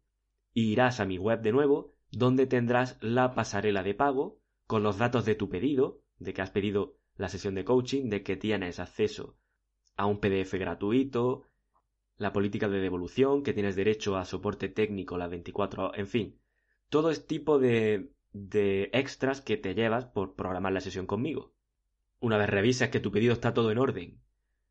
y 0.52 0.72
irás 0.72 1.00
a 1.00 1.06
mi 1.06 1.18
web 1.18 1.40
de 1.40 1.52
nuevo, 1.52 1.94
donde 2.10 2.46
tendrás 2.46 2.98
la 3.00 3.34
pasarela 3.34 3.82
de 3.82 3.94
pago 3.94 4.40
con 4.66 4.82
los 4.82 4.98
datos 4.98 5.24
de 5.24 5.34
tu 5.34 5.48
pedido, 5.48 6.02
de 6.18 6.32
que 6.32 6.42
has 6.42 6.50
pedido 6.50 6.96
la 7.16 7.28
sesión 7.28 7.54
de 7.54 7.64
coaching, 7.64 8.08
de 8.08 8.22
que 8.22 8.36
tienes 8.36 8.80
acceso 8.80 9.36
a 9.96 10.06
un 10.06 10.20
PDF 10.20 10.54
gratuito, 10.54 11.46
la 12.16 12.32
política 12.32 12.68
de 12.68 12.80
devolución, 12.80 13.42
que 13.42 13.52
tienes 13.52 13.76
derecho 13.76 14.16
a 14.16 14.24
soporte 14.24 14.68
técnico 14.68 15.16
las 15.16 15.30
24 15.30 15.84
horas, 15.84 15.98
en 15.98 16.06
fin, 16.06 16.40
todo 16.88 17.10
este 17.10 17.26
tipo 17.26 17.58
de, 17.58 18.12
de 18.32 18.90
extras 18.92 19.40
que 19.40 19.56
te 19.56 19.74
llevas 19.74 20.04
por 20.04 20.34
programar 20.34 20.72
la 20.72 20.80
sesión 20.80 21.06
conmigo. 21.06 21.54
Una 22.20 22.36
vez 22.36 22.50
revisas 22.50 22.90
que 22.90 23.00
tu 23.00 23.10
pedido 23.10 23.32
está 23.32 23.54
todo 23.54 23.70
en 23.70 23.78
orden, 23.78 24.20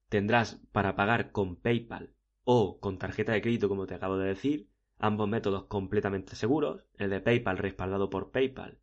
tendrás 0.08 0.62
para 0.72 0.96
pagar 0.96 1.32
con 1.32 1.56
PayPal 1.56 2.14
o 2.44 2.80
con 2.80 2.98
tarjeta 2.98 3.34
de 3.34 3.42
crédito, 3.42 3.68
como 3.68 3.88
te 3.88 3.96
acabo 3.96 4.18
de 4.18 4.28
decir, 4.28 4.70
ambos 5.00 5.28
métodos 5.28 5.66
completamente 5.66 6.36
seguros, 6.36 6.84
el 6.98 7.10
de 7.10 7.22
PayPal 7.22 7.58
respaldado 7.58 8.10
por 8.10 8.32
PayPal 8.32 8.80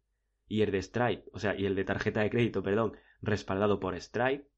y 0.49 0.63
el 0.63 0.73
de 0.73 0.83
Stripe, 0.83 1.25
o 1.33 1.39
sea, 1.39 1.57
y 1.57 1.67
el 1.67 1.75
de 1.75 1.85
tarjeta 1.85 2.21
de 2.21 2.31
crédito, 2.31 2.63
perdón, 2.63 2.97
respaldado 3.23 3.81
por 3.81 4.01
Stripe, 4.01 4.49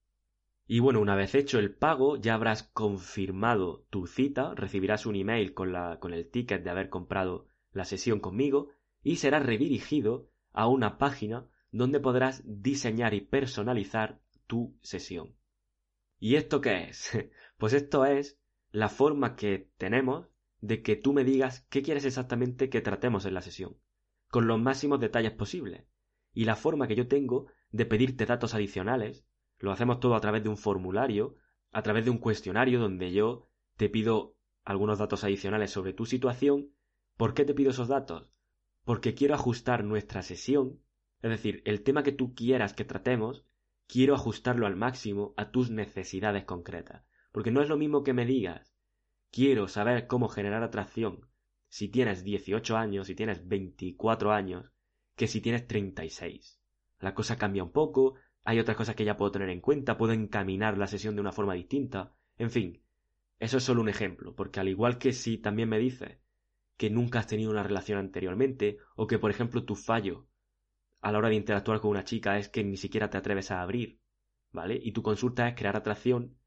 y 0.66 0.80
bueno, 0.80 1.00
una 1.00 1.16
vez 1.16 1.34
hecho 1.34 1.58
el 1.58 1.74
pago, 1.74 2.16
ya 2.16 2.34
habrás 2.34 2.62
confirmado 2.62 3.86
tu 3.88 4.06
cita, 4.06 4.54
recibirás 4.54 5.06
un 5.06 5.16
email 5.16 5.54
con, 5.54 5.72
la, 5.72 5.98
con 5.98 6.12
el 6.12 6.30
ticket 6.30 6.62
de 6.62 6.70
haber 6.70 6.90
comprado 6.90 7.46
la 7.72 7.86
sesión 7.86 8.20
conmigo 8.20 8.68
y 9.02 9.16
serás 9.16 9.46
redirigido 9.46 10.28
a 10.52 10.66
una 10.66 10.98
página 10.98 11.46
donde 11.70 12.00
podrás 12.00 12.42
diseñar 12.44 13.14
y 13.14 13.20
personalizar 13.20 14.20
tu 14.46 14.76
sesión. 14.82 15.36
¿Y 16.18 16.36
esto 16.36 16.60
qué 16.60 16.84
es? 16.84 17.10
Pues 17.58 17.72
esto 17.72 18.04
es 18.04 18.38
la 18.70 18.88
forma 18.88 19.34
que 19.34 19.68
tenemos 19.78 20.28
de 20.60 20.80
que 20.80 20.94
tú 20.94 21.12
me 21.12 21.24
digas 21.24 21.66
qué 21.70 21.82
quieres 21.82 22.04
exactamente 22.04 22.70
que 22.70 22.80
tratemos 22.80 23.24
en 23.24 23.34
la 23.34 23.42
sesión, 23.42 23.78
con 24.28 24.46
los 24.46 24.60
máximos 24.60 25.00
detalles 25.00 25.32
posibles, 25.32 25.84
y 26.32 26.44
la 26.44 26.54
forma 26.54 26.86
que 26.86 26.94
yo 26.94 27.08
tengo 27.08 27.46
de 27.72 27.84
pedirte 27.84 28.26
datos 28.26 28.54
adicionales 28.54 29.26
lo 29.58 29.72
hacemos 29.72 29.98
todo 30.00 30.14
a 30.14 30.20
través 30.20 30.42
de 30.42 30.48
un 30.48 30.56
formulario, 30.56 31.34
a 31.72 31.82
través 31.82 32.04
de 32.04 32.10
un 32.10 32.18
cuestionario 32.18 32.78
donde 32.78 33.12
yo 33.12 33.48
te 33.76 33.88
pido 33.88 34.36
algunos 34.64 34.98
datos 34.98 35.24
adicionales 35.24 35.70
sobre 35.70 35.92
tu 35.92 36.06
situación. 36.06 36.72
¿Por 37.16 37.34
qué 37.34 37.44
te 37.44 37.54
pido 37.54 37.70
esos 37.70 37.88
datos? 37.88 38.28
Porque 38.84 39.14
quiero 39.14 39.34
ajustar 39.34 39.84
nuestra 39.84 40.22
sesión, 40.22 40.80
es 41.22 41.30
decir, 41.30 41.62
el 41.64 41.82
tema 41.82 42.02
que 42.02 42.12
tú 42.12 42.34
quieras 42.34 42.74
que 42.74 42.84
tratemos, 42.84 43.44
quiero 43.86 44.14
ajustarlo 44.14 44.66
al 44.66 44.76
máximo 44.76 45.34
a 45.36 45.50
tus 45.50 45.70
necesidades 45.70 46.44
concretas. 46.44 47.04
Porque 47.32 47.50
no 47.50 47.60
es 47.62 47.68
lo 47.68 47.76
mismo 47.76 48.04
que 48.04 48.12
me 48.12 48.26
digas, 48.26 48.72
quiero 49.30 49.68
saber 49.68 50.06
cómo 50.06 50.28
generar 50.28 50.62
atracción 50.62 51.28
si 51.68 51.88
tienes 51.88 52.24
18 52.24 52.76
años, 52.76 53.08
si 53.08 53.14
tienes 53.14 53.46
24 53.46 54.32
años, 54.32 54.70
que 55.16 55.26
si 55.26 55.40
tienes 55.40 55.66
36. 55.66 56.60
La 57.00 57.14
cosa 57.14 57.36
cambia 57.36 57.62
un 57.62 57.72
poco, 57.72 58.14
hay 58.44 58.58
otras 58.58 58.76
cosas 58.76 58.94
que 58.94 59.04
ya 59.04 59.16
puedo 59.16 59.32
tener 59.32 59.50
en 59.50 59.60
cuenta, 59.60 59.98
puedo 59.98 60.12
encaminar 60.12 60.78
la 60.78 60.86
sesión 60.86 61.14
de 61.14 61.20
una 61.20 61.32
forma 61.32 61.54
distinta. 61.54 62.14
En 62.38 62.50
fin, 62.50 62.82
eso 63.38 63.58
es 63.58 63.64
solo 63.64 63.82
un 63.82 63.88
ejemplo, 63.88 64.34
porque 64.34 64.60
al 64.60 64.68
igual 64.68 64.98
que 64.98 65.12
si 65.12 65.36
también 65.38 65.68
me 65.68 65.78
dices 65.78 66.18
que 66.76 66.90
nunca 66.90 67.18
has 67.18 67.26
tenido 67.26 67.50
una 67.50 67.62
relación 67.62 67.98
anteriormente, 67.98 68.78
o 68.94 69.06
que 69.06 69.18
por 69.18 69.30
ejemplo 69.30 69.64
tu 69.64 69.74
fallo 69.74 70.26
a 71.00 71.12
la 71.12 71.18
hora 71.18 71.28
de 71.28 71.36
interactuar 71.36 71.80
con 71.80 71.90
una 71.90 72.04
chica 72.04 72.38
es 72.38 72.48
que 72.48 72.64
ni 72.64 72.76
siquiera 72.76 73.10
te 73.10 73.18
atreves 73.18 73.50
a 73.50 73.62
abrir, 73.62 74.00
¿vale? 74.52 74.78
Y 74.82 74.92
tu 74.92 75.02
consulta 75.02 75.48
es 75.48 75.54
crear 75.54 75.76
atracción, 75.76 76.38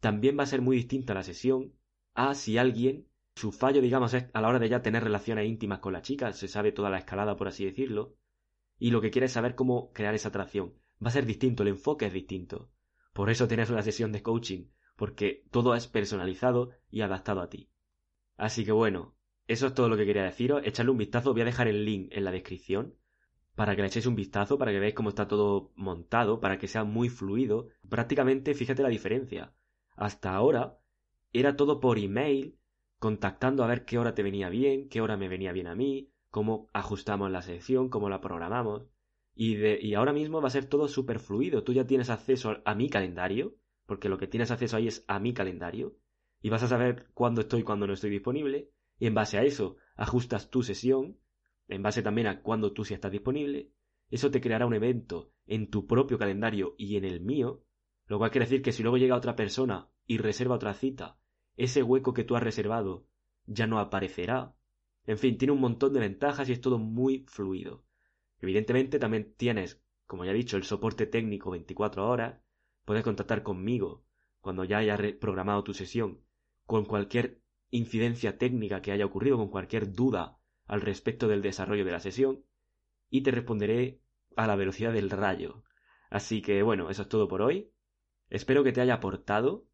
también 0.00 0.38
va 0.38 0.42
a 0.42 0.46
ser 0.46 0.60
muy 0.60 0.76
distinta 0.76 1.14
la 1.14 1.22
sesión 1.22 1.72
a 2.14 2.34
si 2.34 2.58
alguien, 2.58 3.08
su 3.34 3.52
fallo, 3.52 3.80
digamos, 3.80 4.14
es 4.14 4.26
a 4.32 4.40
la 4.40 4.48
hora 4.48 4.58
de 4.58 4.68
ya 4.68 4.82
tener 4.82 5.04
relaciones 5.04 5.46
íntimas 5.46 5.80
con 5.80 5.92
la 5.92 6.02
chica, 6.02 6.32
se 6.32 6.48
sabe 6.48 6.72
toda 6.72 6.90
la 6.90 6.98
escalada, 6.98 7.36
por 7.36 7.48
así 7.48 7.64
decirlo, 7.64 8.16
y 8.78 8.90
lo 8.90 9.00
que 9.00 9.10
quiere 9.10 9.26
es 9.26 9.32
saber 9.32 9.54
cómo 9.54 9.92
crear 9.92 10.14
esa 10.14 10.28
atracción 10.28 10.74
va 11.04 11.08
a 11.08 11.12
ser 11.12 11.26
distinto, 11.26 11.62
el 11.62 11.70
enfoque 11.70 12.06
es 12.06 12.12
distinto. 12.12 12.70
Por 13.12 13.30
eso 13.30 13.48
tienes 13.48 13.70
una 13.70 13.82
sesión 13.82 14.12
de 14.12 14.22
coaching, 14.22 14.68
porque 14.96 15.44
todo 15.50 15.74
es 15.74 15.86
personalizado 15.86 16.70
y 16.90 17.00
adaptado 17.00 17.40
a 17.40 17.48
ti. 17.48 17.70
Así 18.36 18.64
que 18.64 18.72
bueno, 18.72 19.16
eso 19.46 19.68
es 19.68 19.74
todo 19.74 19.88
lo 19.88 19.96
que 19.96 20.06
quería 20.06 20.24
deciros. 20.24 20.62
Echarle 20.64 20.92
un 20.92 20.98
vistazo, 20.98 21.32
voy 21.32 21.42
a 21.42 21.46
dejar 21.46 21.68
el 21.68 21.84
link 21.84 22.08
en 22.12 22.24
la 22.24 22.30
descripción 22.30 22.94
para 23.56 23.74
que 23.74 23.82
le 23.82 23.88
echéis 23.88 24.06
un 24.06 24.14
vistazo, 24.14 24.58
para 24.58 24.70
que 24.70 24.78
veáis 24.78 24.94
cómo 24.94 25.08
está 25.08 25.26
todo 25.26 25.72
montado, 25.74 26.40
para 26.40 26.58
que 26.58 26.68
sea 26.68 26.84
muy 26.84 27.08
fluido. 27.08 27.68
Prácticamente, 27.88 28.54
fíjate 28.54 28.82
la 28.82 28.90
diferencia. 28.90 29.54
Hasta 29.96 30.34
ahora 30.34 30.78
era 31.32 31.56
todo 31.56 31.80
por 31.80 31.98
email, 31.98 32.58
contactando 32.98 33.64
a 33.64 33.66
ver 33.66 33.84
qué 33.84 33.98
hora 33.98 34.14
te 34.14 34.22
venía 34.22 34.50
bien, 34.50 34.88
qué 34.88 35.00
hora 35.00 35.16
me 35.16 35.28
venía 35.28 35.52
bien 35.52 35.66
a 35.66 35.74
mí, 35.74 36.12
cómo 36.30 36.68
ajustamos 36.74 37.30
la 37.30 37.40
sesión, 37.40 37.88
cómo 37.88 38.10
la 38.10 38.20
programamos. 38.20 38.86
Y, 39.34 39.56
de, 39.56 39.78
y 39.80 39.94
ahora 39.94 40.12
mismo 40.12 40.40
va 40.42 40.48
a 40.48 40.50
ser 40.50 40.66
todo 40.66 40.86
súper 40.86 41.18
fluido. 41.18 41.64
Tú 41.64 41.72
ya 41.72 41.86
tienes 41.86 42.10
acceso 42.10 42.58
a 42.64 42.74
mi 42.74 42.90
calendario, 42.90 43.56
porque 43.86 44.10
lo 44.10 44.18
que 44.18 44.26
tienes 44.26 44.50
acceso 44.50 44.76
ahí 44.76 44.88
es 44.88 45.04
a 45.08 45.18
mi 45.18 45.32
calendario, 45.32 45.96
y 46.42 46.50
vas 46.50 46.62
a 46.62 46.68
saber 46.68 47.08
cuándo 47.14 47.40
estoy 47.40 47.60
y 47.60 47.64
cuándo 47.64 47.86
no 47.86 47.94
estoy 47.94 48.10
disponible, 48.10 48.70
y 48.98 49.06
en 49.06 49.14
base 49.14 49.38
a 49.38 49.44
eso 49.44 49.76
ajustas 49.94 50.50
tu 50.50 50.62
sesión, 50.62 51.18
en 51.68 51.82
base 51.82 52.02
también 52.02 52.26
a 52.26 52.42
cuándo 52.42 52.72
tú 52.72 52.84
sí 52.84 52.94
estás 52.94 53.12
disponible, 53.12 53.70
eso 54.10 54.30
te 54.30 54.40
creará 54.40 54.66
un 54.66 54.74
evento 54.74 55.32
en 55.46 55.68
tu 55.68 55.86
propio 55.86 56.18
calendario 56.18 56.74
y 56.78 56.96
en 56.96 57.04
el 57.04 57.20
mío, 57.20 57.64
lo 58.06 58.18
cual 58.18 58.30
quiere 58.30 58.46
decir 58.46 58.62
que 58.62 58.72
si 58.72 58.82
luego 58.82 58.98
llega 58.98 59.16
otra 59.16 59.36
persona 59.36 59.88
y 60.06 60.18
reserva 60.18 60.54
otra 60.54 60.74
cita, 60.74 61.18
ese 61.56 61.82
hueco 61.82 62.14
que 62.14 62.24
tú 62.24 62.36
has 62.36 62.42
reservado 62.42 63.06
ya 63.46 63.66
no 63.66 63.78
aparecerá. 63.78 64.54
En 65.06 65.18
fin, 65.18 65.38
tiene 65.38 65.52
un 65.52 65.60
montón 65.60 65.92
de 65.92 66.00
ventajas 66.00 66.48
y 66.48 66.52
es 66.52 66.60
todo 66.60 66.78
muy 66.78 67.24
fluido. 67.28 67.84
Evidentemente 68.40 68.98
también 68.98 69.34
tienes, 69.36 69.82
como 70.06 70.24
ya 70.24 70.32
he 70.32 70.34
dicho, 70.34 70.56
el 70.56 70.64
soporte 70.64 71.06
técnico 71.06 71.50
24 71.50 72.08
horas. 72.08 72.40
Puedes 72.84 73.02
contactar 73.02 73.42
conmigo 73.42 74.04
cuando 74.40 74.64
ya 74.64 74.78
haya 74.78 74.98
programado 75.20 75.64
tu 75.64 75.74
sesión 75.74 76.20
con 76.66 76.84
cualquier 76.84 77.40
incidencia 77.70 78.38
técnica 78.38 78.82
que 78.82 78.92
haya 78.92 79.06
ocurrido, 79.06 79.36
con 79.36 79.48
cualquier 79.48 79.92
duda 79.92 80.35
al 80.66 80.80
respecto 80.80 81.28
del 81.28 81.42
desarrollo 81.42 81.84
de 81.84 81.92
la 81.92 82.00
sesión 82.00 82.44
y 83.10 83.22
te 83.22 83.30
responderé 83.30 84.00
a 84.36 84.46
la 84.46 84.56
velocidad 84.56 84.92
del 84.92 85.10
rayo. 85.10 85.64
Así 86.10 86.42
que 86.42 86.62
bueno, 86.62 86.90
eso 86.90 87.02
es 87.02 87.08
todo 87.08 87.28
por 87.28 87.42
hoy. 87.42 87.70
Espero 88.28 88.64
que 88.64 88.72
te 88.72 88.80
haya 88.80 88.94
aportado. 88.94 89.66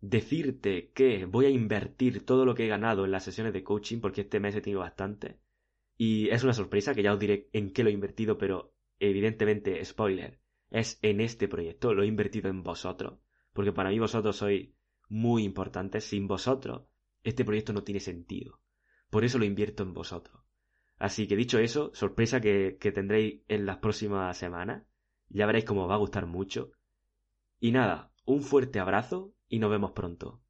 Decirte 0.00 0.92
que 0.92 1.24
voy 1.24 1.46
a 1.46 1.50
invertir 1.50 2.24
todo 2.24 2.44
lo 2.44 2.54
que 2.54 2.66
he 2.66 2.68
ganado 2.68 3.04
en 3.04 3.10
las 3.10 3.24
sesiones 3.24 3.52
de 3.52 3.64
coaching 3.64 4.00
porque 4.00 4.20
este 4.20 4.38
mes 4.38 4.54
he 4.54 4.60
tenido 4.60 4.80
bastante 4.80 5.40
y 5.98 6.30
es 6.30 6.44
una 6.44 6.54
sorpresa 6.54 6.94
que 6.94 7.02
ya 7.02 7.12
os 7.12 7.18
diré 7.18 7.50
en 7.52 7.72
qué 7.72 7.82
lo 7.82 7.90
he 7.90 7.92
invertido, 7.92 8.38
pero 8.38 8.72
evidentemente, 9.00 9.84
spoiler, 9.84 10.38
es 10.70 11.00
en 11.02 11.20
este 11.20 11.48
proyecto, 11.48 11.92
lo 11.92 12.04
he 12.04 12.06
invertido 12.06 12.48
en 12.48 12.62
vosotros, 12.62 13.18
porque 13.52 13.72
para 13.72 13.90
mí 13.90 13.98
vosotros 13.98 14.36
sois 14.36 14.70
muy 15.08 15.42
importantes, 15.42 16.04
sin 16.04 16.28
vosotros 16.28 16.84
este 17.24 17.44
proyecto 17.44 17.72
no 17.72 17.82
tiene 17.82 17.98
sentido. 17.98 18.60
Por 19.10 19.24
eso 19.24 19.38
lo 19.38 19.44
invierto 19.44 19.82
en 19.82 19.94
vosotros. 19.94 20.42
Así 20.98 21.28
que 21.28 21.36
dicho 21.36 21.58
eso, 21.58 21.90
sorpresa 21.94 22.40
que, 22.40 22.76
que 22.80 22.92
tendréis 22.92 23.42
en 23.48 23.66
las 23.66 23.78
próximas 23.78 24.36
semanas, 24.36 24.84
ya 25.28 25.46
veréis 25.46 25.64
cómo 25.64 25.84
os 25.84 25.90
va 25.90 25.94
a 25.94 25.98
gustar 25.98 26.26
mucho. 26.26 26.72
Y 27.60 27.72
nada, 27.72 28.12
un 28.24 28.42
fuerte 28.42 28.80
abrazo 28.80 29.34
y 29.48 29.58
nos 29.58 29.70
vemos 29.70 29.92
pronto. 29.92 30.42